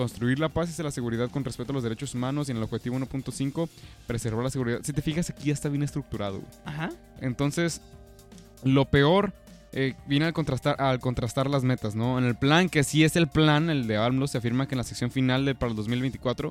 construir 0.00 0.38
la 0.38 0.48
paz 0.48 0.78
y 0.78 0.82
la 0.82 0.90
seguridad 0.90 1.28
con 1.30 1.44
respeto 1.44 1.72
a 1.72 1.74
los 1.74 1.82
derechos 1.82 2.14
humanos, 2.14 2.48
y 2.48 2.52
en 2.52 2.56
el 2.56 2.62
objetivo 2.62 2.96
1.5, 2.96 3.68
preservar 4.06 4.42
la 4.42 4.48
seguridad. 4.48 4.80
Si 4.82 4.94
te 4.94 5.02
fijas, 5.02 5.28
aquí 5.28 5.48
ya 5.48 5.52
está 5.52 5.68
bien 5.68 5.82
estructurado. 5.82 6.40
Ajá. 6.64 6.88
Entonces, 7.20 7.82
lo 8.64 8.86
peor 8.86 9.34
eh, 9.72 9.92
viene 10.06 10.24
al 10.24 10.32
contrastar, 10.32 10.80
al 10.80 11.00
contrastar 11.00 11.50
las 11.50 11.64
metas, 11.64 11.94
¿no? 11.94 12.18
En 12.18 12.24
el 12.24 12.34
plan, 12.34 12.70
que 12.70 12.82
sí 12.82 13.04
es 13.04 13.14
el 13.14 13.28
plan, 13.28 13.68
el 13.68 13.86
de 13.86 13.98
AMLO, 13.98 14.26
se 14.26 14.38
afirma 14.38 14.66
que 14.66 14.74
en 14.74 14.78
la 14.78 14.84
sección 14.84 15.10
final 15.10 15.44
de, 15.44 15.54
para 15.54 15.68
el 15.68 15.76
2024, 15.76 16.50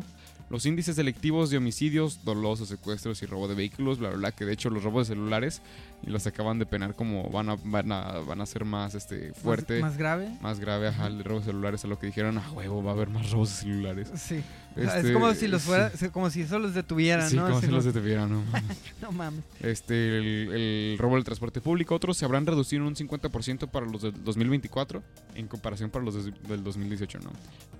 los 0.50 0.66
índices 0.66 0.96
delictivos 0.96 1.50
de 1.50 1.58
homicidios, 1.58 2.24
dolosos, 2.26 2.70
secuestros 2.70 3.22
y 3.22 3.26
robo 3.26 3.48
de 3.48 3.56
vehículos, 3.56 4.00
bla, 4.00 4.10
bla, 4.10 4.18
bla, 4.18 4.32
que 4.32 4.46
de 4.46 4.54
hecho 4.54 4.70
los 4.70 4.84
robos 4.84 5.08
de 5.08 5.14
celulares 5.16 5.62
y 6.06 6.10
los 6.10 6.26
acaban 6.28 6.58
de 6.60 6.66
penar 6.66 6.96
como 6.96 7.30
van 7.30 7.50
a, 7.50 7.56
van 7.64 7.92
a, 7.92 8.20
van 8.20 8.42
a 8.42 8.46
ser 8.46 8.66
más 8.66 8.96
este, 8.96 9.34
fuerte, 9.34 9.74
Más, 9.82 9.92
más, 10.00 10.32
más 10.42 10.60
grave. 10.60 10.60
grave, 10.60 10.88
ajá, 10.88 11.08
el 11.08 11.18
de 11.20 11.24
robos 11.24 11.46
de 11.46 11.52
celulares, 11.52 11.84
a 11.86 11.88
lo 11.88 12.00
que 12.00 12.08
dijeron, 12.08 12.38
a 12.38 12.52
huevo, 12.52 12.84
va 12.84 12.92
a 12.92 12.94
haber 12.96 13.10
más 13.10 13.30
robos 13.32 13.50
de 13.50 13.56
celulares. 13.56 14.12
Sí. 14.16 14.42
Es 14.76 14.94
Este, 14.94 15.14
como 15.14 15.34
si 15.34 15.48
los 15.48 15.62
sí. 15.64 15.68
fuera, 15.68 15.90
se- 15.90 16.10
como 16.12 16.30
si 16.30 16.42
eso 16.42 16.58
los 16.60 16.74
detuvieran, 16.74 17.30
Sí, 17.30 17.36
¿no? 17.36 17.48
como 17.48 17.60
si 17.60 17.68
los 17.68 17.84
detuvieran, 17.86 18.30
¿no? 18.30 18.44
No 19.02 19.12
mames. 19.12 19.44
este, 19.60 20.18
el, 20.18 20.52
el 20.54 20.98
robo 20.98 21.16
del 21.16 21.24
transporte 21.26 21.60
público. 21.60 21.96
Otros 21.96 22.18
se 22.18 22.26
habrán 22.26 22.46
reducido 22.46 22.82
en 22.84 22.88
un 22.88 22.96
50% 22.96 23.68
para 23.70 23.86
los 23.86 24.04
del 24.04 24.24
2024 24.24 25.04
en 25.36 25.48
comparación 25.48 25.90
para 25.90 26.06
los 26.06 26.24
de- 26.26 26.32
del 26.48 26.64
2018, 26.64 27.20
¿no? 27.20 27.32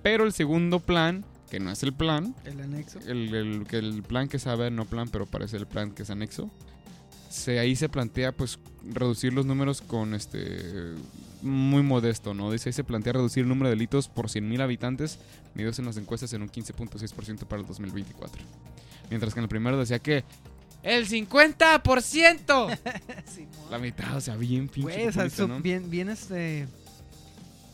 Pero 0.02 0.24
el 0.24 0.32
segundo 0.32 0.80
plan, 0.80 1.24
que 1.50 1.60
no 1.60 1.70
es 1.70 1.82
el 1.82 1.92
plan, 1.92 2.34
El 2.44 2.60
anexo. 2.60 2.98
el, 3.06 3.34
el- 3.34 3.66
que 3.66 3.78
el 3.78 4.02
plan 4.02 4.28
que 4.28 4.38
sabe 4.38 4.70
no 4.70 4.84
plan, 4.84 5.08
pero 5.08 5.26
parece 5.26 5.56
el 5.56 5.66
plan 5.66 5.90
que 5.92 6.04
es 6.04 6.10
anexo, 6.10 6.50
se, 7.28 7.58
ahí 7.58 7.76
se 7.76 7.88
plantea 7.88 8.32
pues 8.32 8.58
reducir 8.84 9.32
los 9.32 9.46
números 9.46 9.82
con 9.82 10.14
este 10.14 10.94
muy 11.42 11.82
modesto, 11.82 12.34
¿no? 12.34 12.50
Dice 12.52 12.68
ahí 12.68 12.72
se 12.72 12.84
plantea 12.84 13.14
reducir 13.14 13.42
el 13.44 13.48
número 13.48 13.68
de 13.68 13.74
delitos 13.76 14.08
por 14.08 14.26
100.000 14.28 14.60
habitantes 14.60 15.18
medidos 15.54 15.78
en 15.78 15.86
las 15.86 15.96
encuestas 15.96 16.32
en 16.34 16.42
un 16.42 16.48
15.6% 16.50 17.46
para 17.46 17.60
el 17.62 17.66
2024. 17.66 18.42
Mientras 19.08 19.32
que 19.34 19.40
en 19.40 19.44
el 19.44 19.48
primero 19.48 19.78
decía 19.78 19.98
que 19.98 20.24
¡El 20.82 21.06
50%! 21.06 22.78
Sí, 23.26 23.46
la 23.70 23.78
mitad, 23.78 24.16
o 24.16 24.20
sea, 24.20 24.36
bien 24.36 24.68
pinche 24.68 24.90
populista, 25.06 25.30
su- 25.30 25.48
¿no? 25.48 25.60
bien, 25.60 25.90
bien, 25.90 26.08
este. 26.08 26.66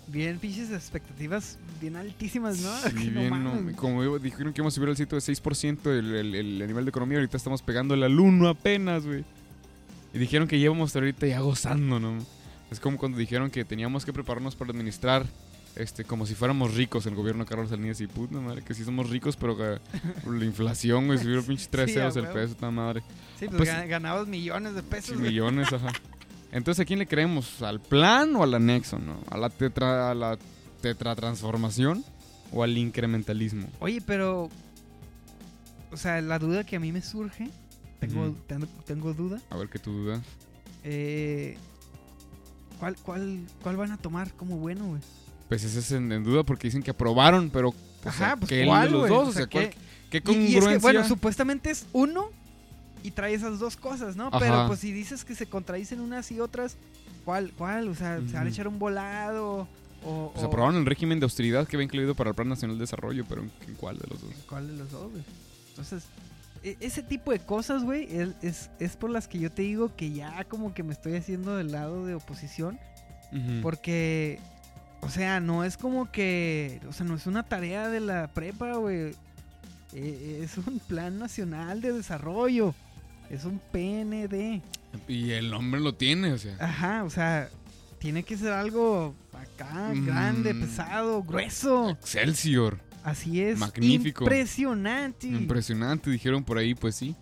Bien 0.09 0.39
pinches 0.39 0.71
expectativas 0.71 1.59
bien 1.81 1.97
altísimas, 1.97 2.59
¿no? 2.61 2.73
Sí, 2.83 3.11
no 3.13 3.21
bien, 3.21 3.45
no, 3.45 3.77
como 3.77 4.19
dijeron 4.19 4.53
que 4.53 4.61
íbamos 4.61 4.75
a 4.75 4.77
subir 4.77 4.89
el 4.91 4.97
sitio 4.97 5.19
de 5.19 5.23
6% 5.23 5.87
el, 5.91 6.15
el, 6.15 6.35
el- 6.35 6.63
el 6.63 6.69
nivel 6.69 6.85
de 6.85 6.91
economía, 6.91 7.19
ahorita 7.19 7.37
estamos 7.37 7.61
pegando 7.63 7.95
al 7.95 8.19
1 8.21 8.49
apenas, 8.49 9.05
güey. 9.05 9.25
Y 10.15 10.19
dijeron 10.19 10.47
que 10.49 10.59
llevamos 10.59 10.95
ahorita 10.95 11.27
ya 11.27 11.41
gozando, 11.41 11.99
¿no? 12.01 12.19
Es 12.71 12.81
como 12.81 12.97
cuando 12.99 13.19
dijeron 13.19 13.51
que 13.51 13.65
teníamos 13.65 14.05
que 14.05 14.13
prepararnos 14.13 14.55
para 14.57 14.71
administrar 14.71 15.27
este, 15.75 16.05
como 16.05 16.25
si 16.25 16.35
fuéramos 16.35 16.75
ricos 16.75 17.05
el 17.07 17.15
gobierno 17.15 17.45
de 17.45 17.49
Carlos 17.51 17.69
Salinas 17.69 18.01
y 18.01 18.07
puta 18.07 18.41
madre, 18.41 18.63
que 18.63 18.73
sí 18.75 18.83
somos 18.85 19.11
ricos, 19.11 19.37
pero 19.37 19.57
que 19.59 19.79
la 20.31 20.45
inflación, 20.45 21.07
güey, 21.07 21.19
subieron 21.19 21.45
pinches 21.47 21.69
3 21.69 21.91
Sí, 21.93 21.99
a 21.99 22.11
ceros 22.11 22.17
el 22.17 22.27
peso, 22.29 22.53
esta 22.53 22.71
madre. 22.71 23.03
Sí, 23.39 23.47
pues, 23.47 23.57
Pues- 23.59 23.69
gan- 23.71 23.87
ganabas 23.89 24.27
millones 24.27 24.75
de 24.75 24.81
Sí, 24.81 24.87
pesos. 24.89 25.19
güey. 25.19 25.31
millones, 25.31 25.71
ajá. 25.73 25.89
Entonces, 26.57 26.83
¿a 26.83 26.85
quién 26.87 26.99
le 26.99 27.07
creemos? 27.07 27.61
¿Al 27.63 27.81
plan 27.81 28.35
o 28.35 28.43
al 28.43 28.55
anexo, 28.55 28.99
no? 28.99 29.19
¿A 29.31 29.37
la 29.37 29.51
tetra, 29.51 30.11
a 30.11 30.15
la 30.15 30.39
tetratransformación 30.81 32.03
o 32.53 32.63
al 32.63 32.79
incrementalismo? 32.79 33.69
Oye, 33.79 34.01
pero. 34.07 34.49
O 35.93 35.97
sea, 35.97 36.21
la 36.21 36.39
duda 36.39 36.65
que 36.65 36.77
a 36.77 36.81
mí 36.81 36.93
me 36.93 37.03
surge. 37.03 37.51
Tengo, 38.01 38.35
tengo, 38.47 38.67
tengo 38.87 39.13
duda. 39.15 39.41
A 39.51 39.57
ver 39.57 39.69
qué 39.69 39.79
tu 39.79 39.91
duda. 39.93 40.23
Eh, 40.85 41.57
¿cuál, 42.79 42.97
cuál, 42.97 43.41
¿Cuál 43.63 43.77
van 43.77 43.93
a 43.93 43.97
tomar 43.99 44.33
como 44.33 44.57
bueno, 44.57 44.87
güey? 44.87 45.01
Pues 45.49 45.63
ese 45.65 45.79
es 45.81 45.93
en, 45.93 46.11
en 46.11 46.25
duda 46.25 46.43
porque 46.43 46.69
dicen 46.69 46.83
que 46.83 46.91
aprobaron, 46.91 47.51
pero. 47.51 47.75
sea, 48.03 48.11
Ajá, 48.11 48.37
pues 48.37 48.49
¿qué 48.49 48.65
¿cuál, 48.67 48.87
de 48.87 48.91
los 48.93 49.09
dos? 49.09 49.29
O 49.29 49.33
sea, 49.33 49.43
sea, 49.43 49.47
¿cuál- 49.49 49.71
¿qué- 49.71 49.77
¿qué 50.11 50.17
Y- 50.19 50.21
congruencia? 50.23 50.55
Y, 50.55 50.57
es 50.59 50.69
que, 50.69 50.79
bueno, 50.79 51.07
supuestamente 51.07 51.71
es 51.71 51.87
uno 51.93 52.31
y 53.03 53.11
trae 53.13 53.35
esas 53.35 53.59
dos 53.59 53.77
cosas, 53.77 54.17
¿no? 54.17 54.31
Pero 54.31 54.67
pues 54.69 54.81
si 54.81 54.93
dices 54.93 55.25
que 55.25 55.35
se 55.35 55.47
contradicen 55.47 56.01
unas 56.01 56.31
y 56.33 56.41
otras, 56.41 56.77
¿cuál? 57.25 57.53
¿Cuál? 57.57 57.89
O 57.89 57.95
sea, 57.95 58.21
¿se 58.27 58.33
van 58.35 58.47
a 58.47 58.51
echar 58.51 58.67
un 58.69 58.79
volado? 58.79 59.69
O, 60.05 60.31
Pues 60.33 60.45
o- 60.45 60.49
aprobaron 60.49 60.77
el 60.77 60.87
régimen 60.87 61.19
de 61.21 61.25
austeridad 61.25 61.67
que 61.67 61.77
había 61.77 61.85
incluido 61.85 62.15
para 62.15 62.31
el 62.31 62.37
Plan 62.37 62.49
Nacional 62.49 62.77
de 62.79 62.83
Desarrollo, 62.83 63.25
pero 63.29 63.43
¿en, 63.43 63.51
en 63.67 63.75
cuál 63.75 63.99
de 63.99 64.07
los 64.09 64.21
dos? 64.21 64.31
¿Cuál 64.49 64.67
de 64.69 64.77
los 64.77 64.91
dos, 64.91 65.11
güey? 65.11 65.25
Entonces, 65.71 66.05
e- 66.63 66.77
ese 66.81 67.03
tipo 67.03 67.31
de 67.33 67.39
cosas, 67.41 67.83
güey, 67.85 68.07
es, 68.11 68.29
es, 68.43 68.71
es 68.79 68.97
por 68.97 69.11
las 69.11 69.27
que 69.29 69.39
yo 69.39 69.51
te 69.51 69.63
digo 69.63 69.95
que 69.97 70.13
ya 70.13 70.45
como 70.45 70.75
que 70.75 70.83
me 70.83 70.93
estoy 70.93 71.15
haciendo 71.17 71.57
del 71.57 71.73
lado 71.73 72.07
de 72.07 72.15
oposición. 72.15 72.79
Porque, 73.63 74.39
o 75.03 75.11
sea, 75.11 75.41
no 75.41 75.65
es 75.65 75.77
como 75.77 76.11
que, 76.11 76.81
o 76.89 76.93
sea, 76.93 77.05
no 77.05 77.15
es 77.17 77.27
una 77.27 77.43
tarea 77.43 77.89
de 77.89 78.01
la 78.01 78.29
prepa, 78.29 78.75
güey. 78.77 79.15
Eh, 79.93 80.41
es 80.43 80.57
un 80.59 80.79
plan 80.79 81.19
nacional 81.19 81.81
de 81.81 81.93
desarrollo. 81.93 82.75
Es 83.31 83.45
un 83.45 83.61
PND. 83.73 84.63
Y 85.09 85.31
el 85.33 85.53
hombre 85.53 85.81
lo 85.81 85.95
tiene, 85.95 86.33
o 86.33 86.39
sea. 86.39 86.57
Ajá, 86.61 87.05
o 87.05 87.11
sea, 87.11 87.49
tiene 87.99 88.23
que 88.23 88.37
ser 88.37 88.53
algo 88.53 89.15
acá, 89.33 89.93
Mm. 89.95 90.07
grande, 90.07 90.55
pesado, 90.55 91.23
grueso. 91.23 91.91
Excelsior. 91.91 92.79
Así 93.05 93.41
es. 93.41 93.59
Magnífico. 93.59 94.25
Impresionante. 94.25 95.29
Impresionante, 95.29 96.11
dijeron 96.11 96.43
por 96.45 96.59
ahí, 96.59 96.75
pues 96.75 96.95
sí. 96.97 97.15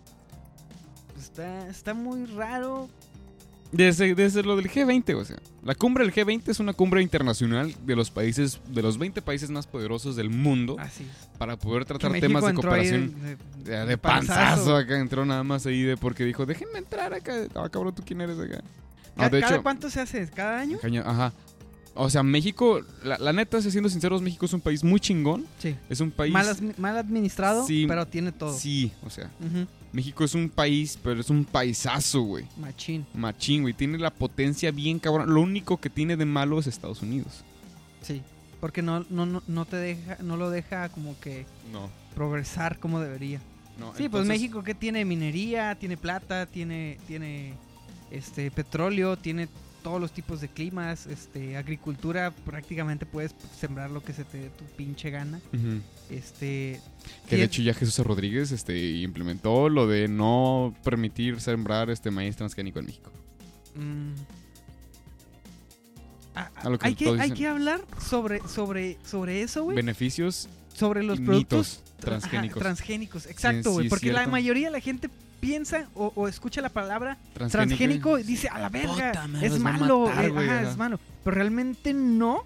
está, 1.19 1.67
está 1.67 1.93
muy 1.93 2.25
raro. 2.25 2.89
Desde, 3.71 4.15
desde 4.15 4.41
lo 4.43 4.55
del 4.55 4.69
G20, 4.69 5.15
o 5.15 5.25
sea, 5.25 5.37
la 5.63 5.75
cumbre 5.75 6.05
del 6.05 6.13
G20 6.13 6.43
es 6.47 6.59
una 6.59 6.71
cumbre 6.73 7.01
internacional 7.01 7.73
de 7.85 7.95
los 7.95 8.09
países, 8.09 8.61
de 8.69 8.81
los 8.81 8.97
20 8.97 9.21
países 9.21 9.49
más 9.49 9.67
poderosos 9.67 10.15
del 10.15 10.29
mundo 10.29 10.77
Así 10.79 11.03
es. 11.03 11.37
para 11.37 11.57
poder 11.57 11.83
tratar 11.83 12.13
temas 12.19 12.45
de 12.45 12.53
cooperación. 12.53 13.13
de, 13.63 13.71
De, 13.77 13.85
de 13.85 13.97
panzazo 13.97 14.75
acá 14.77 14.97
entró 14.99 15.25
nada 15.25 15.43
más 15.43 15.65
ahí 15.65 15.81
de 15.81 15.97
porque 15.97 16.23
dijo, 16.23 16.45
déjenme 16.45 16.77
entrar 16.79 17.13
acá. 17.13 17.33
Ah, 17.55 17.67
cabrón, 17.69 17.93
¿tú 17.93 18.03
quién 18.05 18.21
eres 18.21 18.39
acá? 18.39 18.63
No, 19.17 19.23
¿Ca- 19.23 19.29
de 19.29 19.41
¿Cada 19.41 19.53
hecho, 19.55 19.63
cuánto 19.63 19.89
se 19.89 19.99
hace? 19.99 20.25
¿Cada 20.29 20.59
año? 20.59 20.77
ajá. 21.03 21.33
O 21.97 22.09
sea, 22.09 22.23
México, 22.23 22.81
la, 23.03 23.17
la 23.17 23.31
neta, 23.33 23.61
siendo 23.61 23.89
sinceros, 23.89 24.21
México 24.21 24.45
es 24.45 24.51
un 24.53 24.59
país 24.61 24.83
muy 24.83 24.99
chingón. 24.99 25.45
Sí. 25.59 25.75
Es 25.89 26.01
un 26.01 26.11
país... 26.11 26.33
Mal, 26.33 26.45
admi- 26.47 26.77
mal 26.77 26.97
administrado, 26.97 27.65
Sí. 27.65 27.85
pero 27.87 28.05
tiene 28.05 28.33
todo. 28.33 28.53
Sí, 28.53 28.91
o 29.05 29.09
sea, 29.09 29.31
Ujú, 29.39 29.65
México 29.95 30.25
es 30.25 30.35
un 30.35 30.49
país, 30.49 30.99
pero 31.01 31.21
es 31.21 31.29
un 31.29 31.45
paisazo, 31.45 32.21
güey. 32.23 32.45
Machín. 32.57 33.05
Machín, 33.13 33.61
güey. 33.61 33.73
Tiene 33.73 33.97
la 33.97 34.09
potencia 34.11 34.69
bien 34.71 34.99
cabrón. 34.99 35.33
Lo 35.33 35.39
único 35.39 35.77
que 35.77 35.89
tiene 35.89 36.17
de 36.17 36.25
malo 36.25 36.59
es 36.59 36.67
Estados 36.67 37.01
Unidos. 37.01 37.45
Sí. 38.01 38.21
Porque 38.59 38.81
no, 38.81 39.05
no, 39.09 39.25
no, 39.25 39.41
no 39.47 39.63
te 39.63 39.77
deja, 39.77 40.17
no 40.21 40.35
lo 40.35 40.49
deja 40.49 40.89
como 40.89 41.17
que 41.21 41.45
No. 41.71 41.89
progresar 42.13 42.77
como 42.77 42.99
debería. 42.99 43.39
no 43.79 43.95
Sí, 43.95 44.09
pues 44.09 44.25
México 44.25 44.63
que 44.63 44.75
tiene 44.75 45.05
minería, 45.05 45.75
tiene 45.75 45.95
plata, 45.95 46.45
tiene, 46.45 46.97
tiene 47.07 47.53
este 48.11 48.51
petróleo, 48.51 49.15
tiene 49.15 49.47
todos 49.85 50.01
los 50.01 50.11
tipos 50.11 50.41
de 50.41 50.47
climas, 50.47 51.05
este, 51.05 51.57
agricultura, 51.57 52.31
prácticamente 52.31 53.05
puedes 53.05 53.35
sembrar 53.55 53.91
lo 53.91 54.03
que 54.03 54.13
se 54.13 54.23
te 54.23 54.39
dé 54.39 54.49
tu 54.49 54.65
pinche 54.75 55.11
gana. 55.11 55.39
Este, 56.09 56.81
Que 57.29 57.37
de 57.37 57.43
hecho 57.43 57.61
ya 57.61 57.75
Jesús 57.75 58.03
Rodríguez 58.03 58.51
este, 58.51 58.75
implementó 58.93 59.69
lo 59.69 59.85
de 59.85 60.07
no 60.07 60.73
permitir 60.83 61.39
sembrar 61.39 61.91
este 61.91 62.09
maíz 62.09 62.35
transgénico 62.35 62.79
en 62.79 62.85
México. 62.87 63.11
Mm. 63.75 64.13
Ah, 66.33 66.49
A 66.55 66.69
lo 66.71 66.79
que 66.79 66.87
hay, 66.87 66.95
que, 66.95 67.09
hay 67.19 67.29
que 67.29 67.47
hablar 67.47 67.79
sobre, 68.01 68.39
sobre, 68.47 68.97
sobre 69.05 69.43
eso, 69.43 69.65
güey. 69.65 69.75
Beneficios 69.75 70.49
Sobre 70.75 71.03
los 71.03 71.19
productos 71.19 71.81
transgénicos. 71.99 72.57
ajá, 72.57 72.63
transgénicos, 72.63 73.25
exacto, 73.27 73.69
sí, 73.69 73.75
güey. 73.75 73.89
porque 73.89 74.11
la 74.11 74.27
mayoría 74.27 74.67
de 74.67 74.71
la 74.71 74.79
gente 74.81 75.09
piensa 75.39 75.87
o, 75.95 76.11
o 76.15 76.27
escucha 76.27 76.61
la 76.61 76.69
palabra 76.69 77.17
Transgénico- 77.35 77.51
transgénico 77.51 78.19
y 78.19 78.23
dice, 78.23 78.49
a 78.49 78.59
la 78.59 78.69
verga, 78.69 79.11
Puta, 79.11 79.27
me 79.27 79.45
es 79.45 79.51
los 79.53 79.59
malo, 79.61 79.99
matar, 80.07 80.25
eh, 80.25 80.33
ajá, 80.35 80.61
es 80.71 80.77
malo. 80.77 80.99
Pero 81.23 81.35
realmente 81.35 81.93
no. 81.93 82.43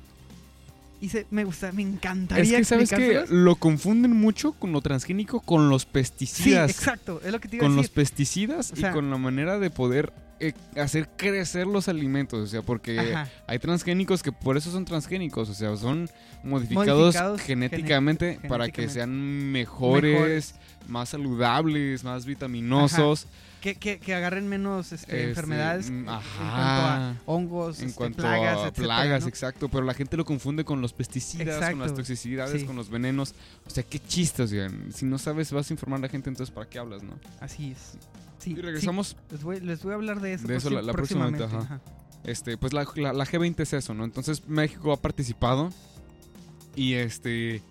Y 1.01 1.07
se, 1.09 1.25
me 1.31 1.45
gusta, 1.45 1.71
me 1.71 1.81
encantaría 1.81 2.59
Es 2.59 2.67
que 2.69 2.85
sabes 2.85 2.89
que 2.89 3.23
lo 3.29 3.55
confunden 3.55 4.11
mucho 4.11 4.51
con 4.51 4.73
lo 4.73 4.81
transgénico 4.81 5.39
con 5.39 5.69
los 5.69 5.83
Sí, 5.83 5.87
pesticidas. 5.93 6.69
exacto, 6.69 7.21
es 7.23 7.31
lo 7.31 7.39
que 7.39 7.47
te 7.47 7.55
iba 7.55 7.65
a 7.65 7.67
con 7.67 7.75
los 7.77 7.83
decir. 7.85 7.95
pesticidas 7.95 8.71
O 8.73 8.75
sea- 8.75 8.89
y 8.89 8.93
con 8.93 9.09
la 9.09 9.17
manera 9.17 9.59
de 9.59 9.69
poder 9.69 10.11
eh, 10.39 10.53
hacer 10.77 11.09
crecer 11.17 11.67
los 11.67 11.87
alimentos. 11.87 12.39
O 12.39 12.47
sea, 12.47 12.61
porque 12.61 12.99
Ajá, 12.99 13.29
hay 13.47 13.59
transgénicos 13.59 14.23
que 14.23 14.31
por 14.31 14.57
eso 14.57 14.71
son 14.71 14.85
transgénicos. 14.85 15.49
O 15.49 15.53
sea, 15.53 15.75
son 15.77 16.09
modificados, 16.43 16.99
Modificados 17.15 17.41
genéticamente 17.41 18.39
gené- 18.39 18.47
para 18.47 18.69
que 18.69 18.87
sean 18.89 19.51
mejores, 19.51 20.13
Mejores. 20.13 20.55
más 20.87 21.09
saludables, 21.09 22.03
más 22.03 22.25
vitaminosos. 22.25 23.27
que, 23.61 23.75
que, 23.75 23.99
que 23.99 24.15
agarren 24.15 24.47
menos 24.47 24.93
este, 24.93 25.11
Este, 25.17 25.29
enfermedades 25.31 25.89
mm, 25.91 25.93
en 25.97 26.05
cuanto 26.05 26.23
a 26.39 27.13
hongos, 27.25 27.79
En 27.81 27.87
este, 27.87 27.97
cuanto 27.97 28.17
plagas, 28.23 28.57
a 28.57 28.61
etcétera, 28.61 28.85
plagas, 28.85 29.21
¿no? 29.23 29.27
exacto. 29.27 29.67
Pero 29.67 29.83
la 29.83 29.93
gente 29.93 30.15
lo 30.15 30.23
confunde 30.23 30.63
con 30.63 30.79
los 30.81 30.93
pesticidas, 30.93 31.69
con 31.71 31.79
las 31.79 31.93
toxicidades, 31.93 32.61
Sí. 32.61 32.65
con 32.65 32.77
los 32.77 32.89
venenos. 32.89 33.35
O 33.67 33.69
sea, 33.69 33.83
qué 33.83 33.99
chistes. 33.99 34.55
Si 34.95 35.05
no 35.05 35.17
sabes, 35.17 35.51
vas 35.51 35.69
a 35.69 35.73
informar 35.73 35.97
a 35.99 36.03
la 36.03 36.07
gente, 36.09 36.29
entonces 36.29 36.55
¿para 36.55 36.69
qué 36.69 36.79
hablas, 36.79 37.03
no? 37.03 37.19
Así 37.41 37.71
es. 37.73 37.97
Sí, 38.39 38.51
Y 38.51 38.55
sí, 38.55 38.61
regresamos 38.61 39.15
les, 39.31 39.43
voy, 39.43 39.59
les 39.59 39.83
voy 39.83 39.91
a 39.91 39.95
hablar 39.95 40.19
de 40.21 40.33
eso, 40.33 40.47
De 40.47 40.55
eso 40.55 40.69
la- 40.69 40.81
la 40.81 40.93
próximamente, 40.93 41.39
próximamente, 41.39 41.73
ajá. 41.73 41.81
ajá. 41.83 42.21
Este, 42.23 42.57
pues 42.57 42.73
la, 42.73 42.85
la- 42.95 43.13
la 43.13 43.25
G20 43.25 43.59
es 43.61 43.73
eso, 43.73 43.93
¿no? 43.93 44.03
Entonces 44.03 44.47
México 44.47 44.91
ha 44.91 44.97
participado 44.97 45.69
y 46.75 46.93
este 46.93 47.61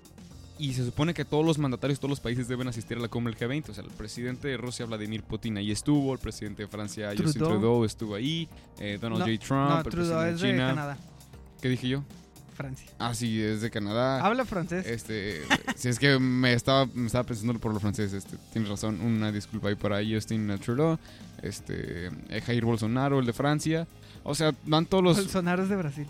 y 0.61 0.73
se 0.75 0.85
supone 0.85 1.15
que 1.15 1.25
todos 1.25 1.45
los 1.47 1.57
mandatarios, 1.59 2.01
todos 2.01 2.11
los 2.11 2.19
países 2.21 2.49
deben 2.49 2.67
asistir 2.67 2.97
a 2.99 3.01
la 3.01 3.07
cumbre 3.07 3.33
del 3.33 3.49
G20. 3.49 3.69
O 3.71 3.75
sea, 3.75 3.85
el 3.85 3.91
presidente 3.91 4.49
de 4.49 4.57
Rusia, 4.57 4.87
Vladimir 4.87 5.23
Putin, 5.23 5.57
ahí 5.57 5.71
estuvo, 5.71 6.13
el 6.13 6.19
presidente 6.19 6.63
de 6.65 6.69
Francia, 6.69 7.11
Justin 7.11 7.33
Trudeau. 7.35 7.51
Trudeau, 7.61 7.85
estuvo 7.85 8.15
ahí, 8.17 8.49
eh, 8.81 8.99
Donald 9.01 9.21
No, 9.21 9.27
J. 9.33 9.39
Trump, 9.47 9.71
No, 9.71 9.77
el 9.79 9.83
Trudeau 9.85 10.21
presidente 10.21 10.35
es 10.35 10.41
de 10.41 10.47
de 10.49 10.53
China. 10.55 10.69
Canadá, 10.71 10.99
¿Qué 11.63 11.69
dije 11.69 11.89
yo? 11.89 12.03
Francia. 12.59 12.91
Ah, 12.99 13.15
sí, 13.15 13.41
es 13.41 13.61
de 13.61 13.71
Canadá. 13.71 14.21
Habla 14.21 14.45
francés. 14.45 14.85
Este, 14.85 15.43
si 15.77 15.89
es 15.89 15.99
que 16.01 16.19
me 16.19 16.53
estaba, 16.55 16.87
me 16.93 17.07
estaba 17.07 17.23
pensando 17.23 17.57
por 17.61 17.73
lo 17.73 17.79
francés, 17.79 18.13
este, 18.13 18.37
tienes 18.53 18.69
razón, 18.69 19.01
una 19.01 19.31
disculpa 19.31 19.69
ahí 19.69 19.77
para 19.77 20.01
Justin 20.05 20.59
Trudeau, 20.59 20.99
este, 21.41 22.09
eh, 22.29 22.41
Jair 22.45 22.65
Bolsonaro, 22.65 23.21
el 23.21 23.27
de 23.27 23.33
Francia. 23.33 23.87
O 24.25 24.35
sea, 24.35 24.53
van 24.67 24.87
todos 24.87 25.05
los... 25.05 25.17
Bolsonaro 25.17 25.63
es 25.63 25.69
de 25.69 25.77
Brasil. 25.77 26.07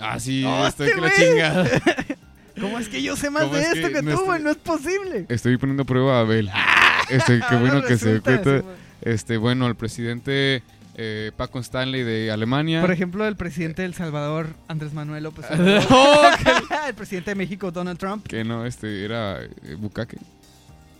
Ah, 0.00 0.18
sí, 0.18 0.44
¡Oh, 0.44 0.66
estoy 0.66 0.92
que 0.92 1.00
la 1.00 1.12
chingada. 1.12 1.68
¿Cómo 2.60 2.80
es 2.80 2.88
que 2.88 3.00
yo 3.00 3.14
sé 3.14 3.30
más 3.30 3.44
¿Cómo 3.44 3.54
de 3.54 3.62
es 3.62 3.76
esto 3.76 3.88
que 3.92 4.02
tú, 4.02 4.24
güey? 4.24 4.42
No 4.42 4.50
es 4.50 4.56
posible. 4.56 5.26
Estoy 5.28 5.56
poniendo 5.58 5.84
prueba 5.84 6.18
a 6.18 6.20
Abel. 6.20 6.50
Este, 7.08 7.40
qué 7.48 7.56
bueno 7.56 7.82
que 7.84 7.96
se 7.96 8.14
dé 8.14 8.20
cuenta. 8.20 8.62
Este, 9.00 9.38
bueno, 9.38 9.66
el 9.66 9.76
presidente 9.76 10.62
eh, 11.00 11.30
Paco 11.36 11.60
Stanley 11.60 12.02
de 12.02 12.30
Alemania. 12.32 12.80
Por 12.80 12.90
ejemplo, 12.90 13.26
el 13.26 13.36
presidente 13.36 13.82
de 13.82 13.86
El 13.86 13.94
Salvador, 13.94 14.48
Andrés 14.66 14.92
Manuel 14.92 15.22
López 15.22 15.46
Obrador. 15.50 15.86
El 16.88 16.94
presidente 16.94 17.30
de 17.30 17.34
México, 17.36 17.70
Donald 17.70 17.98
Trump. 17.98 18.26
que 18.26 18.42
no, 18.44 18.66
este, 18.66 19.04
era 19.04 19.42
eh, 19.44 19.50
Bukake. 19.78 20.18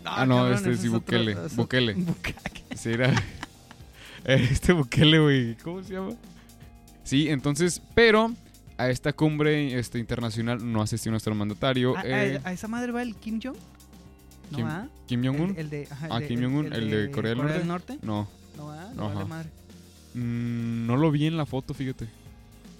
Ah, 0.05 0.25
no, 0.25 0.37
cabrón, 0.37 0.53
este 0.55 0.77
sí, 0.77 0.85
es 0.87 0.91
Bukele, 0.91 1.35
otro- 1.35 1.55
Bukele. 1.57 1.93
Bukake. 1.93 2.63
Sí, 2.75 2.89
era. 2.91 3.13
Este 4.25 4.73
Bukele, 4.73 5.19
güey. 5.19 5.55
¿Cómo 5.55 5.83
se 5.83 5.93
llama? 5.93 6.11
Sí, 7.03 7.29
entonces, 7.29 7.81
pero 7.95 8.31
a 8.77 8.89
esta 8.89 9.13
cumbre 9.13 9.77
este, 9.79 9.97
internacional 9.99 10.59
no 10.71 10.81
asistió 10.81 11.09
nuestro 11.11 11.33
mandatario. 11.35 11.97
¿A, 11.97 12.03
eh, 12.05 12.39
a 12.43 12.51
esa 12.53 12.67
madre 12.67 12.91
va 12.91 13.01
el 13.01 13.15
Kim 13.15 13.39
Jong? 13.41 13.55
¿No 14.51 14.57
Kim- 14.57 14.65
va? 14.67 14.87
Kim 15.07 15.25
Jong-un. 15.25 15.49
El, 15.51 15.57
el 15.57 15.69
de, 15.69 15.87
ajá, 15.89 16.05
el 16.07 16.11
Ah, 16.11 16.19
de- 16.19 16.27
Kim 16.27 16.41
Jong-un, 16.43 16.73
el 16.73 16.89
de 16.89 17.11
Corea 17.11 17.33
del 17.35 17.67
Norte. 17.67 17.97
No, 18.01 18.27
No 18.57 18.67
va, 18.67 18.83
No, 18.93 19.09
no 19.09 19.15
vale 19.15 19.25
madre. 19.25 19.49
Mm, 20.13 20.87
no 20.87 20.97
lo 20.97 21.11
vi 21.11 21.25
en 21.27 21.37
la 21.37 21.45
foto, 21.45 21.73
fíjate. 21.73 22.07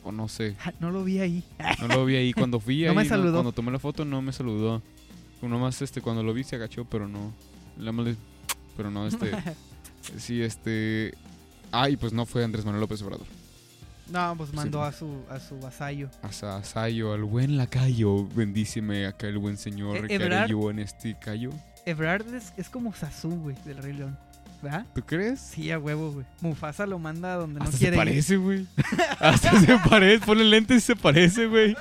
O 0.03 0.11
no 0.11 0.27
sé. 0.27 0.55
Ja, 0.59 0.73
No 0.79 0.91
lo 0.91 1.03
vi 1.03 1.19
ahí. 1.19 1.43
No 1.81 1.87
lo 1.87 2.05
vi 2.05 2.15
ahí. 2.15 2.33
Cuando 2.33 2.59
fui 2.59 2.83
No 2.85 2.91
ahí, 2.91 2.95
me 2.97 3.05
saludó. 3.05 3.33
cuando 3.33 3.51
tomé 3.51 3.71
la 3.71 3.79
foto, 3.79 4.05
no 4.05 4.21
me 4.21 4.31
saludó. 4.33 4.81
Nomás 5.41 5.81
este, 5.81 6.01
cuando 6.01 6.21
lo 6.23 6.33
vi 6.33 6.43
se 6.43 6.55
agachó, 6.55 6.85
pero 6.85 7.07
no. 7.07 7.33
Le 7.77 7.91
le- 7.93 8.15
Pero 8.77 8.91
no, 8.91 9.07
este. 9.07 9.31
sí, 10.17 10.41
este. 10.41 11.13
Ah, 11.71 11.89
y 11.89 11.97
pues 11.97 12.13
no 12.13 12.25
fue 12.25 12.43
Andrés 12.43 12.63
Manuel 12.65 12.81
López 12.81 13.01
Obrador. 13.01 13.27
No, 14.09 14.33
pues 14.37 14.53
mandó 14.53 14.81
a 14.83 14.91
su 14.91 15.21
a 15.29 15.39
su 15.39 15.59
vasallo. 15.59 16.09
A 16.23 16.31
Sa- 16.31 16.63
Sayo, 16.63 17.13
al 17.13 17.23
buen 17.25 17.57
lacayo, 17.57 18.25
bendíceme 18.29 19.05
acá 19.05 19.27
el 19.27 19.37
buen 19.37 19.57
señor 19.57 19.97
Eh, 19.97 20.07
que 20.07 20.17
Ebrard- 20.19 20.47
yo 20.47 20.71
en 20.71 20.79
este 20.79 21.15
callo. 21.19 21.51
Ebrard 21.85 22.33
es, 22.33 22.53
es 22.57 22.69
como 22.69 22.93
Sasu, 22.93 23.29
güey, 23.29 23.55
del 23.65 23.77
Rey 23.77 23.93
León. 23.93 24.17
¿Verdad? 24.61 24.85
¿Tú 24.93 25.01
crees? 25.05 25.39
Sí, 25.39 25.71
a 25.71 25.79
huevo, 25.79 26.11
güey. 26.11 26.25
Mufasa 26.41 26.85
lo 26.85 26.99
manda 26.99 27.33
a 27.33 27.37
donde 27.37 27.59
no 27.59 27.65
Hasta 27.65 27.77
se 27.77 27.83
quiere 27.83 27.95
ir. 27.95 27.99
parece, 28.01 28.35
güey. 28.37 28.67
Hasta 29.19 29.59
se 29.59 29.77
parece. 29.89 30.25
Ponle 30.25 30.43
lentes 30.43 30.77
y 30.77 30.81
se 30.81 30.95
parece, 30.95 31.45
güey. 31.47 31.75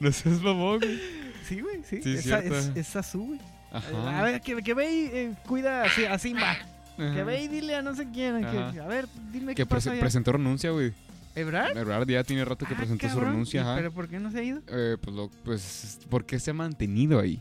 No 0.00 0.10
seas 0.12 0.40
mamón, 0.42 0.78
güey. 0.80 1.00
Sí, 1.48 1.60
güey, 1.60 1.82
sí. 1.84 2.00
Sí, 2.02 2.14
es, 2.14 2.22
cierto. 2.24 2.56
es, 2.56 2.72
es 2.74 2.86
Sasu, 2.86 3.24
güey. 3.26 3.40
Ajá. 3.72 4.18
A 4.18 4.22
ver, 4.24 4.40
que, 4.40 4.56
que 4.62 4.74
ve 4.74 4.92
y 4.92 5.04
eh, 5.06 5.34
cuida 5.46 5.84
así, 5.84 6.04
a 6.04 6.18
Simba. 6.18 6.56
Que 6.96 7.24
ve 7.24 7.42
y 7.42 7.48
dile 7.48 7.76
a 7.76 7.82
no 7.82 7.94
sé 7.94 8.06
quién. 8.12 8.40
que- 8.40 8.80
a 8.80 8.86
ver, 8.86 9.06
dime 9.32 9.54
Que 9.54 9.62
qué 9.64 9.68
prese- 9.68 9.90
allá. 9.90 10.00
presentó 10.00 10.32
renuncia, 10.32 10.70
güey. 10.70 10.92
¿Ebrard? 11.34 11.76
Ebrard 11.78 12.06
ya 12.08 12.22
tiene 12.24 12.44
rato 12.44 12.66
que 12.66 12.74
Ah, 12.74 12.76
presentó 12.76 13.08
su 13.08 13.18
renuncia, 13.18 13.60
¿Y 13.60 13.64
ajá. 13.64 13.74
¿Pero 13.76 13.90
por 13.92 14.06
qué 14.08 14.18
no 14.20 14.30
se 14.30 14.40
ha 14.40 14.42
ido? 14.42 14.60
Eh, 14.68 14.96
pues, 15.00 15.16
lo, 15.16 15.30
pues, 15.44 16.00
¿por 16.10 16.26
qué 16.26 16.38
se 16.38 16.50
ha 16.50 16.54
mantenido 16.54 17.18
ahí? 17.18 17.40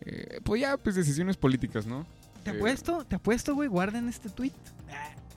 Eh, 0.00 0.40
pues 0.42 0.62
ya, 0.62 0.78
pues 0.78 0.94
decisiones 0.96 1.36
políticas, 1.36 1.86
¿no? 1.86 2.06
Te 2.44 2.50
apuesto, 2.50 3.04
te 3.04 3.16
apuesto, 3.16 3.54
güey, 3.54 3.68
guarden 3.68 4.08
este 4.08 4.28
tweet. 4.30 4.52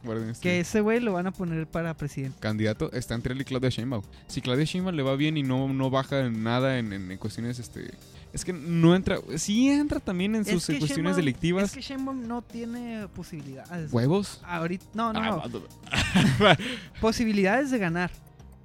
Guarden 0.03 0.29
este 0.31 0.41
Que 0.41 0.59
ese 0.59 0.81
güey 0.81 0.99
lo 0.99 1.13
van 1.13 1.27
a 1.27 1.31
poner 1.31 1.65
para 1.67 1.93
presidente. 1.95 2.37
candidato 2.41 2.91
está 2.91 3.15
entre 3.15 3.33
él 3.33 3.41
y 3.41 3.45
Claudia 3.45 3.69
Sheinbaum. 3.69 4.03
Si 4.27 4.41
Claudia 4.41 4.65
Sheinbaum 4.65 4.95
le 4.95 5.03
va 5.03 5.15
bien 5.15 5.37
y 5.37 5.43
no, 5.43 5.67
no 5.71 5.89
baja 5.89 6.19
en 6.25 6.43
nada 6.43 6.77
en, 6.77 6.91
en- 6.91 7.09
en 7.11 7.17
cuestiones, 7.17 7.57
este... 7.59 7.91
Es 8.33 8.43
que 8.43 8.51
no 8.51 8.95
entra... 8.95 9.17
Sí 9.37 9.69
entra 9.69 9.99
también 9.99 10.35
en 10.35 10.41
Es 10.41 10.47
sus 10.49 10.65
cuestiones 10.65 11.13
Sheinbaum- 11.13 11.15
delictivas. 11.15 11.63
Es 11.65 11.71
que 11.73 11.81
Sheinbaum 11.81 12.27
no 12.27 12.41
tiene 12.41 13.07
posibilidades. 13.15 13.93
¿Huevos? 13.93 14.41
Ahorita, 14.43 14.85
no, 14.93 15.13
no, 15.13 15.21
no. 15.21 15.43
Ah, 15.91 16.57
Posibilidades 17.01 17.71
de 17.71 17.77
ganar. 17.77 18.11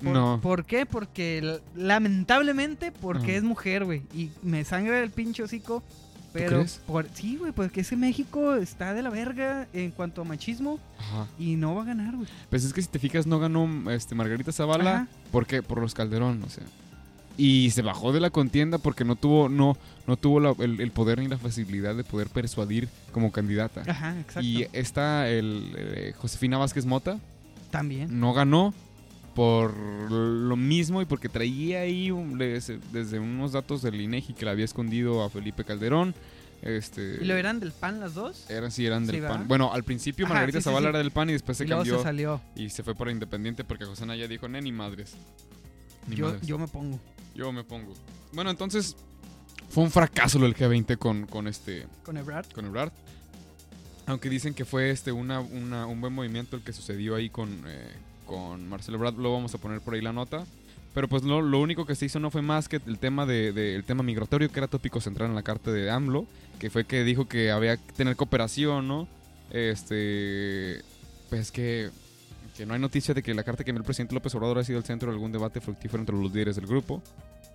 ¿Por, 0.03 0.13
no. 0.13 0.41
¿Por 0.41 0.65
qué? 0.65 0.87
Porque 0.87 1.61
lamentablemente 1.77 2.93
porque 2.93 3.37
es 3.37 3.43
mujer, 3.43 3.85
güey. 3.85 4.03
Y 4.15 4.31
me 4.43 4.65
sangra 4.65 5.01
el 5.01 5.11
pinche 5.11 5.43
hocico. 5.43 5.83
Pero 6.33 6.57
crees? 6.59 6.81
por, 6.87 7.07
sí, 7.15 7.37
güey, 7.37 7.53
porque 7.53 7.81
ese 7.81 7.97
México 7.97 8.55
está 8.55 8.93
de 8.95 9.03
la 9.03 9.11
verga 9.11 9.67
en 9.73 9.91
cuanto 9.91 10.21
a 10.21 10.25
machismo 10.25 10.79
Ajá. 10.99 11.27
y 11.39 11.57
no 11.57 11.75
va 11.75 11.83
a 11.83 11.87
ganar, 11.87 12.15
güey. 12.17 12.29
Pues 12.51 12.65
es 12.65 12.73
que 12.73 12.83
si 12.83 12.89
te 12.89 12.99
fijas, 12.99 13.27
no 13.27 13.39
ganó 13.39 13.91
este, 13.91 14.15
Margarita 14.15 14.53
Zavala. 14.53 14.95
Ajá. 14.95 15.07
¿Por 15.33 15.47
qué? 15.47 15.63
Por 15.63 15.81
los 15.81 15.95
Calderón, 15.95 16.43
o 16.45 16.49
sea. 16.51 16.65
Y 17.37 17.71
se 17.71 17.83
bajó 17.83 18.13
de 18.13 18.19
la 18.21 18.31
contienda 18.31 18.79
porque 18.79 19.05
no 19.05 19.15
tuvo, 19.15 19.49
no, 19.49 19.77
no 20.09 20.17
tuvo 20.17 20.41
la- 20.41 20.55
el, 20.59 20.81
el 20.81 20.91
poder 20.91 21.21
ni 21.21 21.29
la 21.29 21.39
facilidad 21.39 21.95
de 21.95 22.03
poder 22.05 22.29
persuadir 22.29 22.89
como 23.13 23.31
candidata. 23.31 23.85
Ajá, 23.87 24.19
exacto. 24.19 24.41
Y 24.43 24.67
está 24.73 25.29
el 25.29 25.73
eh, 25.77 26.13
Josefina 26.19 26.59
Vázquez 26.59 26.85
Mota, 26.85 27.19
También. 27.71 28.19
no 28.19 28.33
ganó 28.35 28.75
por 29.39 29.73
lo 30.11 30.57
mismo 30.57 31.01
y 31.01 31.05
porque 31.05 31.29
traía 31.29 31.83
ahí 31.83 32.11
un- 32.11 32.39
desde, 32.39 32.81
desde 32.91 33.21
unos 33.21 33.53
datos 33.53 33.83
del 33.83 34.01
INEGI 34.01 34.33
que 34.33 34.45
le 34.45 34.51
había 34.51 34.65
escondido 34.65 35.23
a 35.23 35.31
Felipe 35.31 35.63
Calderón. 35.63 36.13
Este, 36.61 37.19
¿Y 37.21 37.25
lo 37.25 37.37
eran 37.37 37.61
del 37.61 37.71
PAN 37.71 38.01
las 38.01 38.15
dos? 38.15 38.51
eran, 38.51 38.73
sí, 38.73 38.85
eran 38.85 39.07
del 39.07 39.15
Sí, 39.15 39.23
PAN. 39.23 39.47
Bueno, 39.47 39.73
al 39.73 39.85
principio 39.85 40.25
Ajá, 40.27 40.35
Margarita 40.35 40.59
sí, 40.59 40.65
Zavala 40.65 40.87
sí. 40.87 40.89
era 40.89 40.99
del 40.99 41.13
PAN 41.13 41.31
y 41.31 41.35
después 41.35 41.57
se 41.57 41.67
y 41.67 41.69
cambió 41.69 41.99
se 41.99 42.03
salió. 42.03 42.41
y 42.57 42.69
se 42.69 42.83
fue 42.83 42.97
para 42.97 43.13
Independiente 43.13 43.63
porque 43.63 43.85
José 43.85 44.07
Naya 44.07 44.27
dijo, 44.27 44.49
"Ne, 44.49 44.61
ni 44.61 44.73
madres. 44.73 45.15
Ni 46.09 46.17
Yo, 46.17 46.27
madres. 46.27 46.43
yo 46.45 46.59
me 46.59 46.67
pongo. 46.67 46.99
Yo 47.37 47.53
me 47.53 47.63
pongo. 47.63 47.95
Bueno, 48.33 48.51
entonces 48.51 48.97
fue 49.69 49.85
un 49.85 49.93
fracaso 49.93 50.41
lo 50.41 50.47
del 50.47 50.57
G20 50.57 50.99
con, 50.99 51.27
con 51.29 51.47
este 51.47 51.87
Con 52.03 52.17
Ebrard. 52.17 52.47
con 52.53 52.67
Ebrard. 52.67 52.91
Aunque 54.07 54.29
dicen 54.29 54.53
que 54.53 54.65
fue 54.65 54.91
este 54.91 55.13
una, 55.13 55.39
una- 55.39 55.87
un 55.87 56.01
buen 56.01 56.13
movimiento 56.13 56.57
el 56.57 56.63
que 56.65 56.73
sucedió 56.73 57.15
ahí 57.15 57.31
con, 57.31 57.63
eh, 57.69 57.93
con 58.29 58.69
Marcelo 58.69 58.99
Ebrard. 58.99 59.17
Lo 59.19 59.33
vamos 59.33 59.53
a 59.55 59.59
poner 59.59 59.81
por 59.81 59.95
ahí 59.95 60.01
la 60.01 60.13
nota. 60.13 60.45
Pero 60.95 61.07
pues 61.09 61.23
lo, 61.23 61.43
lo 61.43 61.61
único 61.61 61.85
que 61.87 61.95
se 61.95 62.07
hizo 62.07 62.19
no 62.21 62.31
fue 62.31 62.43
más 62.43 62.69
que 62.69 62.81
el 62.87 62.99
tema 62.99 63.27
de- 63.27 63.75
el 63.75 63.85
tema 63.85 64.03
migratorio, 64.03 64.51
que 64.51 64.59
era 64.61 64.67
tópico 64.69 65.01
central 65.01 65.29
en 65.29 65.35
la 65.35 65.43
carta 65.43 65.71
de 65.71 65.91
AMLO, 65.91 66.27
que 66.59 66.71
fue 66.71 66.85
que 66.85 67.05
dijo 67.05 67.29
que 67.29 67.51
había 67.51 67.77
que 67.77 67.93
tener 67.93 68.17
cooperación, 68.17 68.89
¿no? 68.89 69.07
Este 69.51 70.83
pues 71.31 71.53
que, 71.53 71.91
que 72.57 72.65
no 72.67 72.75
hay 72.75 72.81
noticia 72.81 73.13
de 73.15 73.23
que 73.23 73.35
la 73.35 73.43
carta 73.45 73.63
que 73.65 73.71
envió 73.71 73.81
el 73.83 73.85
presidente 73.85 74.15
López 74.15 74.35
Obrador 74.35 74.59
ha 74.59 74.65
sido 74.65 74.79
el 74.79 74.85
centro 74.85 75.11
de 75.11 75.15
algún 75.15 75.31
debate 75.31 75.61
fructífero 75.61 76.01
entre 76.01 76.17
los 76.17 76.33
líderes 76.33 76.57
del 76.57 76.67
grupo. 76.67 77.03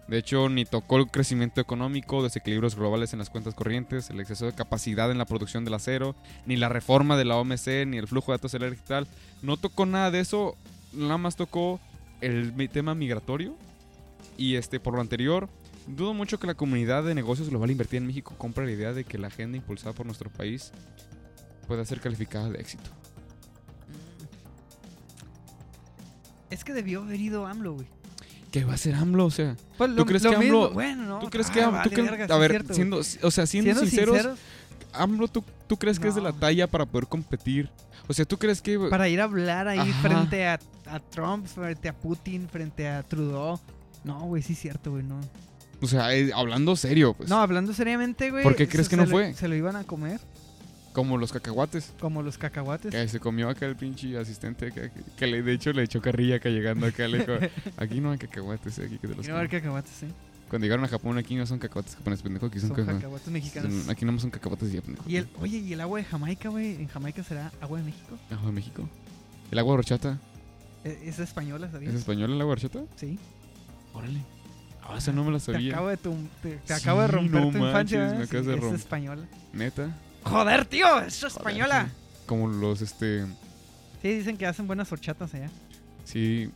De 0.07 0.17
hecho, 0.17 0.49
ni 0.49 0.65
tocó 0.65 0.97
el 0.97 1.07
crecimiento 1.07 1.61
económico, 1.61 2.23
desequilibrios 2.23 2.75
globales 2.75 3.13
en 3.13 3.19
las 3.19 3.29
cuentas 3.29 3.55
corrientes, 3.55 4.09
el 4.09 4.19
exceso 4.19 4.45
de 4.45 4.53
capacidad 4.53 5.09
en 5.09 5.17
la 5.17 5.25
producción 5.25 5.63
del 5.63 5.75
acero, 5.75 6.15
ni 6.45 6.57
la 6.57 6.69
reforma 6.69 7.15
de 7.17 7.25
la 7.25 7.37
OMC, 7.37 7.85
ni 7.87 7.97
el 7.97 8.07
flujo 8.07 8.31
de 8.31 8.37
datos 8.37 8.83
tal. 8.85 9.07
No 9.41 9.57
tocó 9.57 9.85
nada 9.85 10.11
de 10.11 10.19
eso, 10.19 10.57
nada 10.91 11.17
más 11.17 11.35
tocó 11.35 11.79
el 12.21 12.53
tema 12.69 12.95
migratorio. 12.95 13.55
Y 14.37 14.55
este, 14.55 14.79
por 14.79 14.95
lo 14.95 15.01
anterior, 15.01 15.49
dudo 15.87 16.13
mucho 16.13 16.39
que 16.39 16.47
la 16.47 16.55
comunidad 16.55 17.03
de 17.03 17.15
negocios 17.15 17.49
global 17.49 17.71
invertida 17.71 17.99
en 17.99 18.07
México 18.07 18.35
compre 18.37 18.65
la 18.65 18.71
idea 18.71 18.93
de 18.93 19.03
que 19.03 19.17
la 19.17 19.27
agenda 19.27 19.57
impulsada 19.57 19.93
por 19.93 20.05
nuestro 20.05 20.29
país 20.29 20.71
pueda 21.67 21.85
ser 21.85 22.01
calificada 22.01 22.49
de 22.49 22.59
éxito. 22.59 22.89
Es 26.49 26.63
que 26.63 26.73
debió 26.73 27.01
haber 27.01 27.19
ido 27.19 27.47
AMLO, 27.47 27.73
güey. 27.73 27.87
¿Qué 28.53 28.63
va 28.65 28.73
a 28.73 28.75
hacer 28.75 28.93
AMLO? 28.93 29.25
O 29.25 29.31
sea, 29.31 29.55
Pues 29.79 29.89
lo- 29.89 30.05
crees 30.05 30.21
que 30.21 30.29
AMLO- 30.29 30.71
Bueno, 30.73 31.05
no. 31.05 31.19
¿tú 31.19 31.27
crees 31.31 31.49
ah, 31.49 31.53
que 31.53 31.61
AMLO... 31.63 31.77
vale 31.79 32.27
tú 32.27 32.33
a 32.33 32.37
ver, 32.37 32.51
cierto, 32.51 32.73
siendo, 32.75 32.97
o 32.97 33.31
sea, 33.31 33.47
siendo, 33.47 33.73
sinceros, 33.79 34.27
AMLO, 34.93 35.27
¿tú, 35.27 35.43
tú 35.65 35.75
crees 35.75 35.99
que 35.99 36.07
es 36.07 36.13
de 36.13 36.21
la 36.21 36.31
talla 36.33 36.67
para 36.67 36.85
poder 36.85 37.07
competir? 37.07 37.71
O 38.07 38.13
sea, 38.13 38.25
¿tú 38.25 38.37
crees 38.37 38.61
que... 38.61 38.77
para 38.77 39.09
ir 39.09 39.21
a 39.21 39.23
hablar 39.23 39.67
ahí 39.67 39.79
Ajá. 39.79 40.01
frente 40.07 40.45
a, 40.45 40.59
a 40.85 40.99
Trump, 40.99 41.47
frente 41.47 41.89
a 41.89 41.97
Putin, 41.97 42.47
frente 42.47 42.87
a 42.87 43.01
Trudeau. 43.01 43.59
No, 44.03 44.19
güey, 44.25 44.43
sí 44.43 44.53
es 44.53 44.59
cierto, 44.59 44.91
güey, 44.91 45.01
no. 45.03 45.19
O 45.81 45.87
sea, 45.87 46.13
eh, 46.13 46.29
hablando 46.35 46.75
serio, 46.75 47.15
pues. 47.15 47.29
No, 47.29 47.41
hablando 47.41 47.73
seriamente, 47.73 48.29
güey. 48.29 48.43
¿Por 48.43 48.55
qué 48.55 48.67
crees 48.67 48.87
que 48.87 48.97
no 48.97 49.07
fue? 49.07 49.33
se 49.33 49.47
lo 49.47 49.55
iban 49.55 49.75
a 49.77 49.83
comer, 49.83 50.21
Como 50.93 51.17
los 51.17 51.33
cacahuates. 51.33 51.93
como 51.99 52.21
los 52.21 52.37
cacahuates. 52.37 52.91
Que 52.91 53.07
se 53.07 53.19
comió 53.19 53.49
acá 53.49 53.65
el 53.65 53.75
pinche 53.75 54.15
asistente. 54.17 54.71
Que, 55.17 55.27
le, 55.27 55.41
de 55.41 55.53
hecho 55.53 55.73
le 55.73 55.83
echó 55.83 56.01
carrilla 56.01 56.35
acá 56.35 56.49
llegando 56.49 56.85
acá. 56.85 57.07
Le 57.07 57.19
dijo, 57.19 57.33
aquí 57.77 57.99
no 57.99 58.11
hay 58.11 58.17
cacahuates, 58.19 58.77
aquí 58.79 58.97
que 58.99 59.07
te 59.07 59.15
los 59.15 59.25
no 59.27 59.33
va 59.33 59.39
a 59.39 59.41
haber 59.41 59.49
comes". 59.49 59.61
cacahuates, 59.63 59.91
sí. 59.99 60.07
Cuando 60.49 60.65
llegaron 60.65 60.85
a 60.85 60.87
Japón, 60.87 61.17
aquí 61.17 61.35
no 61.35 61.47
son 61.47 61.57
cacahuates 61.57 61.95
japoneses, 61.95 62.21
pendejo. 62.21 62.45
Aquí 62.45 62.59
son, 62.59 62.69
Son 62.69 62.77
caca- 62.77 62.93
cacahuates 62.93 63.27
mexicanos. 63.29 63.73
son- 63.73 63.89
Aquí 63.89 64.05
no 64.05 64.19
son 64.19 64.29
cacahuates 64.29 64.71
ya, 64.71 64.81
pendejo. 64.81 65.09
Y 65.09 65.15
el, 65.15 65.27
oye, 65.41 65.57
¿y 65.57 65.73
el 65.73 65.81
agua 65.81 65.97
de 65.97 66.05
Jamaica, 66.05 66.49
güey? 66.49 66.75
¿En 66.75 66.87
Jamaica 66.87 67.23
será 67.23 67.51
agua 67.59 67.79
de 67.79 67.85
México? 67.85 68.15
¿Agua 68.29 68.45
de 68.45 68.51
México? 68.51 68.87
¿El 69.49 69.57
agua 69.59 69.73
de 69.73 69.77
horchata? 69.79 70.19
¿Es, 70.83 71.01
es 71.01 71.19
española, 71.19 71.71
sabías? 71.71 71.93
¿Es 71.93 72.01
español 72.01 72.33
el 72.33 72.39
agua 72.41 72.55
de 72.55 72.65
horchata? 72.65 72.83
Sí. 72.97 73.17
Órale. 73.93 74.19
Ah, 74.83 74.97
esa 74.97 75.11
no 75.11 75.23
me 75.23 75.31
Te 75.33 75.39
sabía. 75.39 75.71
acabo 75.73 75.87
de, 75.87 75.97
tu, 75.97 76.13
te, 76.43 76.57
te 76.57 76.67
Sí, 76.67 76.73
acabo 76.73 77.01
de 77.01 77.07
romper 77.07 77.41
no 77.41 77.51
tu 77.51 77.57
infancia. 77.57 77.99
manches, 77.99 78.17
me 78.19 78.23
¿eh? 78.39 78.43
Sí, 78.43 78.47
de 78.47 78.67
es 78.67 78.73
española. 78.73 79.23
Neta. 79.53 79.95
Joder, 80.23 80.65
tío, 80.65 80.99
es 81.01 81.15
Joder, 81.19 81.31
española. 81.37 81.87
sí. 81.87 82.23
Como 82.25 82.47
los, 82.47 82.81
este... 82.81 83.25
Sí, 84.01 84.09
dicen 84.15 84.37
que 84.37 84.45
hacen 84.45 84.67
buenas 84.67 84.91
horchatas 84.91 85.33
allá. 85.33 85.49
Sí. 86.05 86.49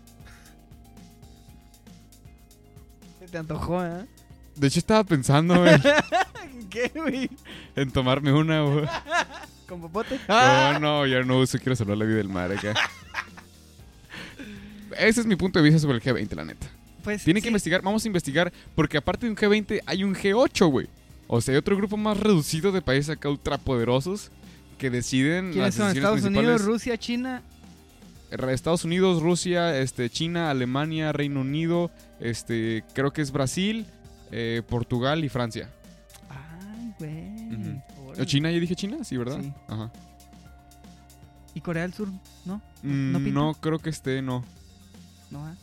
Se 3.19 3.27
te 3.27 3.37
antojó, 3.37 3.83
¿eh? 3.85 4.05
De 4.55 4.67
hecho, 4.67 4.79
estaba 4.79 5.03
pensando, 5.03 5.59
güey, 5.61 5.75
¿Qué, 6.69 6.91
güey? 6.95 7.29
en 7.75 7.91
tomarme 7.91 8.33
una, 8.33 8.61
güey. 8.61 8.85
¿Con 9.67 9.81
popote? 9.81 10.19
No, 10.27 10.79
no, 10.79 11.05
ya 11.05 11.21
no 11.23 11.39
uso, 11.39 11.57
quiero 11.59 11.75
salvar 11.75 11.97
la 11.97 12.05
vida 12.05 12.17
del 12.17 12.29
mar 12.29 12.51
acá. 12.51 12.73
Ese 14.97 15.21
es 15.21 15.25
mi 15.27 15.35
punto 15.35 15.59
de 15.59 15.63
vista 15.63 15.79
sobre 15.79 15.97
el 15.97 16.03
G20, 16.03 16.33
la 16.35 16.45
neta. 16.45 16.67
Pues 17.03 17.23
Tiene 17.23 17.39
que 17.39 17.45
sí, 17.45 17.49
investigar, 17.49 17.81
vamos 17.81 18.03
a 18.03 18.07
investigar, 18.07 18.51
porque 18.75 18.97
aparte 18.97 19.25
de 19.25 19.31
un 19.31 19.37
G20 19.37 19.81
hay 19.85 20.03
un 20.03 20.15
G8, 20.15 20.69
güey. 20.69 20.87
O 21.27 21.41
sea, 21.41 21.53
hay 21.53 21.57
otro 21.57 21.75
grupo 21.75 21.97
más 21.97 22.19
reducido 22.19 22.71
de 22.71 22.81
países 22.81 23.09
acá 23.09 23.29
ultrapoderosos 23.29 24.31
que 24.77 24.89
deciden 24.89 25.51
¿Quiénes 25.51 25.75
las 25.77 25.87
son? 25.89 25.97
Estados 25.97 26.23
Unidos. 26.23 26.63
Rusia, 26.63 26.97
China. 26.97 27.41
Estados 28.29 28.83
Unidos, 28.83 29.21
Rusia, 29.21 29.79
este, 29.79 30.09
China, 30.09 30.49
Alemania, 30.49 31.13
Reino 31.13 31.41
Unido, 31.41 31.91
este, 32.19 32.83
creo 32.93 33.11
que 33.13 33.21
es 33.21 33.31
Brasil, 33.31 33.85
eh, 34.31 34.61
Portugal 34.67 35.23
y 35.23 35.29
Francia. 35.29 35.69
Ay, 36.29 36.93
güey. 36.99 37.81
¿O 38.19 38.25
China? 38.25 38.51
¿Ya 38.51 38.59
dije 38.59 38.75
China? 38.75 39.03
Sí, 39.03 39.15
¿verdad? 39.15 39.39
Sí. 39.41 39.53
Ajá. 39.67 39.91
¿Y 41.53 41.61
Corea 41.61 41.83
del 41.83 41.93
Sur? 41.93 42.09
¿No? 42.45 42.61
Mm, 42.83 43.11
¿No 43.11 43.19
no 43.19 43.53
creo 43.53 43.79
que 43.79 43.89
esté, 43.89 44.21
no. 44.21 44.43
No, 45.31 45.45
¿ah? 45.45 45.55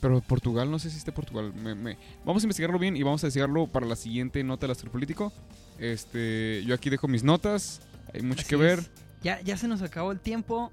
Pero 0.00 0.20
Portugal, 0.22 0.70
no 0.70 0.78
sé 0.78 0.90
si 0.90 0.96
esté 0.96 1.12
Portugal. 1.12 1.52
Me- 1.54 1.74
me- 1.74 1.98
Vamos 2.24 2.42
a 2.42 2.46
investigarlo 2.46 2.78
bien 2.78 2.96
y 2.96 3.02
vamos 3.02 3.22
a 3.22 3.26
investigarlo 3.26 3.66
para 3.66 3.86
la 3.86 3.96
siguiente 3.96 4.42
nota 4.42 4.62
del 4.66 4.72
astropolítico. 4.72 5.32
Este, 5.78 6.62
yo 6.66 6.74
aquí 6.74 6.90
dejo 6.90 7.08
mis 7.08 7.22
notas. 7.24 7.80
Hay 8.14 8.22
mucho 8.22 8.40
Así 8.40 8.48
que 8.50 8.56
ver. 8.56 8.78
es. 8.80 8.90
Ya, 9.22 9.40
ya 9.42 9.56
se 9.56 9.68
nos 9.68 9.82
acabó 9.82 10.12
el 10.12 10.20
tiempo. 10.20 10.72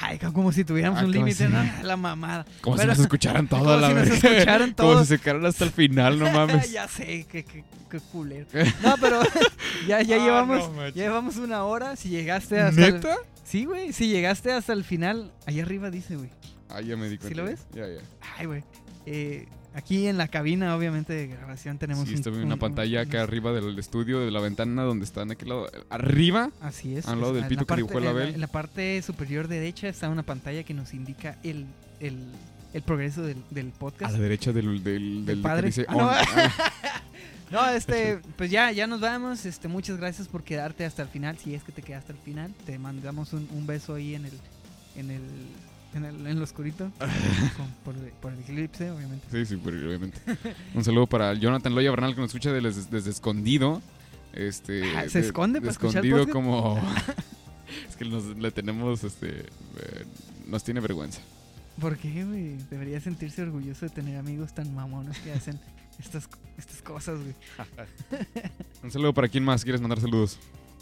Ay, 0.00 0.18
como 0.18 0.50
si 0.52 0.64
tuviéramos 0.64 1.00
Ah, 1.00 1.04
un 1.06 1.12
como 1.12 1.24
límite, 1.26 1.48
¿no? 1.48 1.62
La 1.84 1.96
mamada. 1.96 2.44
Como 2.60 2.76
Pero- 2.76 2.92
si 2.92 2.98
nos 2.98 2.98
escucharan 3.06 3.46
como 3.46 3.62
toda 3.62 3.76
la 3.78 3.88
si 3.88 3.94
nos 3.94 4.08
escucharan 4.08 4.72
Como 4.76 4.90
todos. 4.92 5.08
si 5.08 5.16
se 5.16 5.20
quedaran 5.22 5.46
hasta 5.46 5.64
el 5.64 5.70
final, 5.70 6.18
no 6.18 6.30
mames. 6.32 6.70
ya 6.72 6.88
sé, 6.88 7.26
qué, 7.30 7.44
qué, 7.44 7.64
qué 7.90 8.00
culero. 8.12 8.46
No, 8.82 8.94
pero 9.00 9.20
ya, 9.86 10.02
ya 10.02 10.16
Ah, 10.16 10.18
llevamos 10.18 10.70
no, 10.72 10.88
ya 10.88 11.04
llevamos 11.04 11.36
una 11.36 11.64
hora. 11.64 11.96
Si 11.96 12.08
llegaste 12.08 12.60
hasta 12.60 12.84
el- 12.86 12.94
¿Neta? 12.94 13.16
Sí, 13.44 13.64
güey. 13.64 13.92
Si 13.92 14.08
llegaste 14.08 14.52
hasta 14.52 14.72
el 14.72 14.82
final, 14.84 15.32
ahí 15.46 15.60
arriba 15.60 15.90
dice, 15.90 16.16
güey. 16.16 16.30
Ah, 16.68 16.80
ya 16.80 16.96
me 16.96 17.08
di 17.08 17.18
cuenta. 17.18 17.28
¿Sí 17.28 17.34
lo 17.34 17.44
ves? 17.44 17.66
Ya, 17.72 17.86
ya. 17.88 18.00
Ay, 18.38 18.46
güey. 18.46 18.64
Eh, 19.06 19.46
aquí 19.74 20.06
en 20.08 20.18
la 20.18 20.28
cabina, 20.28 20.74
obviamente, 20.76 21.12
de 21.12 21.28
grabación 21.28 21.78
tenemos 21.78 22.04
Sí, 22.04 22.10
un- 22.12 22.16
está 22.18 22.30
bien 22.30 22.40
un- 22.42 22.46
una 22.46 22.54
un- 22.54 22.60
pantalla 22.60 23.02
acá 23.02 23.18
un- 23.18 23.22
arriba 23.24 23.52
del 23.52 23.78
estudio, 23.78 24.20
de 24.20 24.30
la 24.30 24.40
ventana 24.40 24.82
donde 24.82 25.04
está 25.04 25.22
en 25.22 25.30
aquel 25.32 25.48
lado. 25.50 25.70
Arriba, 25.90 26.50
Así 26.60 26.96
es. 26.96 27.06
al 27.06 27.20
lado 27.20 27.30
es- 27.30 27.34
del 27.36 27.42
en 27.44 27.48
pito 27.50 27.60
la 27.62 27.66
que 27.66 27.76
dibujó 27.76 27.98
el 27.98 28.04
parte- 28.04 28.08
en 28.10 28.14
la- 28.16 28.22
Abel. 28.22 28.34
En 28.34 28.40
la 28.40 28.46
parte 28.48 29.02
superior 29.02 29.48
derecha 29.48 29.88
está 29.88 30.08
una 30.08 30.22
pantalla 30.24 30.64
que 30.64 30.74
nos 30.74 30.92
indica 30.92 31.38
el, 31.44 31.66
el, 32.00 32.18
el 32.72 32.82
progreso 32.82 33.22
del, 33.22 33.38
del 33.50 33.68
a 33.68 33.78
podcast. 33.78 34.12
la 34.12 34.18
derecha 34.18 34.52
del, 34.52 34.82
del, 34.82 35.24
del, 35.24 35.36
que 35.38 35.42
padre. 35.42 35.66
dice 35.68 35.86
Ah, 35.88 35.94
no. 35.94 36.10
Ah, 36.10 37.02
No, 37.48 37.70
este, 37.70 38.18
pues 38.36 38.50
ya, 38.50 38.72
ya 38.72 38.88
nos 38.88 39.00
vamos. 39.00 39.46
Este, 39.46 39.68
muchas 39.68 39.98
gracias 39.98 40.26
por 40.26 40.42
quedarte 40.42 40.84
hasta 40.84 41.02
el 41.02 41.08
final. 41.08 41.38
Si 41.38 41.54
es 41.54 41.62
que 41.62 41.70
te 41.70 41.80
quedaste 41.80 42.10
al 42.12 42.18
final, 42.18 42.52
te 42.66 42.76
mandamos 42.76 43.32
un, 43.34 43.48
un 43.52 43.68
beso 43.68 43.94
ahí 43.94 44.16
en 44.16 44.24
el, 44.24 44.32
en 44.96 45.10
el, 45.12 45.22
en 45.96 46.04
el, 46.04 46.26
en 46.26 46.38
lo 46.38 46.44
oscurito, 46.44 46.90
con- 47.56 47.70
por, 47.84 47.94
por 48.20 48.32
el 48.32 48.40
eclipse, 48.40 48.90
obviamente. 48.90 49.26
Sí, 49.30 49.44
sí, 49.46 49.54
obviamente. 49.64 50.18
Un 50.74 50.84
saludo 50.84 51.06
para 51.06 51.34
Jonathan 51.34 51.74
Loya 51.74 51.90
Bernal 51.90 52.14
que 52.14 52.20
nos 52.20 52.30
escucha 52.30 52.52
desde, 52.52 52.82
desde 52.90 53.10
escondido. 53.10 53.82
Este, 54.32 54.82
Ah, 54.96 55.08
¿se 55.08 55.20
de- 55.20 55.26
esconde 55.28 55.60
de 55.60 55.66
para 55.66 55.72
escondido 55.72 56.28
como 56.28 56.78
es 57.88 57.96
que 57.96 58.04
nos, 58.04 58.24
le 58.36 58.50
tenemos 58.50 59.02
este 59.04 59.40
eh, 59.40 60.04
nos 60.46 60.62
tiene 60.62 60.80
vergüenza. 60.80 61.20
¿Por 61.80 61.96
qué, 61.98 62.24
güey? 62.24 62.56
Debería 62.70 63.00
sentirse 63.00 63.42
orgulloso 63.42 63.84
de 63.86 63.90
tener 63.90 64.18
amigos 64.18 64.54
tan 64.54 64.74
mamones 64.74 65.18
que 65.18 65.32
hacen 65.32 65.58
estas, 65.98 66.28
estas 66.56 66.80
cosas, 66.82 67.18
güey. 67.20 67.34
Un 68.82 68.90
saludo 68.90 69.12
para 69.12 69.28
quién 69.28 69.44
más 69.44 69.62
quieres 69.62 69.80
mandar 69.80 70.00
saludos. 70.00 70.38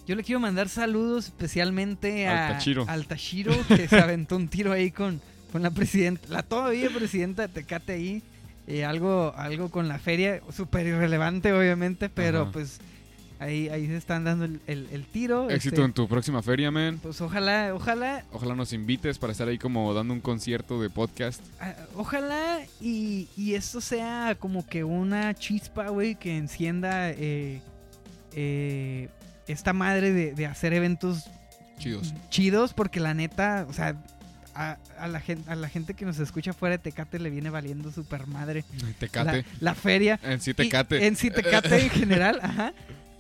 Yo 0.07 0.15
le 0.17 0.23
quiero 0.23 0.39
mandar 0.41 0.69
saludos 0.69 1.27
especialmente 1.27 2.27
a, 2.29 2.49
Al 2.49 2.53
Tachiro. 2.55 2.85
al 2.89 3.07
Tachiro, 3.07 3.55
que 3.69 3.89
se 3.89 3.97
aventó 3.99 4.37
un 4.37 4.49
tiro 4.49 4.73
ahí 4.73 4.91
con, 4.91 5.21
con 5.53 5.63
la 5.63 5.71
presidenta, 5.71 6.29
la 6.29 6.43
todavía 6.43 6.91
presidenta 6.91 7.43
de 7.43 7.49
Tecate 7.49 7.93
ahí. 7.95 8.23
Eh, 8.67 8.85
algo, 8.85 9.35
algo 9.37 9.71
con 9.71 9.89
la 9.89 9.99
feria, 9.99 10.41
súper 10.51 10.87
irrelevante 10.87 11.53
obviamente, 11.53 12.09
pero 12.09 12.43
Ajá. 12.43 12.53
pues 12.53 12.79
ahí, 13.39 13.69
ahí 13.69 13.87
se 13.87 13.97
están 13.99 14.25
dando 14.25 14.47
el, 14.47 14.61
el- 14.67 14.89
el 14.91 15.05
tiro. 15.05 15.51
Éxito 15.51 15.77
este, 15.77 15.85
en 15.85 15.93
tu 15.93 16.09
próxima 16.09 16.41
feria, 16.43 16.71
man. 16.71 16.99
Pues 17.03 17.21
ojalá, 17.21 17.73
ojalá, 17.75 18.25
Ojalá 18.33 18.55
nos 18.55 18.73
invites 18.73 19.19
para 19.19 19.33
estar 19.33 19.49
ahí 19.49 19.59
como 19.59 19.93
dando 19.93 20.15
un 20.15 20.21
concierto 20.21 20.81
de 20.81 20.89
podcast. 20.89 21.43
ah, 21.61 21.75
ojalá 21.95 22.61
y, 22.81 23.29
y 23.37 23.53
esto 23.55 23.83
sea 23.83 24.35
como 24.41 24.67
que 24.67 24.83
una 24.85 25.35
chispa, 25.35 25.89
güey, 25.89 26.15
que 26.15 26.37
encienda 26.39 27.11
eh, 27.11 27.61
eh, 28.33 29.09
esta 29.49 29.73
madre 29.73 30.13
de, 30.13 30.33
de 30.35 30.47
hacer 30.47 30.73
eventos 30.73 31.25
Chidos. 31.79 32.15
chidos 32.31 32.73
porque 32.73 33.01
la 33.01 33.15
neta, 33.15 33.67
o 33.69 33.73
sea, 33.73 33.97
a, 34.55 34.77
a 34.99 35.09
la 35.09 35.21
gente, 35.21 35.51
a 35.51 35.57
la 35.57 35.69
gente 35.69 35.95
que 35.95 36.05
nos 36.05 36.19
escucha 36.21 36.53
fuera 36.53 36.77
de 36.77 36.83
Tecate 36.83 37.19
le 37.19 37.29
viene 37.31 37.51
valiendo 37.51 37.91
super 37.91 38.27
madre 38.29 38.65
Tecate. 39.01 39.39
la, 39.39 39.45
la 39.61 39.75
feria. 39.75 40.21
En 40.23 40.41
sí, 40.41 40.53
Y- 40.53 40.55
Tecate. 40.55 41.07
en 41.07 41.17
sí 41.17 41.31
Tecate 41.31 41.83
en 41.83 41.91
general, 41.91 42.39
ajá. 42.43 42.73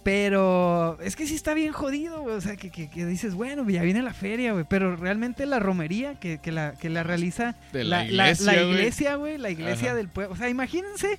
Pero 0.05 0.99
es 1.01 1.17
que 1.17 1.27
sí 1.27 1.35
está 1.35 1.55
bien 1.55 1.73
jodido, 1.73 2.21
güey. 2.21 2.37
O 2.37 2.41
sea, 2.41 2.57
que, 2.57 2.71
que- 2.71 2.91
que 2.91 3.07
dices, 3.07 3.35
bueno, 3.35 3.69
ya 3.71 3.83
viene 3.83 4.03
la 4.03 4.13
feria, 4.13 4.53
güey. 4.53 4.65
Pero 4.69 4.97
realmente 4.97 5.47
la 5.47 5.59
romería 5.59 6.15
que, 6.21 6.39
que 6.39 6.53
la, 6.53 6.75
que 6.75 6.91
la 6.91 7.03
realiza 7.03 7.57
de 7.73 7.85
la, 7.85 8.05
la, 8.05 8.05
la- 8.05 8.31
iglesia. 8.31 8.53
la 8.53 8.53
güey. 8.63 8.71
iglesia, 8.75 9.15
güey. 9.17 9.39
La 9.39 9.51
iglesia 9.51 9.95
del 9.95 10.09
pueblo. 10.09 10.35
O 10.35 10.37
sea, 10.37 10.49
imagínense 10.51 11.19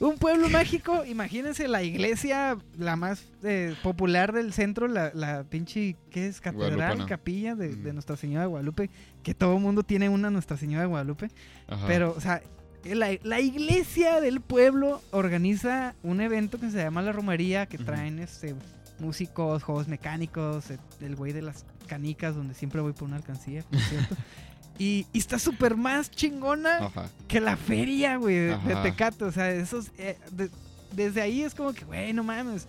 un 0.00 0.18
pueblo 0.18 0.48
mágico. 0.48 1.04
Imagínense 1.04 1.68
la 1.68 1.82
iglesia, 1.82 2.56
la 2.78 2.96
más 2.96 3.24
eh, 3.42 3.74
popular 3.82 4.32
del 4.32 4.52
centro, 4.52 4.88
la, 4.88 5.12
la 5.14 5.44
pinche, 5.44 5.96
¿qué 6.10 6.26
es? 6.26 6.40
Catedral, 6.40 6.74
Guadalupana. 6.74 7.06
capilla 7.06 7.54
de, 7.54 7.76
de. 7.76 7.92
Nuestra 7.92 8.16
Señora 8.16 8.42
de 8.42 8.48
Guadalupe. 8.48 8.90
Que 9.22 9.34
todo 9.34 9.54
el 9.56 9.62
mundo 9.62 9.82
tiene 9.82 10.08
una 10.08 10.30
Nuestra 10.30 10.56
Señora 10.56 10.82
de 10.82 10.88
Guadalupe. 10.88 11.30
Ajá. 11.68 11.86
Pero, 11.86 12.14
o 12.16 12.20
sea, 12.20 12.42
la, 12.84 13.10
la 13.22 13.40
iglesia 13.40 14.20
del 14.20 14.40
pueblo 14.40 15.02
organiza 15.10 15.94
un 16.02 16.20
evento 16.20 16.58
que 16.58 16.70
se 16.70 16.78
llama 16.78 17.02
La 17.02 17.12
Romería, 17.12 17.66
que 17.66 17.78
traen 17.78 18.18
este 18.18 18.54
músicos, 18.98 19.62
juegos 19.62 19.88
mecánicos, 19.88 20.66
el 21.00 21.16
güey 21.16 21.32
de 21.32 21.42
las 21.42 21.64
canicas, 21.86 22.34
donde 22.36 22.54
siempre 22.54 22.80
voy 22.80 22.92
por 22.92 23.08
una 23.08 23.16
alcancía, 23.16 23.62
por 23.62 23.80
cierto. 23.80 24.16
y, 24.80 25.06
y 25.12 25.18
está 25.18 25.38
súper 25.38 25.76
más 25.76 26.10
chingona 26.10 26.86
Ajá. 26.86 27.10
que 27.28 27.38
la 27.40 27.56
feria, 27.56 28.16
güey, 28.16 28.34
de, 28.36 28.56
de. 28.56 28.76
Tecate. 28.82 29.24
O 29.24 29.30
sea, 29.32 29.50
esos, 29.52 29.90
eh, 29.98 30.16
de- 30.32 30.48
desde 30.92 31.20
ahí 31.20 31.42
es 31.42 31.54
como 31.54 31.72
que, 31.74 31.84
güey, 31.84 32.12
no 32.14 32.24
mames. 32.24 32.66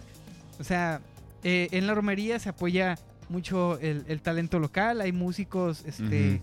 O 0.60 0.64
sea, 0.66 1.00
eh, 1.44 1.70
en 1.72 1.88
la 1.88 1.94
romería 1.96 2.38
se 2.38 2.50
apoya 2.50 2.98
mucho 3.30 3.80
el, 3.80 4.04
el 4.10 4.22
talento 4.22 4.60
local, 4.60 5.00
hay 5.00 5.14
músicos, 5.14 5.84
este, 5.86 6.42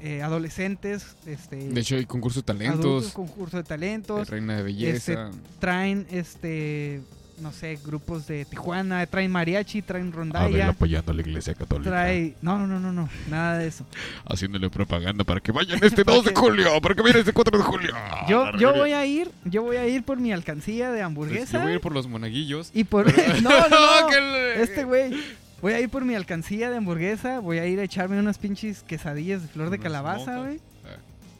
eh, 0.00 0.20
adolescentes, 0.22 1.16
este, 1.26 1.56
De 1.56 1.80
hecho, 1.80 1.94
hay 1.94 2.04
concurso 2.06 2.42
de 2.42 2.52
adultos, 2.66 2.82
talentos. 2.82 3.12
concurso 3.12 3.56
de 3.56 3.62
de 3.62 3.68
talentos, 3.68 4.28
Reina 4.28 4.56
de 4.56 4.62
belleza. 4.64 5.30
traen, 5.60 6.06
este, 6.10 7.00
no 7.40 7.52
sé, 7.52 7.78
grupos 7.84 8.26
de 8.26 8.44
Tijuana, 8.44 9.04
traen 9.06 9.30
mariachi, 9.30 9.82
traen 9.82 10.12
rondalla, 10.12 10.68
apoyando 10.70 11.12
a 11.12 11.14
la 11.14 11.20
iglesia 11.22 11.54
católica. 11.54 11.90
trae, 11.90 12.34
no, 12.42 12.58
no, 12.58 12.66
no, 12.66 12.80
no, 12.80 12.92
no, 12.92 13.08
nada 13.30 13.58
de 13.58 13.68
eso. 13.68 13.84
Haciéndole 14.26 14.70
propaganda 14.70 15.24
para 15.24 15.40
que 15.40 15.52
vayan 15.52 15.78
este 15.82 16.04
2 16.04 16.24
de 16.24 16.34
julio, 16.34 16.80
para 16.80 16.94
que 16.94 17.02
vayan 17.02 17.18
este 17.18 17.32
4 17.32 17.58
de 17.58 17.64
julio. 17.64 17.92
Yo, 18.28 18.52
yo 18.58 18.74
voy 18.74 18.92
a 18.92 19.04
ir, 19.06 19.30
yo 19.44 19.62
voy 19.62 19.76
a 19.76 19.86
ir 19.86 20.02
por 20.02 20.18
mi 20.18 20.32
alcancía 20.32 20.86
de 20.90 20.98
Pues, 20.98 21.06
hamburguesa. 21.06 21.52
yo 21.58 21.62
voy 21.62 21.72
a 21.72 21.74
ir 21.74 21.80
por 21.80 21.92
los 21.92 22.06
monaguillos. 22.08 22.70
Y 22.74 22.84
por. 22.84 23.06
no, 23.42 23.68
no, 23.68 24.08
Este 24.56 24.84
güey. 24.84 25.12
Voy 25.60 25.72
a 25.72 25.80
ir 25.80 25.88
por 25.88 26.04
mi 26.04 26.14
alcancía 26.14 26.70
de 26.70 26.76
hamburguesa. 26.76 27.40
Voy 27.40 27.58
a 27.58 27.66
ir 27.66 27.80
a 27.80 27.82
echarme 27.82 28.18
unas 28.20 28.38
pinches 28.38 28.84
quesadillas 28.84 29.42
de 29.42 29.48
flor 29.48 29.70
de 29.70 29.78
calabaza, 29.80 30.38
güey. 30.38 30.60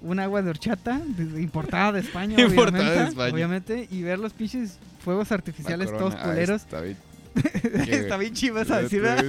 Un 0.00 0.20
agua 0.20 0.42
de 0.42 0.50
horchata, 0.50 1.00
de- 1.04 1.42
importada 1.42 1.92
de 1.92 2.00
España, 2.00 2.36
Importada 2.40 2.78
obviamente. 2.84 3.02
de 3.02 3.08
España. 3.08 3.32
Obviamente. 3.34 3.88
Y 3.90 4.02
ver 4.02 4.18
los 4.18 4.32
pinches 4.32 4.78
fuegos 5.04 5.32
artificiales 5.32 5.90
corona. 5.90 6.10
todos 6.10 6.14
Ah, 6.20 6.28
culeros. 6.30 6.62
está 6.62 6.80
bien. 6.80 6.96
Está 7.88 8.16
bien 8.16 8.32
chivas 8.34 8.70
a 8.72 8.82
decir, 8.82 9.00
¿verdad? 9.02 9.24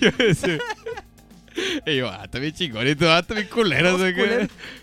Yo 0.00 0.10
decía- 0.18 0.58
Y 1.86 1.96
yo, 1.96 2.08
ah, 2.10 2.22
está 2.24 2.38
bien 2.38 2.52
chingonito, 2.52 3.10
ah, 3.10 3.20
está 3.20 3.34
bien 3.34 3.48
culero. 3.48 3.96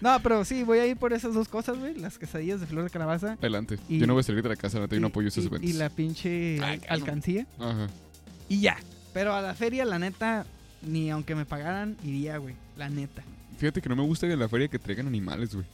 No, 0.02 0.20
pero 0.22 0.44
sí, 0.44 0.64
voy 0.64 0.80
a 0.80 0.88
ir 0.88 0.98
por 0.98 1.14
esas 1.14 1.34
dos 1.34 1.48
cosas, 1.48 1.78
güey. 1.78 1.94
Las 1.96 2.18
quesadillas 2.18 2.60
de 2.62 2.66
flor 2.68 2.84
de 2.84 2.90
calabaza. 2.90 3.34
Adelante. 3.34 3.78
Y- 3.88 4.00
yo 4.00 4.08
no 4.08 4.14
voy 4.14 4.22
a 4.22 4.24
salir 4.24 4.42
de 4.42 4.50
la 4.50 4.56
casa, 4.56 4.80
no, 4.80 4.88
yo 4.88 5.00
no 5.00 5.08
y- 5.08 5.10
apoyo 5.10 5.28
esos 5.28 5.44
y- 5.44 5.48
eventos. 5.48 5.70
Y 5.70 5.74
la 5.74 5.90
pinche 5.90 6.60
Ay, 6.64 6.82
alcancía. 6.90 7.46
Ajá. 7.60 7.88
Y 8.50 8.62
ya. 8.62 8.78
Pero 9.14 9.36
a 9.36 9.42
la 9.42 9.54
feria, 9.54 9.86
la 9.86 10.00
neta, 10.00 10.46
ni 10.82 11.12
aunque 11.12 11.36
me 11.36 11.46
pagaran, 11.46 11.96
iría, 12.04 12.38
güey. 12.38 12.56
La 12.76 12.90
neta. 12.90 13.22
Fíjate 13.64 13.82
que 13.82 13.88
no 13.88 13.96
me 13.96 14.04
gusta 14.04 14.28
que 14.28 14.34
en 14.34 14.40
la 14.40 14.50
feria 14.50 14.68
que 14.68 14.78
traigan 14.78 15.08
animales, 15.08 15.56
güey. 15.56 15.66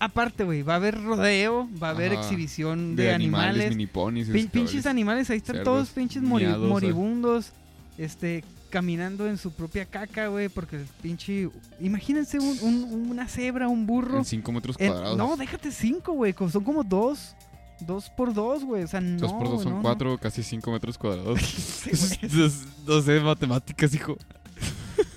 Aparte, 0.00 0.42
güey, 0.42 0.62
va 0.62 0.72
a 0.72 0.76
haber 0.76 1.00
rodeo, 1.00 1.68
va 1.80 1.88
a 1.88 1.90
haber 1.92 2.12
Ajá. 2.14 2.20
exhibición 2.22 2.96
De, 2.96 3.04
de, 3.04 3.14
animales, 3.14 3.50
animales. 3.50 3.70
mini 3.76 3.86
ponis. 3.86 4.28
Pin- 4.28 4.48
pinches 4.50 4.86
animales, 4.86 5.30
ahí 5.30 5.36
están 5.36 5.54
cerdos, 5.56 5.72
todos 5.72 5.88
pinches 5.90 6.20
mori- 6.20 6.46
miados, 6.46 6.68
moribundos, 6.68 7.52
este, 7.96 8.42
caminando 8.70 9.28
en 9.28 9.38
su 9.38 9.52
propia 9.52 9.84
caca, 9.86 10.26
güey, 10.26 10.48
porque 10.48 10.76
el 10.78 10.86
pinche... 11.00 11.48
Imagínense 11.80 12.40
un- 12.40 12.58
un- 12.60 13.10
una 13.12 13.28
cebra, 13.28 13.68
un 13.68 13.86
burro. 13.86 14.18
En 14.18 14.24
5 14.24 14.50
metros 14.50 14.74
en- 14.80 14.88
cuadrados. 14.90 15.16
no, 15.16 15.36
déjate 15.36 15.70
cinco, 15.70 16.12
güey, 16.14 16.32
co- 16.32 16.50
son 16.50 16.64
como 16.64 16.82
dos. 16.82 17.36
Dos 17.80 18.10
por 18.10 18.34
dos, 18.34 18.64
güey, 18.64 18.82
o 18.82 18.88
sea, 18.88 19.00
no. 19.00 19.18
2 19.20 19.32
por 19.34 19.48
2 19.48 19.62
son 19.62 19.70
no, 19.74 19.76
no. 19.78 19.82
4, 19.82 20.18
casi 20.18 20.42
5 20.42 20.72
metros 20.72 20.98
cuadrados. 20.98 21.38
Sí, 21.40 21.92
no 22.88 23.00
sé, 23.00 23.20
matemáticas, 23.20 23.94
hijo. 23.94 24.16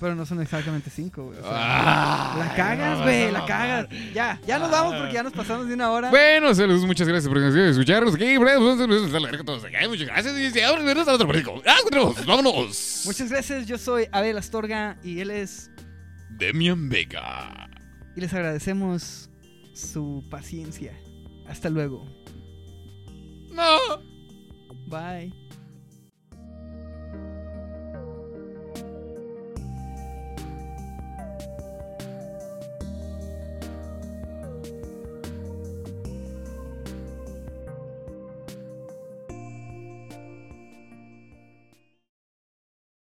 Pero 0.01 0.15
no 0.15 0.25
son 0.25 0.41
exactamente 0.41 0.89
cinco, 0.89 1.25
güey. 1.25 1.37
o 1.37 1.43
sea, 1.43 1.51
Ah, 1.53 2.35
la 2.39 2.55
cagas, 2.55 3.01
güey, 3.03 3.27
no, 3.27 3.31
la 3.33 3.45
cagas. 3.45 3.87
Ya, 4.15 4.41
ya 4.47 4.57
nos 4.57 4.71
vamos 4.71 4.95
porque 4.95 5.13
ya 5.13 5.21
nos 5.21 5.31
pasamos 5.31 5.67
de 5.67 5.75
una 5.75 5.91
hora. 5.91 6.09
Bueno, 6.09 6.55
saludos, 6.55 6.83
muchas 6.87 7.07
gracias 7.07 7.31
por 7.31 7.37
escucharnos 7.37 8.15
aquí. 8.15 8.35
Muchas 8.39 10.07
gracias 10.07 10.55
y 10.55 10.59
ahora 10.61 10.81
nos 10.81 10.97
hasta 10.97 11.13
otro 11.13 11.27
periódico. 11.27 11.61
¡Ah, 11.67 11.75
vámonos! 11.91 12.25
¡Vámonos! 12.25 13.03
Muchas 13.05 13.29
gracias, 13.29 13.67
yo 13.67 13.77
soy 13.77 14.07
Abel 14.11 14.39
Astorga 14.39 14.97
y 15.03 15.19
él 15.19 15.29
es... 15.29 15.69
Demian 16.31 16.89
Vega. 16.89 17.69
Y 18.15 18.21
les 18.21 18.33
agradecemos 18.33 19.29
su 19.75 20.25
paciencia. 20.31 20.93
Hasta 21.47 21.69
luego. 21.69 22.03
No. 23.51 23.77
Bye. 24.87 25.31